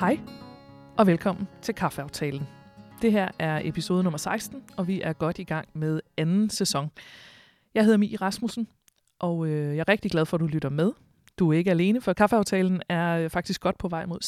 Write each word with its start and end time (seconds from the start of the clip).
Hej, 0.00 0.18
og 0.96 1.06
velkommen 1.06 1.48
til 1.62 1.74
Kaffeaftalen. 1.74 2.48
Det 3.02 3.12
her 3.12 3.28
er 3.38 3.60
episode 3.64 4.02
nummer 4.02 4.18
16, 4.18 4.62
og 4.76 4.88
vi 4.88 5.00
er 5.00 5.12
godt 5.12 5.38
i 5.38 5.44
gang 5.44 5.68
med 5.72 6.00
anden 6.16 6.50
sæson. 6.50 6.90
Jeg 7.74 7.84
hedder 7.84 7.98
Mie 7.98 8.16
Rasmussen, 8.16 8.68
og 9.18 9.46
øh, 9.46 9.76
jeg 9.76 9.80
er 9.80 9.88
rigtig 9.88 10.10
glad 10.10 10.26
for, 10.26 10.36
at 10.36 10.40
du 10.40 10.46
lytter 10.46 10.68
med. 10.68 10.92
Du 11.38 11.52
er 11.52 11.58
ikke 11.58 11.70
alene, 11.70 12.00
for 12.00 12.12
Kaffeaftalen 12.12 12.82
er 12.88 13.18
øh, 13.18 13.30
faktisk 13.30 13.60
godt 13.60 13.78
på 13.78 13.88
vej 13.88 14.06
mod 14.06 14.18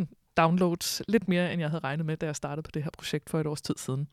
6.000 0.00 0.32
downloads. 0.36 1.02
Lidt 1.08 1.28
mere, 1.28 1.52
end 1.52 1.60
jeg 1.60 1.70
havde 1.70 1.84
regnet 1.84 2.06
med, 2.06 2.16
da 2.16 2.26
jeg 2.26 2.36
startede 2.36 2.62
på 2.62 2.70
det 2.74 2.82
her 2.82 2.90
projekt 2.90 3.30
for 3.30 3.40
et 3.40 3.46
års 3.46 3.62
tid 3.62 3.74
siden. 3.78 4.08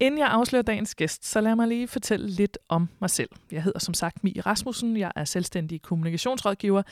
Inden 0.00 0.18
jeg 0.18 0.28
afslører 0.28 0.62
dagens 0.62 0.94
gæst, 0.94 1.26
så 1.26 1.40
lad 1.40 1.56
mig 1.56 1.68
lige 1.68 1.88
fortælle 1.88 2.28
lidt 2.28 2.58
om 2.68 2.88
mig 3.00 3.10
selv. 3.10 3.30
Jeg 3.52 3.62
hedder 3.62 3.78
som 3.78 3.94
sagt 3.94 4.24
Mie 4.24 4.40
Rasmussen. 4.40 4.96
Jeg 4.96 5.12
er 5.16 5.24
selvstændig 5.24 5.82
kommunikationsrådgiver, 5.82 6.82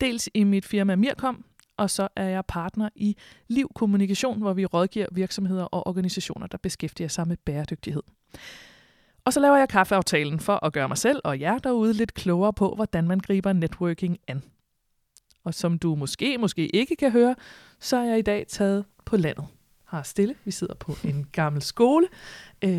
dels 0.00 0.28
i 0.34 0.44
mit 0.44 0.66
firma 0.66 0.96
Mirkom, 0.96 1.44
og 1.78 1.90
så 1.90 2.08
er 2.16 2.28
jeg 2.28 2.44
partner 2.44 2.88
i 2.94 3.16
Liv 3.48 3.70
Kommunikation, 3.74 4.38
hvor 4.38 4.52
vi 4.52 4.66
rådgiver 4.66 5.06
virksomheder 5.12 5.64
og 5.64 5.86
organisationer, 5.86 6.46
der 6.46 6.58
beskæftiger 6.58 7.08
sig 7.08 7.28
med 7.28 7.36
bæredygtighed. 7.36 8.02
Og 9.24 9.32
så 9.32 9.40
laver 9.40 9.56
jeg 9.56 9.68
kaffeaftalen 9.68 10.40
for 10.40 10.64
at 10.64 10.72
gøre 10.72 10.88
mig 10.88 10.98
selv 10.98 11.20
og 11.24 11.40
jer 11.40 11.58
derude 11.58 11.92
lidt 11.92 12.14
klogere 12.14 12.52
på, 12.52 12.74
hvordan 12.74 13.08
man 13.08 13.18
griber 13.18 13.52
networking 13.52 14.18
an. 14.28 14.42
Og 15.44 15.54
som 15.54 15.78
du 15.78 15.94
måske, 15.94 16.38
måske 16.38 16.68
ikke 16.68 16.96
kan 16.96 17.12
høre, 17.12 17.34
så 17.80 17.96
er 17.96 18.04
jeg 18.04 18.18
i 18.18 18.22
dag 18.22 18.46
taget 18.48 18.84
på 19.04 19.16
landet. 19.16 19.44
Har 19.84 20.02
stille. 20.02 20.34
Vi 20.44 20.50
sidder 20.50 20.74
på 20.74 20.96
en 21.10 21.26
gammel 21.32 21.62
skole. 21.62 22.06
Øh, 22.64 22.70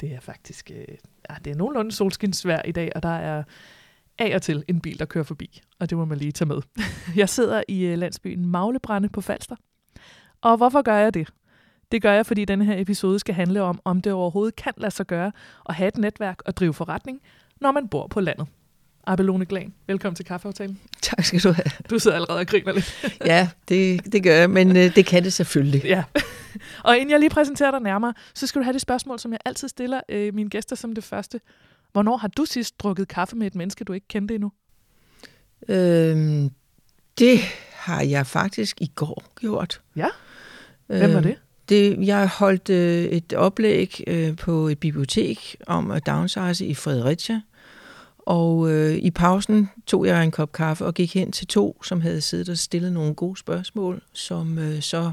det 0.00 0.12
er 0.12 0.20
faktisk 0.20 0.70
øh, 0.70 0.96
det 1.44 1.50
er 1.50 1.54
nogenlunde 1.54 1.92
solskinsvær 1.92 2.62
i 2.62 2.72
dag, 2.72 2.92
og 2.94 3.02
der 3.02 3.08
er 3.08 3.42
af 4.18 4.34
og 4.34 4.42
til 4.42 4.64
en 4.68 4.80
bil, 4.80 4.98
der 4.98 5.04
kører 5.04 5.24
forbi. 5.24 5.60
Og 5.78 5.90
det 5.90 5.98
må 5.98 6.04
man 6.04 6.18
lige 6.18 6.32
tage 6.32 6.48
med. 6.48 6.62
Jeg 7.16 7.28
sidder 7.28 7.62
i 7.68 7.84
øh, 7.84 7.98
landsbyen 7.98 8.46
Maglebrænde 8.46 9.08
på 9.08 9.20
Falster. 9.20 9.56
Og 10.40 10.56
hvorfor 10.56 10.82
gør 10.82 10.96
jeg 10.96 11.14
det? 11.14 11.28
Det 11.92 12.02
gør 12.02 12.12
jeg, 12.12 12.26
fordi 12.26 12.44
denne 12.44 12.64
her 12.64 12.80
episode 12.80 13.18
skal 13.18 13.34
handle 13.34 13.62
om, 13.62 13.80
om 13.84 14.00
det 14.00 14.12
overhovedet 14.12 14.56
kan 14.56 14.72
lade 14.76 14.90
sig 14.90 15.06
gøre 15.06 15.32
at 15.68 15.74
have 15.74 15.88
et 15.88 15.98
netværk 15.98 16.42
og 16.46 16.56
drive 16.56 16.74
forretning, 16.74 17.20
når 17.60 17.72
man 17.72 17.88
bor 17.88 18.06
på 18.06 18.20
landet. 18.20 18.46
Abelone 19.06 19.44
Glan, 19.44 19.74
velkommen 19.86 20.16
til 20.16 20.24
Kaffeaftalen. 20.24 20.80
Tak 21.02 21.24
skal 21.24 21.40
du 21.40 21.52
have. 21.52 21.64
Du 21.90 21.98
sidder 21.98 22.16
allerede 22.16 22.38
og 22.38 22.46
griner 22.46 22.72
lidt. 22.72 23.08
ja, 23.26 23.48
det, 23.68 24.12
det 24.12 24.22
gør 24.22 24.34
jeg, 24.34 24.50
men 24.50 24.76
øh, 24.76 24.94
det 24.94 25.06
kan 25.06 25.24
det 25.24 25.32
selvfølgelig. 25.32 25.84
Ja. 25.84 26.04
Og 26.84 26.96
inden 26.96 27.10
jeg 27.10 27.20
lige 27.20 27.30
præsenterer 27.30 27.70
dig 27.70 27.80
nærmere, 27.80 28.14
så 28.34 28.46
skal 28.46 28.60
du 28.60 28.64
have 28.64 28.72
det 28.72 28.80
spørgsmål, 28.80 29.18
som 29.18 29.32
jeg 29.32 29.38
altid 29.44 29.68
stiller 29.68 30.00
øh, 30.08 30.34
mine 30.34 30.50
gæster 30.50 30.76
som 30.76 30.94
det 30.94 31.04
første. 31.04 31.40
Hvornår 31.96 32.16
har 32.16 32.28
du 32.28 32.44
sidst 32.44 32.80
drukket 32.80 33.08
kaffe 33.08 33.36
med 33.36 33.46
et 33.46 33.54
menneske, 33.54 33.84
du 33.84 33.92
ikke 33.92 34.08
kendte 34.08 34.34
endnu? 34.34 34.52
Øhm, 35.68 36.50
det 37.18 37.38
har 37.72 38.02
jeg 38.02 38.26
faktisk 38.26 38.80
i 38.80 38.92
går 38.94 39.24
gjort. 39.40 39.80
Ja? 39.96 40.06
Hvem 40.86 41.12
var 41.12 41.18
Øh, 41.18 41.24
det? 41.24 41.36
det 41.68 42.06
jeg 42.06 42.28
holdt 42.28 42.70
øh, 42.70 43.04
et 43.04 43.32
oplæg 43.32 44.04
øh, 44.06 44.36
på 44.36 44.68
et 44.68 44.78
bibliotek 44.78 45.56
om 45.66 45.90
at 45.90 46.06
downsize 46.06 46.66
i 46.66 46.74
Fredericia. 46.74 47.40
Og 48.26 48.72
øh, 48.72 48.94
i 48.94 49.10
pausen 49.10 49.70
tog 49.86 50.06
jeg 50.06 50.24
en 50.24 50.30
kop 50.30 50.52
kaffe 50.52 50.84
og 50.84 50.94
gik 50.94 51.14
hen 51.14 51.32
til 51.32 51.46
to, 51.46 51.82
som 51.82 52.00
havde 52.00 52.20
siddet 52.20 52.48
og 52.48 52.58
stillet 52.58 52.92
nogle 52.92 53.14
gode 53.14 53.36
spørgsmål, 53.36 54.02
som 54.12 54.58
øh, 54.58 54.80
så 54.80 55.12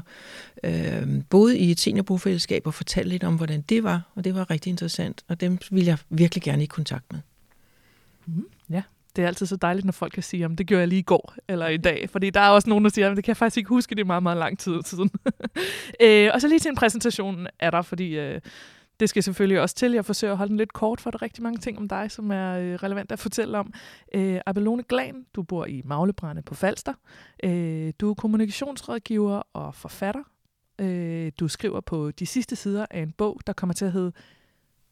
øh, 0.64 1.06
boede 1.30 1.58
i 1.58 1.70
et 1.70 1.80
seniorbofællesskab 1.80 2.66
og 2.66 2.74
fortalte 2.74 3.10
lidt 3.10 3.24
om, 3.24 3.36
hvordan 3.36 3.60
det 3.60 3.84
var. 3.84 4.02
Og 4.14 4.24
det 4.24 4.34
var 4.34 4.50
rigtig 4.50 4.70
interessant, 4.70 5.24
og 5.28 5.40
dem 5.40 5.58
ville 5.70 5.88
jeg 5.88 5.98
virkelig 6.08 6.42
gerne 6.42 6.62
i 6.62 6.66
kontakt 6.66 7.12
med. 7.12 7.20
Mm-hmm. 8.26 8.46
Ja, 8.70 8.82
det 9.16 9.22
er 9.22 9.26
altid 9.26 9.46
så 9.46 9.56
dejligt, 9.56 9.84
når 9.84 9.92
folk 9.92 10.12
kan 10.12 10.22
sige, 10.22 10.46
om 10.46 10.56
det 10.56 10.66
gjorde 10.66 10.80
jeg 10.80 10.88
lige 10.88 10.98
i 10.98 11.02
går 11.02 11.34
eller 11.48 11.68
i 11.68 11.76
dag. 11.76 12.10
Fordi 12.10 12.30
der 12.30 12.40
er 12.40 12.48
også 12.48 12.68
nogen, 12.68 12.84
der 12.84 12.90
siger, 12.90 13.10
at 13.10 13.16
det 13.16 13.24
kan 13.24 13.30
jeg 13.30 13.36
faktisk 13.36 13.56
ikke 13.56 13.68
huske, 13.68 13.94
det 13.94 14.00
er 14.00 14.06
meget, 14.06 14.22
meget 14.22 14.38
lang 14.38 14.58
tid 14.58 14.82
siden. 14.84 15.10
øh, 16.04 16.30
og 16.34 16.40
så 16.40 16.48
lige 16.48 16.58
til 16.58 16.68
en 16.68 16.76
præsentation 16.76 17.46
er 17.58 17.70
der, 17.70 17.82
fordi 17.82 18.18
øh, 18.18 18.40
det 19.00 19.08
skal 19.08 19.22
selvfølgelig 19.22 19.60
også 19.60 19.74
til. 19.74 19.92
Jeg 19.92 20.04
forsøger 20.04 20.32
at 20.32 20.38
holde 20.38 20.50
den 20.50 20.56
lidt 20.56 20.72
kort, 20.72 21.00
for 21.00 21.10
der 21.10 21.18
er 21.18 21.22
rigtig 21.22 21.42
mange 21.42 21.58
ting 21.58 21.78
om 21.78 21.88
dig, 21.88 22.10
som 22.10 22.30
er 22.30 22.58
øh, 22.58 22.74
relevant 22.74 23.12
at 23.12 23.18
fortælle 23.18 23.58
om. 23.58 23.72
Øh, 24.14 24.40
Abelone 24.46 24.82
Glan, 24.82 25.26
du 25.34 25.42
bor 25.42 25.66
i 25.66 25.82
Maglebrænde 25.84 26.42
på 26.42 26.54
Falster. 26.54 26.94
Øh, 27.44 27.92
du 28.00 28.10
er 28.10 28.14
kommunikationsrådgiver 28.14 29.42
og 29.52 29.74
forfatter. 29.74 30.22
Øh, 30.78 31.32
du 31.40 31.48
skriver 31.48 31.80
på 31.80 32.10
de 32.10 32.26
sidste 32.26 32.56
sider 32.56 32.86
af 32.90 33.00
en 33.00 33.12
bog, 33.12 33.40
der 33.46 33.52
kommer 33.52 33.74
til 33.74 33.84
at 33.84 33.92
hedde 33.92 34.12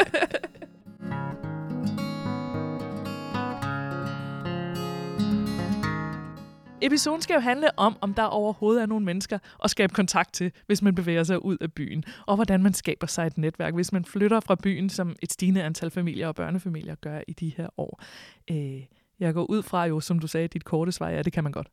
Episoden 6.82 7.22
skal 7.22 7.34
jo 7.34 7.40
handle 7.40 7.78
om, 7.78 7.96
om 8.00 8.14
der 8.14 8.22
overhovedet 8.22 8.82
er 8.82 8.86
nogle 8.86 9.04
mennesker 9.04 9.38
at 9.64 9.70
skabe 9.70 9.94
kontakt 9.94 10.34
til, 10.34 10.52
hvis 10.66 10.82
man 10.82 10.94
bevæger 10.94 11.24
sig 11.24 11.44
ud 11.44 11.56
af 11.60 11.72
byen, 11.72 12.04
og 12.26 12.34
hvordan 12.34 12.62
man 12.62 12.74
skaber 12.74 13.06
sig 13.06 13.26
et 13.26 13.38
netværk, 13.38 13.74
hvis 13.74 13.92
man 13.92 14.04
flytter 14.04 14.40
fra 14.40 14.54
byen, 14.62 14.90
som 14.90 15.16
et 15.22 15.32
stigende 15.32 15.62
antal 15.62 15.90
familier 15.90 16.28
og 16.28 16.34
børnefamilier 16.34 16.94
gør 16.94 17.20
i 17.28 17.32
de 17.32 17.52
her 17.56 17.68
år. 17.76 18.02
Øh, 18.50 18.80
jeg 19.20 19.34
går 19.34 19.44
ud 19.44 19.62
fra 19.62 19.84
jo, 19.84 20.00
som 20.00 20.18
du 20.18 20.26
sagde, 20.26 20.48
dit 20.48 20.64
korte 20.64 20.92
svar, 20.92 21.10
ja, 21.10 21.22
det 21.22 21.32
kan 21.32 21.44
man 21.44 21.52
godt. 21.52 21.68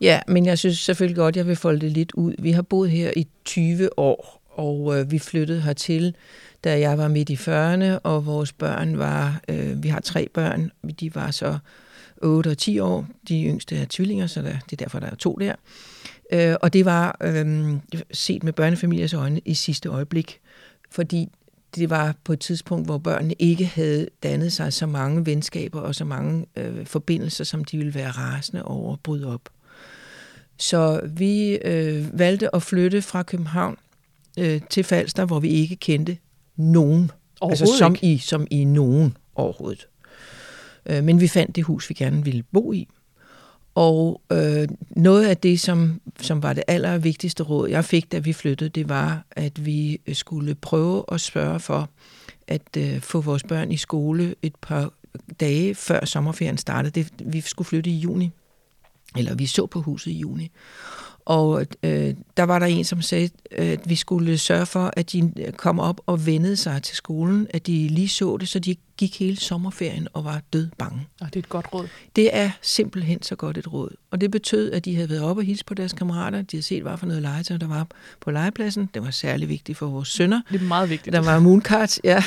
Ja, 0.00 0.20
men 0.28 0.46
jeg 0.46 0.58
synes 0.58 0.78
selvfølgelig 0.78 1.16
godt, 1.16 1.36
jeg 1.36 1.46
vil 1.46 1.56
folde 1.56 1.80
det 1.80 1.92
lidt 1.92 2.12
ud. 2.12 2.34
Vi 2.38 2.50
har 2.50 2.62
boet 2.62 2.90
her 2.90 3.12
i 3.16 3.26
20 3.44 3.98
år, 3.98 4.42
og 4.50 4.98
øh, 4.98 5.10
vi 5.10 5.18
flyttede 5.18 5.60
hertil, 5.60 6.14
da 6.64 6.80
jeg 6.80 6.98
var 6.98 7.08
midt 7.08 7.30
i 7.30 7.34
40'erne, 7.34 8.00
og 8.02 8.26
vores 8.26 8.52
børn 8.52 8.98
var, 8.98 9.40
øh, 9.48 9.82
vi 9.82 9.88
har 9.88 10.00
tre 10.00 10.28
børn, 10.34 10.70
de 11.00 11.14
var 11.14 11.30
så 11.30 11.58
8 12.22 12.48
og 12.48 12.58
10 12.58 12.78
år. 12.78 13.06
De 13.28 13.44
yngste 13.44 13.76
er 13.76 13.86
tvillinger, 13.90 14.26
så 14.26 14.42
der, 14.42 14.52
det 14.70 14.72
er 14.72 14.84
derfor, 14.84 14.98
der 14.98 15.06
er 15.06 15.14
to 15.14 15.38
der. 15.40 15.54
Øh, 16.32 16.56
og 16.60 16.72
det 16.72 16.84
var 16.84 17.16
øh, 17.20 17.76
set 18.12 18.42
med 18.42 18.52
børnefamiliers 18.52 19.14
øjne 19.14 19.40
i 19.44 19.54
sidste 19.54 19.88
øjeblik, 19.88 20.40
fordi 20.90 21.28
det 21.74 21.90
var 21.90 22.14
på 22.24 22.32
et 22.32 22.40
tidspunkt, 22.40 22.86
hvor 22.86 22.98
børnene 22.98 23.34
ikke 23.38 23.66
havde 23.66 24.08
dannet 24.22 24.52
sig 24.52 24.72
så 24.72 24.86
mange 24.86 25.26
venskaber 25.26 25.80
og 25.80 25.94
så 25.94 26.04
mange 26.04 26.46
øh, 26.56 26.86
forbindelser, 26.86 27.44
som 27.44 27.64
de 27.64 27.76
ville 27.76 27.94
være 27.94 28.10
rasende 28.10 28.64
over 28.64 28.92
at 28.92 29.00
bryde 29.00 29.26
op. 29.26 29.48
Så 30.56 31.00
vi 31.16 31.54
øh, 31.54 32.18
valgte 32.18 32.54
at 32.54 32.62
flytte 32.62 33.02
fra 33.02 33.22
København 33.22 33.76
øh, 34.38 34.60
til 34.70 34.84
Falster, 34.84 35.24
hvor 35.24 35.40
vi 35.40 35.48
ikke 35.48 35.76
kendte 35.76 36.16
nogen. 36.56 37.10
Altså 37.42 37.76
som 37.78 37.94
ikke. 37.94 38.06
i, 38.06 38.18
som 38.18 38.46
i 38.50 38.64
nogen 38.64 39.16
overhovedet. 39.34 39.88
Øh, 40.88 41.04
men 41.04 41.20
vi 41.20 41.28
fandt 41.28 41.56
det 41.56 41.64
hus, 41.64 41.88
vi 41.88 41.94
gerne 41.94 42.24
ville 42.24 42.42
bo 42.42 42.72
i. 42.72 42.88
Og 43.74 44.22
øh, 44.32 44.68
noget 44.90 45.26
af 45.26 45.36
det, 45.36 45.60
som, 45.60 46.00
som 46.20 46.42
var 46.42 46.52
det 46.52 46.64
allervigtigste 46.66 47.42
råd, 47.42 47.68
jeg 47.68 47.84
fik, 47.84 48.12
da 48.12 48.18
vi 48.18 48.32
flyttede, 48.32 48.70
det 48.70 48.88
var, 48.88 49.24
at 49.30 49.66
vi 49.66 50.00
skulle 50.12 50.54
prøve 50.54 51.04
at 51.12 51.20
spørge 51.20 51.60
for 51.60 51.88
at 52.48 52.76
øh, 52.78 53.00
få 53.00 53.20
vores 53.20 53.42
børn 53.42 53.72
i 53.72 53.76
skole 53.76 54.34
et 54.42 54.56
par 54.62 54.92
dage 55.40 55.74
før 55.74 56.04
sommerferien 56.04 56.58
startede. 56.58 57.02
Det, 57.02 57.12
vi 57.24 57.40
skulle 57.40 57.66
flytte 57.66 57.90
i 57.90 57.96
juni, 57.96 58.30
eller 59.16 59.34
vi 59.34 59.46
så 59.46 59.66
på 59.66 59.80
huset 59.80 60.10
i 60.10 60.18
juni. 60.18 60.50
Og 61.28 61.66
øh, 61.82 62.14
der 62.36 62.42
var 62.42 62.58
der 62.58 62.66
en, 62.66 62.84
som 62.84 63.02
sagde, 63.02 63.30
at 63.50 63.80
vi 63.84 63.96
skulle 63.96 64.38
sørge 64.38 64.66
for, 64.66 64.92
at 64.96 65.12
de 65.12 65.32
kom 65.56 65.80
op 65.80 66.00
og 66.06 66.26
vendede 66.26 66.56
sig 66.56 66.82
til 66.82 66.96
skolen, 66.96 67.46
at 67.50 67.66
de 67.66 67.88
lige 67.88 68.08
så 68.08 68.36
det, 68.36 68.48
så 68.48 68.58
de 68.58 68.76
gik 68.96 69.18
hele 69.18 69.36
sommerferien 69.36 70.08
og 70.12 70.24
var 70.24 70.42
død 70.52 70.68
bange. 70.78 71.06
Og 71.20 71.26
det 71.26 71.36
er 71.36 71.40
et 71.40 71.48
godt 71.48 71.66
råd. 71.74 71.88
Det 72.16 72.36
er 72.36 72.50
simpelthen 72.62 73.22
så 73.22 73.36
godt 73.36 73.58
et 73.58 73.72
råd. 73.72 73.90
Og 74.10 74.20
det 74.20 74.30
betød, 74.30 74.72
at 74.72 74.84
de 74.84 74.94
havde 74.94 75.08
været 75.08 75.22
oppe 75.22 75.40
og 75.40 75.44
hilse 75.44 75.64
på 75.64 75.74
deres 75.74 75.92
kammerater. 75.92 76.42
De 76.42 76.56
havde 76.56 76.62
set, 76.62 76.82
hvad 76.82 76.96
for 76.96 77.06
noget 77.06 77.22
legetøj, 77.22 77.56
der 77.56 77.68
var 77.68 77.86
på 78.20 78.30
legepladsen. 78.30 78.90
Det 78.94 79.02
var 79.02 79.10
særlig 79.10 79.48
vigtigt 79.48 79.78
for 79.78 79.86
vores 79.86 80.08
sønner. 80.08 80.40
Det 80.52 80.60
er 80.60 80.64
meget 80.64 80.90
vigtigt. 80.90 81.12
Der 81.12 81.20
var 81.20 81.38
mooncart, 81.38 82.00
ja. 82.04 82.22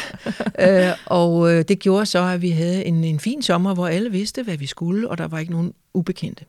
øh, 0.89 0.95
og 1.05 1.53
øh, 1.53 1.65
det 1.67 1.79
gjorde 1.79 2.05
så, 2.05 2.23
at 2.23 2.41
vi 2.41 2.49
havde 2.49 2.85
en, 2.85 3.03
en 3.03 3.19
fin 3.19 3.41
sommer, 3.41 3.73
hvor 3.73 3.87
alle 3.87 4.11
vidste, 4.11 4.43
hvad 4.43 4.57
vi 4.57 4.65
skulle, 4.65 5.09
og 5.09 5.17
der 5.17 5.27
var 5.27 5.39
ikke 5.39 5.51
nogen 5.51 5.73
ubekendte. 5.93 6.45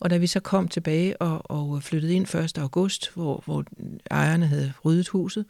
Og 0.00 0.10
da 0.10 0.16
vi 0.16 0.26
så 0.26 0.40
kom 0.40 0.68
tilbage 0.68 1.22
og, 1.22 1.50
og 1.50 1.82
flyttede 1.82 2.14
ind 2.14 2.34
1. 2.34 2.58
august, 2.58 3.10
hvor, 3.14 3.42
hvor 3.44 3.64
ejerne 4.10 4.46
havde 4.46 4.72
ryddet 4.84 5.08
huset, 5.08 5.44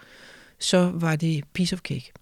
så 0.58 0.90
var 0.94 1.16
det 1.16 1.44
piece 1.52 1.74
of 1.74 1.80
cake. 1.80 2.12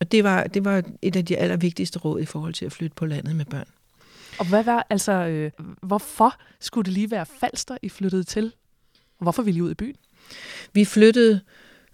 Og 0.00 0.12
det 0.12 0.24
var, 0.24 0.44
det 0.44 0.64
var 0.64 0.82
et 1.02 1.16
af 1.16 1.24
de 1.24 1.36
allervigtigste 1.36 1.98
råd 1.98 2.20
i 2.20 2.24
forhold 2.24 2.54
til 2.54 2.66
at 2.66 2.72
flytte 2.72 2.94
på 2.94 3.06
landet 3.06 3.36
med 3.36 3.44
børn. 3.44 3.66
Og 4.38 4.48
hvad 4.48 4.64
var, 4.64 4.86
altså, 4.90 5.12
øh, 5.12 5.50
hvorfor 5.82 6.34
skulle 6.60 6.84
det 6.84 6.92
lige 6.92 7.10
være 7.10 7.26
Falster, 7.26 7.76
I 7.82 7.88
flyttede 7.88 8.24
til? 8.24 8.52
Og 9.18 9.22
hvorfor 9.22 9.42
ville 9.42 9.58
I 9.58 9.62
ud 9.62 9.70
i 9.70 9.74
byen? 9.74 9.96
Vi 10.72 10.84
flyttede, 10.84 11.40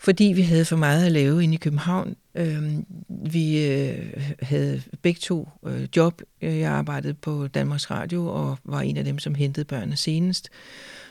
fordi 0.04 0.24
vi 0.24 0.42
havde 0.42 0.64
for 0.64 0.76
meget 0.76 1.06
at 1.06 1.12
lave 1.12 1.42
inde 1.42 1.54
i 1.54 1.58
København. 1.58 2.16
Øh, 2.34 2.62
vi 3.08 3.66
øh, 3.66 4.22
havde 4.42 4.82
begge 5.02 5.20
to 5.20 5.48
øh, 5.66 5.88
job. 5.96 6.22
Øh, 6.42 6.58
jeg 6.58 6.72
arbejdede 6.72 7.14
på 7.14 7.46
Danmarks 7.46 7.90
Radio 7.90 8.26
og 8.26 8.58
var 8.64 8.80
en 8.80 8.96
af 8.96 9.04
dem, 9.04 9.18
som 9.18 9.34
hentede 9.34 9.64
børnene 9.64 9.96
senest. 9.96 10.48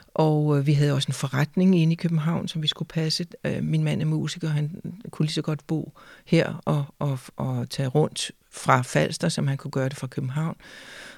Og 0.07 0.57
øh, 0.57 0.67
vi 0.67 0.73
havde 0.73 0.93
også 0.93 1.09
en 1.09 1.13
forretning 1.13 1.79
inde 1.79 1.93
i 1.93 1.95
København, 1.95 2.47
som 2.47 2.61
vi 2.61 2.67
skulle 2.67 2.87
passe. 2.87 3.25
Øh, 3.43 3.63
min 3.63 3.83
mand 3.83 4.01
er 4.01 4.05
musiker, 4.05 4.49
han 4.49 4.81
kunne 5.11 5.25
lige 5.25 5.33
så 5.33 5.41
godt 5.41 5.67
bo 5.67 5.93
her 6.25 6.61
og, 6.65 6.85
og, 6.99 7.19
og 7.35 7.69
tage 7.69 7.87
rundt 7.87 8.31
fra 8.51 8.81
Falster, 8.81 9.29
som 9.29 9.47
han 9.47 9.57
kunne 9.57 9.71
gøre 9.71 9.89
det 9.89 9.97
fra 9.97 10.07
København. 10.07 10.55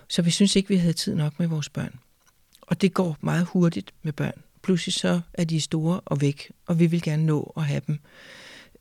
Så 0.07 0.21
vi 0.21 0.31
synes 0.31 0.55
ikke, 0.55 0.69
vi 0.69 0.75
havde 0.75 0.93
tid 0.93 1.15
nok 1.15 1.39
med 1.39 1.47
vores 1.47 1.69
børn. 1.69 1.99
Og 2.61 2.81
det 2.81 2.93
går 2.93 3.17
meget 3.21 3.45
hurtigt 3.45 3.93
med 4.03 4.13
børn. 4.13 4.41
Pludselig 4.65 4.93
så 4.93 5.19
er 5.33 5.43
de 5.43 5.61
store 5.61 5.99
og 6.05 6.21
væk, 6.21 6.51
og 6.67 6.79
vi 6.79 6.85
vil 6.85 7.01
gerne 7.01 7.25
nå 7.25 7.53
at 7.57 7.63
have 7.63 7.81
dem 7.87 7.99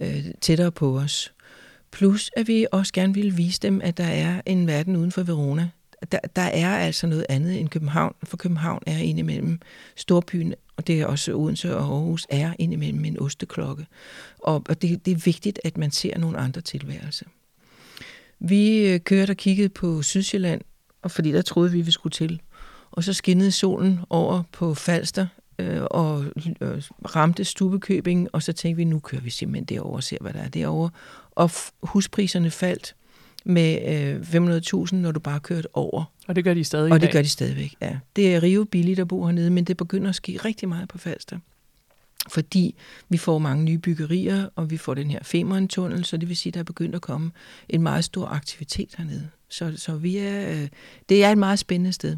øh, 0.01 0.25
tættere 0.41 0.73
på 0.73 0.99
os. 0.99 1.33
Plus 1.93 2.31
at 2.37 2.49
vi 2.49 2.67
også 2.73 2.93
gerne 2.93 3.15
vil 3.15 3.37
vise 3.37 3.61
dem, 3.61 3.81
at 3.85 3.97
der 3.97 4.05
er 4.05 4.41
en 4.47 4.67
verden 4.67 4.97
uden 4.97 5.13
for 5.13 5.23
Verona. 5.23 5.71
Der, 6.13 6.19
der 6.37 6.43
er 6.43 6.77
altså 6.77 7.07
noget 7.07 7.27
andet 7.29 7.61
end 7.61 7.69
København, 7.69 8.15
for 8.23 8.37
København 8.37 8.83
er 8.87 8.99
indimellem 8.99 9.61
storbyen, 9.97 10.55
og 10.77 10.87
det 10.87 11.01
er 11.01 11.07
også 11.07 11.35
Odense 11.35 11.77
og 11.77 11.83
Aarhus, 11.83 12.27
er 12.31 12.55
indimellem 12.59 13.05
en 13.05 13.21
osteklokke. 13.21 13.87
Og, 14.39 14.63
og 14.69 14.83
det, 14.83 15.07
det 15.07 15.13
er 15.13 15.23
vigtigt, 15.25 15.61
at 15.65 15.79
man 15.79 15.91
ser 15.91 16.19
nogle 16.19 16.39
andre 16.39 16.61
tilværelser. 16.61 17.27
Vi 18.39 18.87
øh, 18.87 19.01
kørte 19.01 19.31
og 19.31 19.37
kiggede 19.37 19.69
på 19.69 20.03
Sydsjælland, 20.03 20.61
og 21.03 21.11
fordi 21.11 21.33
der 21.33 21.43
troede 21.43 21.73
vi, 21.73 21.81
vi 21.81 21.91
skulle 21.91 22.13
til. 22.13 22.41
Og 22.91 23.05
så 23.05 23.13
skinnede 23.13 23.51
solen 23.53 24.01
over 24.11 24.43
på 24.53 24.75
Falster 24.75 25.27
øh, 25.59 25.83
og 25.83 26.25
øh, 26.61 26.83
ramte 27.15 27.45
Stubekøbing, 27.45 28.29
og 28.33 28.43
så 28.43 28.53
tænkte 28.53 28.77
vi, 28.77 28.85
nu 28.85 28.99
kører 28.99 29.23
vi 29.23 29.31
simpelthen 29.31 29.65
derover 29.65 29.97
og 29.97 30.03
ser, 30.03 30.17
hvad 30.21 30.33
der 30.33 30.41
er 30.41 30.49
derovre. 30.49 30.91
Og 31.31 31.51
huspriserne 31.83 32.51
faldt 32.51 32.95
med 33.45 33.79
øh, 34.35 34.87
500.000, 34.87 34.97
når 34.97 35.13
du 35.13 35.21
bare 35.21 35.41
kørte 35.41 35.69
over. 35.73 36.05
Og 36.29 36.37
det 36.37 36.45
gør 36.45 36.55
de 36.55 36.65
stadig 36.65 36.93
Og 36.93 37.01
det 37.01 37.13
gør 37.13 37.23
de 37.23 37.29
stadigvæk, 37.29 37.75
ja. 37.81 37.99
Det 38.17 38.35
er 38.35 38.43
rive 38.43 38.67
billigt 38.67 39.01
at 39.01 39.09
bo 39.09 39.25
hernede, 39.25 39.51
men 39.51 39.65
det 39.65 39.77
begynder 39.77 40.09
at 40.09 40.15
ske 40.15 40.37
rigtig 40.45 40.69
meget 40.69 40.89
på 40.89 40.99
Falster 40.99 41.39
fordi 42.29 42.75
vi 43.09 43.17
får 43.17 43.39
mange 43.39 43.65
nye 43.65 43.79
byggerier, 43.79 44.49
og 44.57 44.71
vi 44.71 44.77
får 44.77 44.95
den 44.95 45.11
her 45.11 45.19
Femern-tunnel, 45.23 46.05
så 46.05 46.17
det 46.17 46.29
vil 46.29 46.37
sige, 46.37 46.51
at 46.51 46.55
der 46.55 46.61
er 46.61 46.65
begyndt 46.65 46.95
at 46.95 47.01
komme 47.01 47.31
en 47.69 47.83
meget 47.83 48.05
stor 48.05 48.27
aktivitet 48.27 48.95
hernede. 48.99 49.29
Så, 49.49 49.73
så 49.77 49.97
vi 49.97 50.17
er, 50.17 50.51
øh, 50.51 50.69
det 51.09 51.25
er 51.25 51.31
et 51.31 51.39
meget 51.39 51.59
spændende 51.59 51.93
sted. 51.93 52.17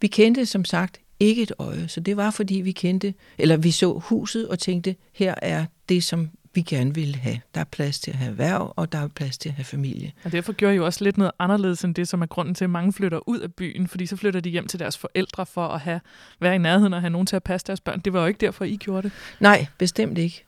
Vi 0.00 0.06
kendte 0.06 0.46
som 0.46 0.64
sagt 0.64 1.00
ikke 1.20 1.42
et 1.42 1.52
øje, 1.58 1.88
så 1.88 2.00
det 2.00 2.16
var 2.16 2.30
fordi 2.30 2.54
vi 2.54 2.72
kendte, 2.72 3.14
eller 3.38 3.56
vi 3.56 3.70
så 3.70 3.98
huset 3.98 4.48
og 4.48 4.58
tænkte, 4.58 4.96
her 5.12 5.34
er 5.42 5.66
det, 5.88 6.04
som 6.04 6.30
vi 6.54 6.60
gerne 6.60 6.94
ville 6.94 7.16
have. 7.16 7.40
Der 7.54 7.60
er 7.60 7.64
plads 7.64 8.00
til 8.00 8.10
at 8.10 8.16
have 8.16 8.30
erhverv, 8.30 8.72
og 8.76 8.92
der 8.92 8.98
er 8.98 9.08
plads 9.08 9.38
til 9.38 9.48
at 9.48 9.54
have 9.54 9.64
familie. 9.64 10.12
Og 10.24 10.32
derfor 10.32 10.52
gjorde 10.52 10.74
I 10.74 10.76
jo 10.76 10.84
også 10.84 11.04
lidt 11.04 11.18
noget 11.18 11.32
anderledes 11.38 11.84
end 11.84 11.94
det, 11.94 12.08
som 12.08 12.22
er 12.22 12.26
grunden 12.26 12.54
til, 12.54 12.64
at 12.64 12.70
mange 12.70 12.92
flytter 12.92 13.28
ud 13.28 13.38
af 13.38 13.54
byen, 13.54 13.88
fordi 13.88 14.06
så 14.06 14.16
flytter 14.16 14.40
de 14.40 14.50
hjem 14.50 14.66
til 14.66 14.78
deres 14.78 14.98
forældre 14.98 15.46
for 15.46 15.68
at 15.68 15.80
have, 15.80 16.00
være 16.40 16.54
i 16.54 16.58
nærheden 16.58 16.94
og 16.94 17.00
have 17.00 17.10
nogen 17.10 17.26
til 17.26 17.36
at 17.36 17.42
passe 17.42 17.66
deres 17.66 17.80
børn. 17.80 18.00
Det 18.00 18.12
var 18.12 18.20
jo 18.20 18.26
ikke 18.26 18.38
derfor, 18.38 18.64
I 18.64 18.76
gjorde 18.76 19.02
det. 19.02 19.12
Nej, 19.40 19.66
bestemt 19.78 20.18
ikke. 20.18 20.44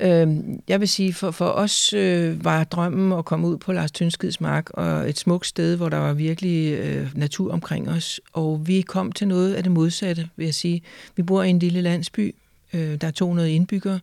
Øh, 0.00 0.28
jeg 0.68 0.80
vil 0.80 0.88
sige, 0.88 1.12
for, 1.12 1.30
for 1.30 1.48
os 1.48 1.92
øh, 1.92 2.44
var 2.44 2.64
drømmen 2.64 3.18
at 3.18 3.24
komme 3.24 3.48
ud 3.48 3.56
på 3.56 3.72
Lars 3.72 3.92
Tønskeds 3.92 4.40
mark, 4.40 4.70
og 4.70 5.08
et 5.08 5.18
smukt 5.18 5.46
sted, 5.46 5.76
hvor 5.76 5.88
der 5.88 5.98
var 5.98 6.12
virkelig 6.12 6.78
øh, 6.78 7.10
natur 7.14 7.52
omkring 7.52 7.90
os. 7.90 8.20
Og 8.32 8.62
vi 8.66 8.80
kom 8.80 9.12
til 9.12 9.28
noget 9.28 9.54
af 9.54 9.62
det 9.62 9.72
modsatte, 9.72 10.28
vil 10.36 10.44
jeg 10.44 10.54
sige. 10.54 10.82
Vi 11.16 11.22
bor 11.22 11.42
i 11.42 11.50
en 11.50 11.58
lille 11.58 11.80
landsby, 11.80 12.34
øh, 12.72 13.00
der 13.00 13.06
er 13.06 13.10
200 13.10 13.52
indbyggere, 13.52 14.00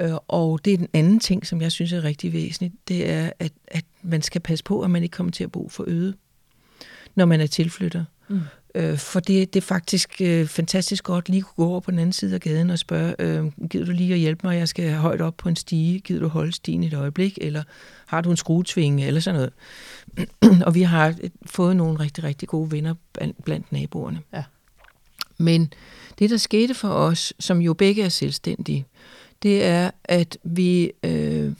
Øh, 0.00 0.14
og 0.28 0.64
det 0.64 0.72
er 0.72 0.76
den 0.76 0.88
anden 0.92 1.20
ting, 1.20 1.46
som 1.46 1.60
jeg 1.60 1.72
synes 1.72 1.92
er 1.92 2.04
rigtig 2.04 2.32
væsentligt, 2.32 2.74
det 2.88 3.10
er, 3.10 3.30
at, 3.38 3.52
at 3.68 3.84
man 4.02 4.22
skal 4.22 4.40
passe 4.40 4.64
på, 4.64 4.82
at 4.82 4.90
man 4.90 5.02
ikke 5.02 5.12
kommer 5.12 5.30
til 5.30 5.44
at 5.44 5.52
bo 5.52 5.68
for 5.68 5.84
øde, 5.86 6.14
når 7.14 7.24
man 7.24 7.40
er 7.40 7.46
tilflytter. 7.46 8.04
Mm. 8.28 8.40
Øh, 8.74 8.98
for 8.98 9.20
det, 9.20 9.54
det 9.54 9.60
er 9.60 9.64
faktisk 9.64 10.20
øh, 10.20 10.46
fantastisk 10.46 11.04
godt 11.04 11.28
lige 11.28 11.42
kunne 11.42 11.64
gå 11.66 11.70
over 11.70 11.80
på 11.80 11.90
den 11.90 11.98
anden 11.98 12.12
side 12.12 12.34
af 12.34 12.40
gaden 12.40 12.70
og 12.70 12.78
spørge, 12.78 13.14
øh, 13.18 13.68
gider 13.70 13.86
du 13.86 13.92
lige 13.92 14.12
at 14.12 14.20
hjælpe 14.20 14.46
mig, 14.46 14.58
jeg 14.58 14.68
skal 14.68 14.92
højt 14.92 15.20
op 15.20 15.36
på 15.36 15.48
en 15.48 15.56
stige, 15.56 16.00
gider 16.00 16.20
du 16.20 16.28
holde 16.28 16.52
stigen 16.52 16.84
et 16.84 16.94
øjeblik, 16.94 17.38
eller 17.40 17.62
har 18.06 18.20
du 18.20 18.30
en 18.30 18.36
skruetvinge, 18.36 19.06
eller 19.06 19.20
sådan 19.20 19.40
noget. 19.40 20.62
og 20.66 20.74
vi 20.74 20.82
har 20.82 21.14
fået 21.46 21.76
nogle 21.76 22.00
rigtig, 22.00 22.24
rigtig 22.24 22.48
gode 22.48 22.70
venner 22.70 22.94
blandt 23.44 23.72
naboerne. 23.72 24.20
Ja. 24.32 24.44
Men 25.38 25.72
det, 26.18 26.30
der 26.30 26.36
skete 26.36 26.74
for 26.74 26.88
os, 26.88 27.32
som 27.40 27.60
jo 27.60 27.74
begge 27.74 28.02
er 28.02 28.08
selvstændige, 28.08 28.84
det 29.42 29.64
er, 29.64 29.90
at 30.04 30.38
vi 30.44 30.92
øh, 31.02 31.52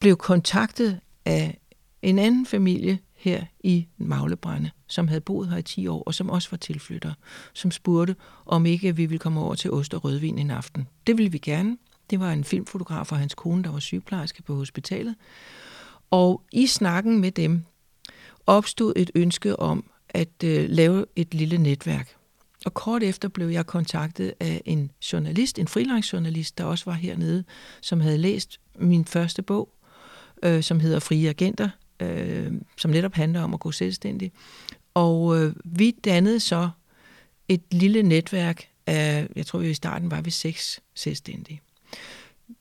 blev 0.00 0.16
kontaktet 0.16 1.00
af 1.24 1.58
en 2.02 2.18
anden 2.18 2.46
familie 2.46 2.98
her 3.24 3.44
i 3.60 3.86
Maglebrænde, 3.98 4.70
som 4.86 5.08
havde 5.08 5.20
boet 5.20 5.48
her 5.48 5.56
i 5.56 5.62
10 5.62 5.86
år, 5.86 6.02
og 6.02 6.14
som 6.14 6.30
også 6.30 6.50
var 6.50 6.58
tilflytter, 6.58 7.12
som 7.52 7.70
spurgte, 7.70 8.16
om 8.46 8.66
ikke 8.66 8.96
vi 8.96 9.06
ville 9.06 9.18
komme 9.18 9.40
over 9.40 9.54
til 9.54 9.72
Ost 9.72 9.94
og 9.94 10.04
Rødvin 10.04 10.38
en 10.38 10.50
aften. 10.50 10.88
Det 11.06 11.18
ville 11.18 11.32
vi 11.32 11.38
gerne. 11.38 11.76
Det 12.10 12.20
var 12.20 12.32
en 12.32 12.44
filmfotograf 12.44 13.12
og 13.12 13.18
hans 13.18 13.34
kone, 13.34 13.64
der 13.64 13.70
var 13.70 13.78
sygeplejerske 13.78 14.42
på 14.42 14.54
hospitalet. 14.54 15.14
Og 16.10 16.42
i 16.52 16.66
snakken 16.66 17.20
med 17.20 17.30
dem 17.30 17.64
opstod 18.46 18.92
et 18.96 19.10
ønske 19.14 19.60
om 19.60 19.90
at 20.08 20.44
øh, 20.44 20.68
lave 20.68 21.06
et 21.16 21.34
lille 21.34 21.58
netværk. 21.58 22.16
Og 22.66 22.74
kort 22.74 23.02
efter 23.02 23.28
blev 23.28 23.48
jeg 23.48 23.66
kontaktet 23.66 24.34
af 24.40 24.62
en 24.64 24.90
journalist, 25.12 25.58
en 25.58 25.68
freelance-journalist, 25.68 26.58
der 26.58 26.64
også 26.64 26.84
var 26.84 26.92
hernede, 26.92 27.44
som 27.80 28.00
havde 28.00 28.18
læst 28.18 28.60
min 28.78 29.04
første 29.04 29.42
bog, 29.42 29.68
øh, 30.42 30.62
som 30.62 30.80
hedder 30.80 30.98
Frie 30.98 31.28
Agenter, 31.28 31.68
øh, 32.00 32.52
som 32.76 32.90
netop 32.90 33.14
handler 33.14 33.42
om 33.42 33.54
at 33.54 33.60
gå 33.60 33.72
selvstændig. 33.72 34.32
Og 34.94 35.38
øh, 35.38 35.54
vi 35.64 35.90
dannede 35.90 36.40
så 36.40 36.70
et 37.48 37.62
lille 37.70 38.02
netværk 38.02 38.68
af, 38.86 39.28
jeg 39.36 39.46
tror 39.46 39.58
vi 39.58 39.70
i 39.70 39.74
starten 39.74 40.10
var 40.10 40.20
vi 40.20 40.30
seks 40.30 40.80
selvstændige. 40.94 41.60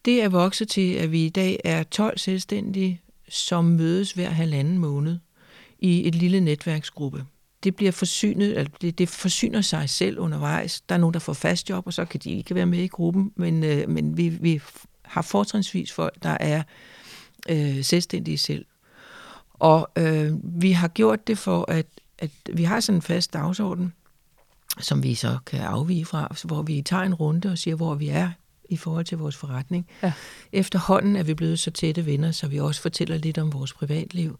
Det 0.06 0.24
er 0.24 0.30
vokset 0.30 0.70
til, 0.70 0.94
at 0.94 1.12
vi 1.12 1.26
i 1.26 1.30
dag 1.30 1.60
er 1.64 1.84
12 1.84 2.18
selvstændige, 2.18 3.02
som 3.30 3.66
mødes 3.66 4.12
hver 4.12 4.30
halvanden 4.30 4.78
måned 4.78 5.20
i 5.80 6.08
et 6.08 6.16
lille 6.16 6.40
netværksgruppe 6.40 7.26
det 7.64 7.76
bliver 7.76 7.92
forsynet, 7.92 8.58
altså 8.58 8.74
det, 8.82 8.98
det 8.98 9.10
forsyner 9.10 9.62
sig 9.62 9.90
selv 9.90 10.20
undervejs. 10.20 10.82
Der 10.82 10.96
er 10.96 11.00
nogen, 11.00 11.14
der 11.14 11.20
får 11.20 11.34
fast 11.34 11.70
job, 11.70 11.88
og 11.88 11.94
så 11.94 12.06
kan 12.06 12.20
de 12.20 12.32
ikke 12.32 12.56
være 12.56 12.66
med 12.66 12.80
i 12.80 12.88
gruppen, 12.88 13.32
men, 13.36 13.64
øh, 13.64 13.90
men 13.90 14.18
vi, 14.18 14.30
vi 14.30 14.62
har 15.02 15.22
fortrinsvis 15.22 15.92
folk, 15.92 16.24
der 16.24 16.38
er 16.40 16.64
øh, 17.50 17.84
selvstændige 17.84 18.38
selv. 18.38 18.66
Og 19.64 19.90
øh, 19.96 20.32
vi 20.44 20.72
har 20.72 20.88
gjort 20.88 21.28
det 21.28 21.38
for, 21.38 21.72
at, 21.72 21.86
at 22.20 22.32
vi 22.54 22.64
har 22.64 22.80
sådan 22.80 22.98
en 22.98 23.02
fast 23.02 23.34
dagsorden, 23.34 23.94
som 24.80 25.04
vi 25.04 25.16
så 25.16 25.38
kan 25.46 25.60
afvige 25.60 26.06
fra, 26.06 26.36
hvor 26.44 26.62
vi 26.62 26.82
tager 26.82 27.04
en 27.04 27.14
runde 27.14 27.52
og 27.52 27.58
siger, 27.58 27.76
hvor 27.76 27.96
vi 27.96 28.08
er 28.08 28.32
i 28.70 28.78
forhold 28.78 29.06
til 29.06 29.18
vores 29.18 29.36
forretning. 29.36 29.88
Ja. 30.04 30.14
Efterhånden 30.52 31.16
er 31.16 31.24
vi 31.24 31.34
blevet 31.34 31.60
så 31.60 31.72
tætte 31.72 32.06
venner, 32.06 32.32
så 32.32 32.48
vi 32.48 32.60
også 32.60 32.82
fortæller 32.82 33.18
lidt 33.18 33.38
om 33.38 33.54
vores 33.54 33.74
privatliv. 33.74 34.40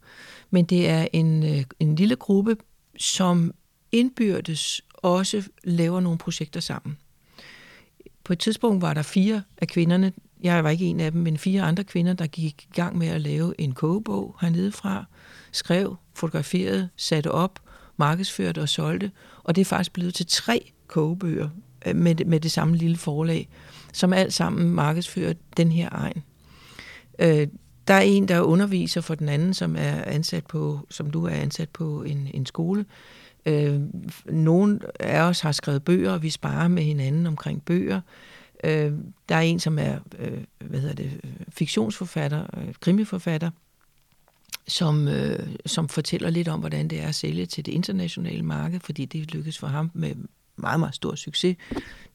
Men 0.50 0.64
det 0.64 0.88
er 0.88 1.06
en, 1.12 1.42
øh, 1.42 1.64
en 1.80 1.96
lille 1.96 2.16
gruppe 2.16 2.56
som 2.98 3.54
indbyrdes 3.92 4.80
også 4.94 5.42
laver 5.64 6.00
nogle 6.00 6.18
projekter 6.18 6.60
sammen. 6.60 6.96
På 8.24 8.32
et 8.32 8.38
tidspunkt 8.38 8.82
var 8.82 8.94
der 8.94 9.02
fire 9.02 9.42
af 9.58 9.68
kvinderne, 9.68 10.12
jeg 10.44 10.64
var 10.64 10.70
ikke 10.70 10.84
en 10.84 11.00
af 11.00 11.12
dem, 11.12 11.20
men 11.20 11.38
fire 11.38 11.62
andre 11.62 11.84
kvinder, 11.84 12.12
der 12.12 12.26
gik 12.26 12.62
i 12.62 12.74
gang 12.74 12.98
med 12.98 13.08
at 13.08 13.20
lave 13.20 13.60
en 13.60 13.72
kogebog 13.72 14.36
hernede 14.40 14.72
fra, 14.72 15.04
skrev, 15.52 15.96
fotograferede, 16.14 16.88
satte 16.96 17.30
op, 17.30 17.60
markedsførte 17.96 18.60
og 18.60 18.68
solgte. 18.68 19.10
Og 19.44 19.56
det 19.56 19.60
er 19.60 19.64
faktisk 19.64 19.92
blevet 19.92 20.14
til 20.14 20.26
tre 20.26 20.72
kogebøger 20.86 21.48
øh, 21.86 21.96
med, 21.96 22.14
med 22.26 22.40
det 22.40 22.50
samme 22.50 22.76
lille 22.76 22.96
forlag, 22.96 23.48
som 23.92 24.12
alt 24.12 24.32
sammen 24.32 24.70
markedsfører 24.70 25.34
den 25.56 25.72
her 25.72 25.88
egen. 25.92 26.22
Øh, 27.18 27.46
der 27.88 27.94
er 27.94 28.00
en, 28.00 28.28
der 28.28 28.40
underviser 28.40 29.00
for 29.00 29.14
den 29.14 29.28
anden, 29.28 29.54
som 29.54 29.76
er 29.78 30.04
ansat 30.04 30.46
på, 30.46 30.80
som 30.90 31.10
du 31.10 31.24
er 31.24 31.34
ansat 31.34 31.68
på 31.68 32.02
en, 32.02 32.28
en 32.34 32.46
skole. 32.46 32.84
Øh, 33.46 33.80
nogle 34.26 34.80
af 35.00 35.20
os 35.20 35.40
har 35.40 35.52
skrevet 35.52 35.84
bøger, 35.84 36.12
og 36.12 36.22
vi 36.22 36.30
sparer 36.30 36.68
med 36.68 36.82
hinanden 36.82 37.26
omkring 37.26 37.62
bøger. 37.62 38.00
Øh, 38.64 38.92
der 39.28 39.34
er 39.34 39.40
en, 39.40 39.60
som 39.60 39.78
er 39.78 39.98
øh, 40.18 40.38
hvad 40.58 40.80
hedder 40.80 40.94
det, 40.94 41.20
fiktionsforfatter, 41.48 42.46
øh, 42.56 42.74
krimiforfatter, 42.80 43.50
som, 44.68 45.08
øh, 45.08 45.48
som 45.66 45.88
fortæller 45.88 46.30
lidt 46.30 46.48
om, 46.48 46.60
hvordan 46.60 46.88
det 46.88 47.00
er 47.00 47.08
at 47.08 47.14
sælge 47.14 47.46
til 47.46 47.66
det 47.66 47.72
internationale 47.72 48.42
marked, 48.42 48.80
fordi 48.80 49.04
det 49.04 49.34
lykkes 49.34 49.58
for 49.58 49.66
ham 49.66 49.90
med 49.94 50.14
meget, 50.56 50.80
meget 50.80 50.94
stor 50.94 51.14
succes. 51.14 51.56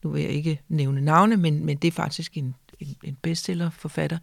Nu 0.02 0.10
vil 0.10 0.22
jeg 0.22 0.30
ikke 0.30 0.60
nævne 0.68 1.00
navne, 1.00 1.36
men, 1.36 1.64
men 1.64 1.76
det 1.76 1.88
er 1.88 1.92
faktisk 1.92 2.36
en, 2.36 2.54
en, 2.80 2.96
en 3.04 3.16
bestsellerforfatter. 3.22 4.18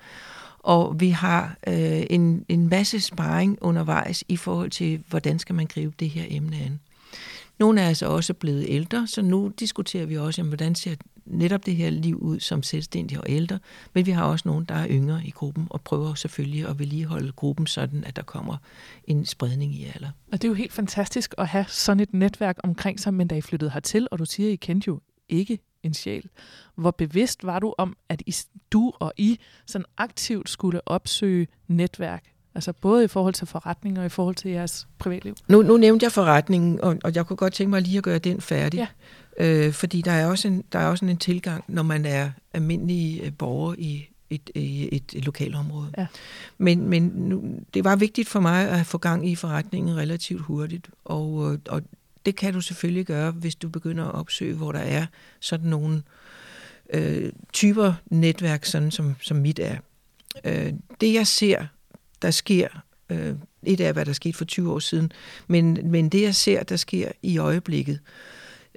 Og 0.59 0.99
vi 0.99 1.09
har 1.09 1.57
øh, 1.67 2.03
en, 2.09 2.45
en 2.49 2.69
masse 2.69 2.99
sparring 2.99 3.57
undervejs 3.61 4.23
i 4.27 4.37
forhold 4.37 4.69
til, 4.69 5.03
hvordan 5.09 5.39
skal 5.39 5.55
man 5.55 5.65
gribe 5.65 5.93
det 5.99 6.09
her 6.09 6.25
emne 6.29 6.57
an. 6.57 6.79
Nogle 7.59 7.81
af 7.81 7.87
altså 7.87 8.05
er 8.05 8.09
også 8.09 8.33
blevet 8.33 8.65
ældre, 8.69 9.07
så 9.07 9.21
nu 9.21 9.51
diskuterer 9.59 10.05
vi 10.05 10.17
også, 10.17 10.41
jamen, 10.41 10.49
hvordan 10.49 10.75
ser 10.75 10.95
netop 11.27 11.65
det 11.65 11.75
her 11.75 11.89
liv 11.89 12.17
ud 12.17 12.39
som 12.39 12.63
selvstændige 12.63 13.21
og 13.21 13.25
ældre, 13.29 13.59
men 13.93 14.05
vi 14.05 14.11
har 14.11 14.23
også 14.23 14.47
nogen, 14.47 14.65
der 14.65 14.75
er 14.75 14.87
yngre 14.89 15.21
i 15.25 15.29
gruppen, 15.29 15.67
og 15.69 15.81
prøver 15.81 16.13
selvfølgelig 16.13 16.67
at 16.67 16.79
vedligeholde 16.79 17.31
gruppen 17.31 17.67
sådan, 17.67 18.03
at 18.03 18.15
der 18.15 18.23
kommer 18.23 18.57
en 19.03 19.25
spredning 19.25 19.75
i 19.75 19.85
alder. 19.95 20.09
Og 20.31 20.41
det 20.41 20.43
er 20.43 20.47
jo 20.49 20.53
helt 20.53 20.73
fantastisk 20.73 21.35
at 21.37 21.47
have 21.47 21.65
sådan 21.67 21.99
et 21.99 22.13
netværk 22.13 22.57
omkring 22.63 22.99
sig, 22.99 23.13
men 23.13 23.27
da 23.27 23.35
I 23.35 23.41
flyttede 23.41 23.71
hertil, 23.71 24.07
og 24.11 24.19
du 24.19 24.25
siger, 24.25 24.49
I 24.49 24.55
kendte 24.55 24.87
jo 24.87 24.99
ikke 25.29 25.59
en 25.83 25.93
sjæl. 25.93 26.29
Hvor 26.75 26.91
bevidst 26.91 27.43
var 27.43 27.59
du 27.59 27.73
om, 27.77 27.97
at 28.09 28.21
I, 28.25 28.35
du 28.71 28.93
og 28.99 29.13
I 29.17 29.39
sådan 29.65 29.85
aktivt 29.97 30.49
skulle 30.49 30.87
opsøge 30.87 31.47
netværk? 31.67 32.23
Altså 32.55 32.73
både 32.73 33.03
i 33.03 33.07
forhold 33.07 33.33
til 33.33 33.47
forretning 33.47 33.99
og 33.99 34.05
i 34.05 34.09
forhold 34.09 34.35
til 34.35 34.51
jeres 34.51 34.87
privatliv. 34.99 35.35
Nu, 35.47 35.61
nu 35.61 35.77
nævnte 35.77 36.03
jeg 36.03 36.11
forretningen, 36.11 36.81
og, 36.81 36.97
og 37.03 37.15
jeg 37.15 37.25
kunne 37.25 37.37
godt 37.37 37.53
tænke 37.53 37.69
mig 37.69 37.81
lige 37.81 37.97
at 37.97 38.03
gøre 38.03 38.19
den 38.19 38.41
færdig. 38.41 38.77
Ja. 38.77 38.87
Øh, 39.37 39.73
fordi 39.73 40.01
der 40.01 40.11
er, 40.11 40.25
også 40.25 40.47
en, 40.47 40.63
der 40.71 40.79
er 40.79 40.87
også 40.87 41.05
en 41.05 41.17
tilgang, 41.17 41.63
når 41.67 41.83
man 41.83 42.05
er 42.05 42.31
almindelig 42.53 43.21
øh, 43.23 43.31
borger 43.37 43.75
i 43.77 44.09
et, 44.29 44.49
et, 44.55 44.95
et, 44.95 45.13
et 45.13 45.25
lokalområde. 45.25 45.91
Ja. 45.97 46.07
Men, 46.57 46.89
men 46.89 47.03
nu, 47.03 47.43
det 47.73 47.83
var 47.83 47.95
vigtigt 47.95 48.29
for 48.29 48.39
mig 48.39 48.69
at 48.69 48.85
få 48.85 48.97
gang 48.97 49.29
i 49.29 49.35
forretningen 49.35 49.97
relativt 49.97 50.41
hurtigt, 50.41 50.89
og, 51.05 51.53
øh, 51.53 51.59
og 51.69 51.81
det 52.25 52.35
kan 52.35 52.53
du 52.53 52.61
selvfølgelig 52.61 53.05
gøre, 53.05 53.31
hvis 53.31 53.55
du 53.55 53.69
begynder 53.69 54.05
at 54.05 54.13
opsøge, 54.15 54.55
hvor 54.55 54.71
der 54.71 54.79
er 54.79 55.05
sådan 55.39 55.69
nogle 55.69 56.03
øh, 56.93 57.31
typer 57.53 57.93
netværk, 58.05 58.65
sådan 58.65 58.91
som, 58.91 59.15
som 59.21 59.37
mit 59.37 59.59
er. 59.59 59.77
Øh, 60.43 60.73
det 61.01 61.13
jeg 61.13 61.27
ser, 61.27 61.65
der 62.21 62.31
sker, 62.31 62.67
øh, 63.09 63.35
et 63.63 63.81
af 63.81 63.93
hvad 63.93 64.05
der 64.05 64.13
skete 64.13 64.37
for 64.37 64.45
20 64.45 64.73
år 64.73 64.79
siden, 64.79 65.11
men, 65.47 65.79
men 65.91 66.09
det 66.09 66.21
jeg 66.21 66.35
ser, 66.35 66.63
der 66.63 66.75
sker 66.75 67.11
i 67.21 67.37
øjeblikket, 67.37 67.99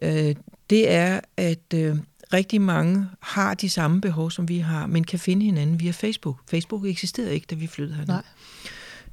øh, 0.03 0.35
det 0.71 0.91
er, 0.91 1.21
at 1.37 1.75
øh, 1.75 1.97
rigtig 2.33 2.61
mange 2.61 3.07
har 3.21 3.55
de 3.55 3.69
samme 3.69 4.01
behov, 4.01 4.31
som 4.31 4.49
vi 4.49 4.59
har, 4.59 4.87
men 4.87 5.05
kan 5.05 5.19
finde 5.19 5.47
hinanden 5.47 5.81
via 5.81 5.91
Facebook. 5.91 6.37
Facebook 6.51 6.87
eksisterede 6.87 7.35
ikke, 7.35 7.47
da 7.51 7.55
vi 7.55 7.67
flyttede 7.67 7.97
herned. 7.97 8.15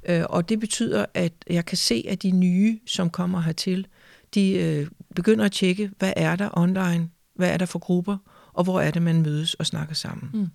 Nej. 0.06 0.18
Øh, 0.18 0.24
og 0.28 0.48
det 0.48 0.60
betyder, 0.60 1.06
at 1.14 1.32
jeg 1.50 1.66
kan 1.66 1.76
se, 1.76 2.04
at 2.08 2.22
de 2.22 2.30
nye, 2.30 2.78
som 2.86 3.10
kommer 3.10 3.40
hertil, 3.40 3.86
de 4.34 4.52
øh, 4.52 4.86
begynder 5.14 5.44
at 5.44 5.52
tjekke, 5.52 5.90
hvad 5.98 6.12
er 6.16 6.36
der 6.36 6.58
online, 6.58 7.10
hvad 7.34 7.50
er 7.50 7.56
der 7.56 7.66
for 7.66 7.78
grupper, 7.78 8.16
og 8.52 8.64
hvor 8.64 8.80
er 8.80 8.90
det, 8.90 9.02
man 9.02 9.22
mødes 9.22 9.54
og 9.54 9.66
snakker 9.66 9.94
sammen. 9.94 10.30
Mm. 10.34 10.48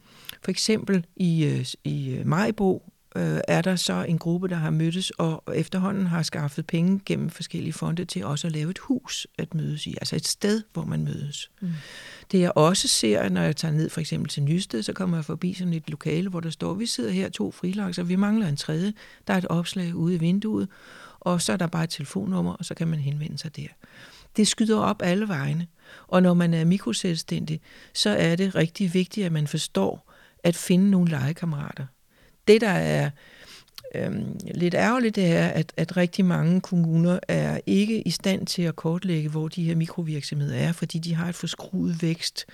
For 0.44 0.52
eksempel 0.52 1.06
i, 1.16 1.46
øh, 1.46 1.66
i 1.84 2.10
øh, 2.10 2.28
Majbo 2.28 2.93
øh, 3.16 3.40
er 3.48 3.62
der 3.62 3.76
så 3.76 4.06
en 4.10 4.18
gruppe, 4.18 4.48
der 4.48 4.56
har 4.56 4.70
mødtes 4.70 5.10
og 5.10 5.44
efterhånden 5.56 6.08
har 6.08 6.24
skaffet 6.24 6.68
penge 6.68 7.02
gennem 7.06 7.30
forskellige 7.30 7.74
fonde 7.74 8.06
til 8.06 8.26
også 8.26 8.48
at 8.48 8.54
lave 8.54 8.72
et 8.72 8.80
hus 8.80 9.28
at 9.38 9.56
mødes 9.56 9.88
i, 9.88 9.96
altså 10.02 10.16
et 10.16 10.28
sted, 10.28 10.64
hvor 10.74 10.86
man 10.86 11.04
mødes. 11.04 11.52
Mm. 11.62 11.72
Det 12.32 12.40
jeg 12.40 12.52
også 12.56 12.88
ser, 12.88 13.30
når 13.30 13.42
jeg 13.42 13.56
tager 13.56 13.74
ned 13.74 13.90
for 13.90 14.02
eksempel 14.02 14.30
til 14.30 14.44
Nysted, 14.44 14.84
så 14.84 14.94
kommer 14.94 15.18
jeg 15.18 15.26
forbi 15.26 15.54
sådan 15.54 15.74
et 15.74 15.90
lokale, 15.90 16.30
hvor 16.30 16.40
der 16.40 16.50
står, 16.50 16.74
vi 16.74 16.86
sidder 16.86 17.12
her 17.12 17.30
to 17.30 17.52
frilakser, 17.52 18.04
vi 18.04 18.16
mangler 18.16 18.48
en 18.48 18.58
tredje, 18.58 18.94
der 19.28 19.34
er 19.34 19.38
et 19.38 19.46
opslag 19.46 19.96
ude 19.96 20.16
i 20.16 20.18
vinduet, 20.18 20.68
og 21.20 21.42
så 21.42 21.54
er 21.54 21.58
der 21.58 21.68
bare 21.68 21.84
et 21.84 21.90
telefonnummer, 21.90 22.54
og 22.54 22.66
så 22.66 22.74
kan 22.74 22.88
man 22.88 23.00
henvende 23.00 23.38
sig 23.38 23.56
der. 23.56 23.68
Det 24.38 24.48
skyder 24.48 24.80
op 24.80 25.02
alle 25.02 25.28
vegne, 25.28 25.68
og 26.08 26.24
når 26.24 26.34
man 26.34 26.54
er 26.54 26.66
mikroselvstændig, 26.66 27.62
så 27.94 28.10
er 28.10 28.36
det 28.36 28.56
rigtig 28.56 28.94
vigtigt, 28.94 29.26
at 29.26 29.32
man 29.32 29.48
forstår 29.48 30.14
at 30.44 30.56
finde 30.56 30.92
nogle 30.92 31.10
legekammerater. 31.10 31.86
Det, 32.48 32.62
der 32.62 32.70
er 32.70 33.10
øhm, 33.96 34.40
lidt 34.56 34.74
ærgerligt, 34.74 35.16
det 35.16 35.32
er, 35.32 35.48
at, 35.48 35.74
at 35.78 35.98
rigtig 35.98 36.26
mange 36.26 36.62
kommuner 36.62 37.20
er 37.28 37.60
ikke 37.66 38.02
i 38.02 38.12
stand 38.12 38.48
til 38.48 38.62
at 38.62 38.76
kortlægge, 38.76 39.30
hvor 39.30 39.48
de 39.48 39.64
her 39.64 39.76
mikrovirksomheder 39.76 40.58
er, 40.58 40.72
fordi 40.72 41.00
de 41.00 41.16
har 41.16 41.30
et 41.30 41.36
forskruet 41.36 42.02
vækst 42.02 42.46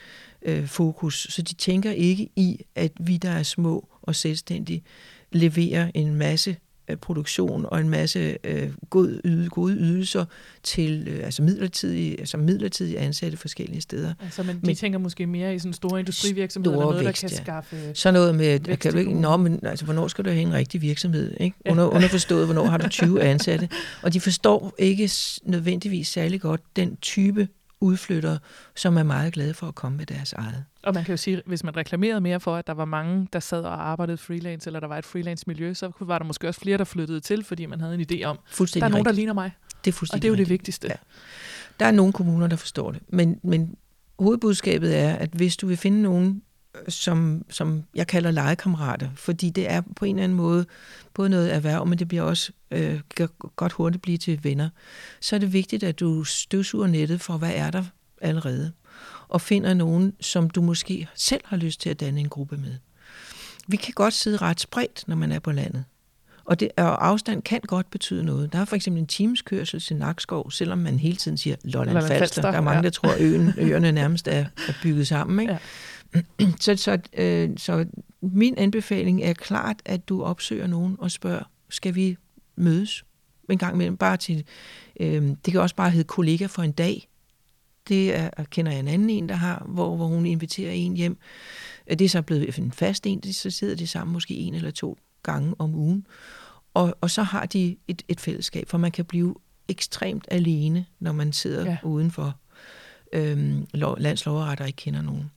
øh, 0.41 0.67
fokus, 0.67 1.27
så 1.29 1.41
de 1.41 1.53
tænker 1.53 1.91
ikke 1.91 2.29
i, 2.35 2.65
at 2.75 2.91
vi, 2.99 3.17
der 3.17 3.29
er 3.29 3.43
små 3.43 3.87
og 4.01 4.15
selvstændige, 4.15 4.83
leverer 5.31 5.91
en 5.93 6.15
masse 6.15 6.57
produktion 6.97 7.65
og 7.67 7.79
en 7.79 7.89
masse 7.89 8.37
øh, 8.43 8.69
god 8.89 9.21
yde, 9.25 9.49
gode 9.49 9.73
ydelser 9.73 10.25
til 10.63 11.07
øh, 11.07 11.25
altså 11.25 11.43
midlertidige, 11.43 12.19
altså 12.19 12.37
midlertidige 12.37 12.99
ansatte 12.99 13.37
forskellige 13.37 13.81
steder. 13.81 14.13
Altså, 14.23 14.43
men 14.43 14.55
de 14.55 14.61
men, 14.63 14.75
tænker 14.75 14.99
måske 14.99 15.27
mere 15.27 15.55
i 15.55 15.59
sådan 15.59 15.73
store 15.73 15.99
industrivirksomheder, 15.99 16.75
store 16.75 16.91
noget, 16.91 17.05
vækst, 17.05 17.21
der 17.21 17.27
kan 17.27 17.37
ja. 17.37 17.43
skaffe 17.43 17.91
Så 17.93 18.11
noget 18.11 18.35
med, 18.35 18.77
kan 18.77 18.91
du 18.91 18.97
ikke, 18.97 19.13
nå, 19.13 19.37
men 19.37 19.59
altså, 19.65 19.85
hvornår 19.85 20.07
skal 20.07 20.25
du 20.25 20.29
have 20.29 20.41
en 20.41 20.53
rigtig 20.53 20.81
virksomhed? 20.81 21.33
Ikke? 21.39 21.57
Under, 21.69 21.83
ja. 21.83 21.89
Underforstået, 21.89 22.45
hvornår 22.45 22.65
har 22.65 22.77
du 22.77 22.89
20 22.89 23.21
ansatte? 23.21 23.69
Og 24.01 24.13
de 24.13 24.19
forstår 24.19 24.73
ikke 24.77 25.11
nødvendigvis 25.43 26.07
særlig 26.07 26.41
godt 26.41 26.61
den 26.75 26.95
type 26.95 27.47
udflyttere, 27.81 28.39
som 28.75 28.97
er 28.97 29.03
meget 29.03 29.33
glade 29.33 29.53
for 29.53 29.67
at 29.67 29.75
komme 29.75 29.97
med 29.97 30.05
deres 30.05 30.33
eget. 30.33 30.65
Og 30.83 30.93
man 30.93 31.03
kan 31.05 31.13
jo 31.13 31.17
sige, 31.17 31.41
hvis 31.45 31.63
man 31.63 31.77
reklamerede 31.77 32.21
mere 32.21 32.39
for, 32.39 32.55
at 32.55 32.67
der 32.67 32.73
var 32.73 32.85
mange, 32.85 33.27
der 33.33 33.39
sad 33.39 33.61
og 33.61 33.89
arbejdede 33.89 34.17
freelance, 34.17 34.69
eller 34.69 34.79
der 34.79 34.87
var 34.87 34.97
et 34.97 35.05
freelance-miljø, 35.05 35.73
så 35.73 35.91
var 35.99 36.17
der 36.19 36.25
måske 36.25 36.47
også 36.47 36.59
flere, 36.59 36.77
der 36.77 36.83
flyttede 36.83 37.19
til, 37.19 37.43
fordi 37.43 37.65
man 37.65 37.81
havde 37.81 37.95
en 37.95 38.01
idé 38.01 38.23
om, 38.23 38.39
der 38.57 38.83
er 38.83 38.87
nogen, 38.87 39.05
der 39.05 39.11
ligner 39.11 39.33
mig. 39.33 39.51
Det 39.85 39.91
er 39.91 39.93
fuldstændig 39.95 40.19
Og 40.19 40.21
det 40.21 40.27
er 40.27 40.29
jo 40.29 40.33
rigtigt. 40.33 40.47
det 40.47 40.53
vigtigste. 40.53 40.87
Ja. 40.87 40.95
Der 41.79 41.85
er 41.85 41.91
nogle 41.91 42.13
kommuner, 42.13 42.47
der 42.47 42.55
forstår 42.55 42.91
det. 42.91 43.01
Men, 43.07 43.39
men 43.43 43.75
hovedbudskabet 44.19 44.97
er, 44.97 45.13
at 45.13 45.29
hvis 45.33 45.57
du 45.57 45.67
vil 45.67 45.77
finde 45.77 46.01
nogen, 46.01 46.41
som, 46.87 47.45
som 47.49 47.83
jeg 47.95 48.07
kalder 48.07 48.31
legekammerater, 48.31 49.09
fordi 49.15 49.49
det 49.49 49.71
er 49.71 49.81
på 49.95 50.05
en 50.05 50.15
eller 50.15 50.23
anden 50.23 50.37
måde 50.37 50.65
både 51.13 51.29
noget 51.29 51.53
erhverv, 51.53 51.85
men 51.85 51.99
det 51.99 52.07
bliver 52.07 52.23
også 52.23 52.51
øh, 52.71 52.99
kan 53.15 53.29
godt 53.55 53.71
hurtigt 53.71 54.01
blive 54.01 54.17
til 54.17 54.43
venner, 54.43 54.69
så 55.21 55.35
er 55.35 55.39
det 55.39 55.53
vigtigt, 55.53 55.83
at 55.83 55.99
du 55.99 56.23
støvsuger 56.23 56.87
nettet 56.87 57.21
for, 57.21 57.37
hvad 57.37 57.51
er 57.55 57.71
der 57.71 57.83
allerede, 58.21 58.71
og 59.27 59.41
finder 59.41 59.73
nogen, 59.73 60.13
som 60.21 60.49
du 60.49 60.61
måske 60.61 61.07
selv 61.15 61.41
har 61.45 61.57
lyst 61.57 61.81
til 61.81 61.89
at 61.89 61.99
danne 61.99 62.19
en 62.19 62.29
gruppe 62.29 62.57
med. 62.57 62.75
Vi 63.67 63.77
kan 63.77 63.93
godt 63.93 64.13
sidde 64.13 64.37
ret 64.37 64.59
spredt, 64.59 65.03
når 65.07 65.15
man 65.15 65.31
er 65.31 65.39
på 65.39 65.51
landet. 65.51 65.83
Og, 66.45 66.59
det, 66.59 66.69
og 66.77 67.07
afstand 67.07 67.41
kan 67.41 67.59
godt 67.67 67.91
betyde 67.91 68.23
noget. 68.23 68.53
Der 68.53 68.59
er 68.59 68.65
for 68.65 68.75
eksempel 68.75 69.01
en 69.01 69.07
timeskørsel 69.07 69.79
til 69.79 69.95
Nakskov, 69.95 70.51
selvom 70.51 70.77
man 70.77 70.99
hele 70.99 71.15
tiden 71.15 71.37
siger 71.37 71.55
Lolland 71.63 72.07
Falster. 72.07 72.41
Der 72.41 72.49
er 72.49 72.61
mange, 72.61 72.77
ja. 72.77 72.83
der 72.83 72.89
tror, 72.89 73.09
at 73.09 73.21
øen, 73.21 73.53
øerne 73.57 73.91
nærmest 73.91 74.27
er, 74.27 74.45
er 74.67 74.73
bygget 74.83 75.07
sammen. 75.07 75.39
Ikke? 75.39 75.53
Ja. 75.53 75.59
Så, 76.59 76.75
så, 76.75 76.97
øh, 77.13 77.49
så 77.57 77.85
min 78.21 78.55
anbefaling 78.57 79.23
er 79.23 79.33
klart, 79.33 79.81
at 79.85 80.09
du 80.09 80.23
opsøger 80.23 80.67
nogen 80.67 80.95
og 80.99 81.11
spørger, 81.11 81.43
skal 81.69 81.95
vi 81.95 82.17
mødes 82.55 83.05
en 83.49 83.57
gang 83.57 83.75
imellem? 83.75 83.97
Bare 83.97 84.17
til, 84.17 84.43
øh, 84.99 85.23
det 85.45 85.51
kan 85.51 85.61
også 85.61 85.75
bare 85.75 85.91
hedde 85.91 86.07
kollega 86.07 86.45
for 86.45 86.63
en 86.63 86.71
dag. 86.71 87.07
Det 87.87 88.15
er, 88.15 88.29
kender 88.49 88.71
jeg 88.71 88.79
en 88.79 88.87
anden 88.87 89.09
en, 89.09 89.29
der 89.29 89.35
har, 89.35 89.65
hvor, 89.67 89.95
hvor 89.95 90.07
hun 90.07 90.25
inviterer 90.25 90.71
en 90.71 90.95
hjem. 90.95 91.17
Det 91.89 92.01
er 92.01 92.09
så 92.09 92.21
blevet 92.21 92.57
en 92.57 92.71
fast 92.71 93.07
en, 93.07 93.33
så 93.33 93.49
sidder 93.49 93.75
de 93.75 93.87
sammen 93.87 94.13
måske 94.13 94.33
en 94.33 94.53
eller 94.53 94.71
to 94.71 94.97
gange 95.23 95.55
om 95.59 95.75
ugen. 95.75 96.07
Og, 96.73 96.95
og 97.01 97.09
så 97.09 97.23
har 97.23 97.45
de 97.45 97.77
et, 97.87 98.01
et 98.07 98.19
fællesskab, 98.19 98.69
for 98.69 98.77
man 98.77 98.91
kan 98.91 99.05
blive 99.05 99.35
ekstremt 99.67 100.25
alene, 100.31 100.85
når 100.99 101.11
man 101.11 101.33
sidder 101.33 101.65
ja. 101.65 101.77
udenfor 101.83 102.35
øhm, 103.13 103.67
landsloveretter 103.97 104.63
og 104.63 104.69
ikke 104.69 104.77
kender 104.77 105.01
nogen. 105.01 105.31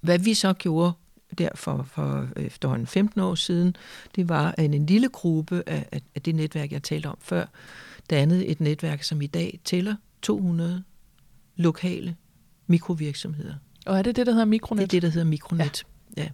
Hvad 0.00 0.18
vi 0.18 0.34
så 0.34 0.52
gjorde 0.52 0.92
der 1.38 1.48
for, 1.54 1.82
for 1.82 2.28
efterhånden 2.36 2.86
15 2.86 3.20
år 3.20 3.34
siden, 3.34 3.76
det 4.16 4.28
var, 4.28 4.54
at 4.58 4.74
en 4.74 4.86
lille 4.86 5.08
gruppe 5.08 5.62
af, 5.66 6.02
af 6.14 6.22
det 6.22 6.34
netværk, 6.34 6.72
jeg 6.72 6.82
talte 6.82 7.06
om 7.06 7.18
før, 7.20 7.46
dannede 8.10 8.46
et 8.46 8.60
netværk, 8.60 9.02
som 9.02 9.22
i 9.22 9.26
dag 9.26 9.60
tæller 9.64 9.94
200 10.22 10.82
lokale 11.56 12.16
mikrovirksomheder. 12.66 13.54
Og 13.86 13.98
er 13.98 14.02
det 14.02 14.16
det, 14.16 14.26
der 14.26 14.32
hedder 14.32 14.44
Mikronet? 14.44 14.80
Det 14.80 14.96
er 14.96 15.00
det, 15.00 15.02
der 15.02 15.08
hedder 15.08 15.30
Mikronet, 15.30 15.84
ja. 16.16 16.22
ja. 16.22 16.28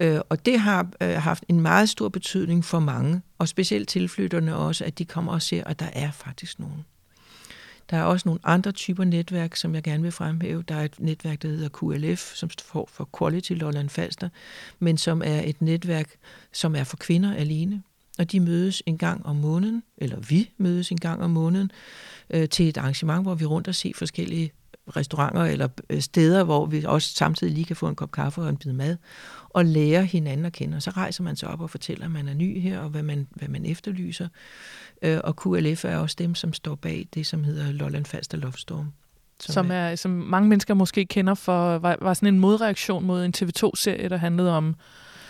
Øh, 0.00 0.20
og 0.28 0.46
det 0.46 0.60
har 0.60 0.88
øh, 1.00 1.08
haft 1.08 1.44
en 1.48 1.60
meget 1.60 1.88
stor 1.88 2.08
betydning 2.08 2.64
for 2.64 2.78
mange, 2.78 3.22
og 3.38 3.48
specielt 3.48 3.88
tilflytterne 3.88 4.56
også, 4.56 4.84
at 4.84 4.98
de 4.98 5.04
kommer 5.04 5.32
og 5.32 5.42
ser, 5.42 5.64
at 5.64 5.80
der 5.80 5.90
er 5.92 6.10
faktisk 6.10 6.58
nogen. 6.58 6.84
Der 7.90 7.96
er 7.96 8.02
også 8.02 8.28
nogle 8.28 8.40
andre 8.44 8.72
typer 8.72 9.04
netværk, 9.04 9.56
som 9.56 9.74
jeg 9.74 9.82
gerne 9.82 10.02
vil 10.02 10.12
fremhæve. 10.12 10.64
Der 10.68 10.74
er 10.74 10.84
et 10.84 11.00
netværk, 11.00 11.42
der 11.42 11.48
hedder 11.48 11.68
QLF, 11.68 12.34
som 12.34 12.50
står 12.50 12.88
for 12.92 13.08
Quality 13.18 13.52
Lolland 13.52 13.88
Falster, 13.88 14.28
men 14.78 14.98
som 14.98 15.22
er 15.24 15.42
et 15.44 15.62
netværk, 15.62 16.10
som 16.52 16.76
er 16.76 16.84
for 16.84 16.96
kvinder 16.96 17.34
alene. 17.34 17.82
Og 18.18 18.32
de 18.32 18.40
mødes 18.40 18.82
en 18.86 18.98
gang 18.98 19.26
om 19.26 19.36
måneden, 19.36 19.82
eller 19.96 20.20
vi 20.20 20.50
mødes 20.58 20.90
en 20.90 21.00
gang 21.00 21.22
om 21.22 21.30
måneden, 21.30 21.70
øh, 22.30 22.48
til 22.48 22.68
et 22.68 22.76
arrangement, 22.76 23.22
hvor 23.22 23.34
vi 23.34 23.44
rundt 23.44 23.68
og 23.68 23.74
ser 23.74 23.92
forskellige 23.94 24.52
restauranter 24.88 25.42
eller 25.42 25.68
øh, 25.90 26.00
steder, 26.00 26.44
hvor 26.44 26.66
vi 26.66 26.84
også 26.84 27.14
samtidig 27.14 27.54
lige 27.54 27.64
kan 27.64 27.76
få 27.76 27.88
en 27.88 27.94
kop 27.94 28.10
kaffe 28.10 28.40
og 28.40 28.48
en 28.48 28.56
bid 28.56 28.72
mad, 28.72 28.96
og 29.48 29.64
lære 29.64 30.04
hinanden 30.04 30.46
at 30.46 30.52
kende. 30.52 30.76
Og 30.76 30.82
så 30.82 30.90
rejser 30.90 31.22
man 31.22 31.36
sig 31.36 31.48
op 31.48 31.60
og 31.60 31.70
fortæller, 31.70 32.04
at 32.04 32.10
man 32.10 32.28
er 32.28 32.34
ny 32.34 32.60
her, 32.60 32.78
og 32.78 32.88
hvad 32.88 33.02
man, 33.02 33.26
hvad 33.30 33.48
man 33.48 33.66
efterlyser. 33.66 34.28
Øh, 35.02 35.20
og 35.24 35.36
QLF 35.42 35.84
er 35.84 35.96
også 35.96 36.16
dem, 36.18 36.34
som 36.34 36.52
står 36.52 36.74
bag 36.74 37.08
det, 37.14 37.26
som 37.26 37.44
hedder 37.44 37.72
Lolland 37.72 38.04
Falster 38.04 38.38
Loftstorm. 38.38 38.92
Som, 39.40 39.52
som, 39.52 39.70
er, 39.70 39.94
som 39.94 40.10
mange 40.10 40.48
mennesker 40.48 40.74
måske 40.74 41.04
kender 41.04 41.34
for, 41.34 41.78
var, 41.78 41.96
var 42.00 42.14
sådan 42.14 42.34
en 42.34 42.40
modreaktion 42.40 43.04
mod 43.04 43.24
en 43.24 43.34
TV2-serie, 43.36 44.08
der 44.08 44.16
handlede 44.16 44.56
om 44.56 44.74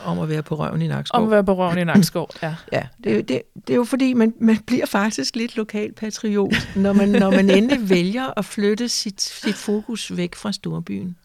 Om 0.04 0.18
at 0.18 0.28
være 0.28 0.42
på 0.42 0.54
røven 0.54 0.82
i 0.82 0.88
Nakskov. 0.88 1.20
Om 1.20 1.24
at 1.24 1.30
være 1.30 1.44
på 1.44 1.54
røven 1.54 1.78
i 1.78 1.84
Nakskov, 1.84 2.30
ja. 2.42 2.54
ja, 2.72 2.86
det, 3.04 3.28
det, 3.28 3.42
det 3.54 3.70
er 3.70 3.76
jo 3.76 3.84
fordi, 3.84 4.12
man, 4.12 4.34
man 4.40 4.58
bliver 4.66 4.86
faktisk 4.86 5.36
lidt 5.36 5.56
lokalpatriot, 5.56 6.54
når 6.76 6.92
man, 6.92 7.08
når 7.08 7.30
man 7.30 7.50
endelig 7.50 7.88
vælger 7.96 8.38
at 8.38 8.44
flytte 8.44 8.88
sit, 8.88 9.20
sit 9.20 9.54
fokus 9.54 10.16
væk 10.16 10.34
fra 10.34 10.52
storbyen. 10.52 11.16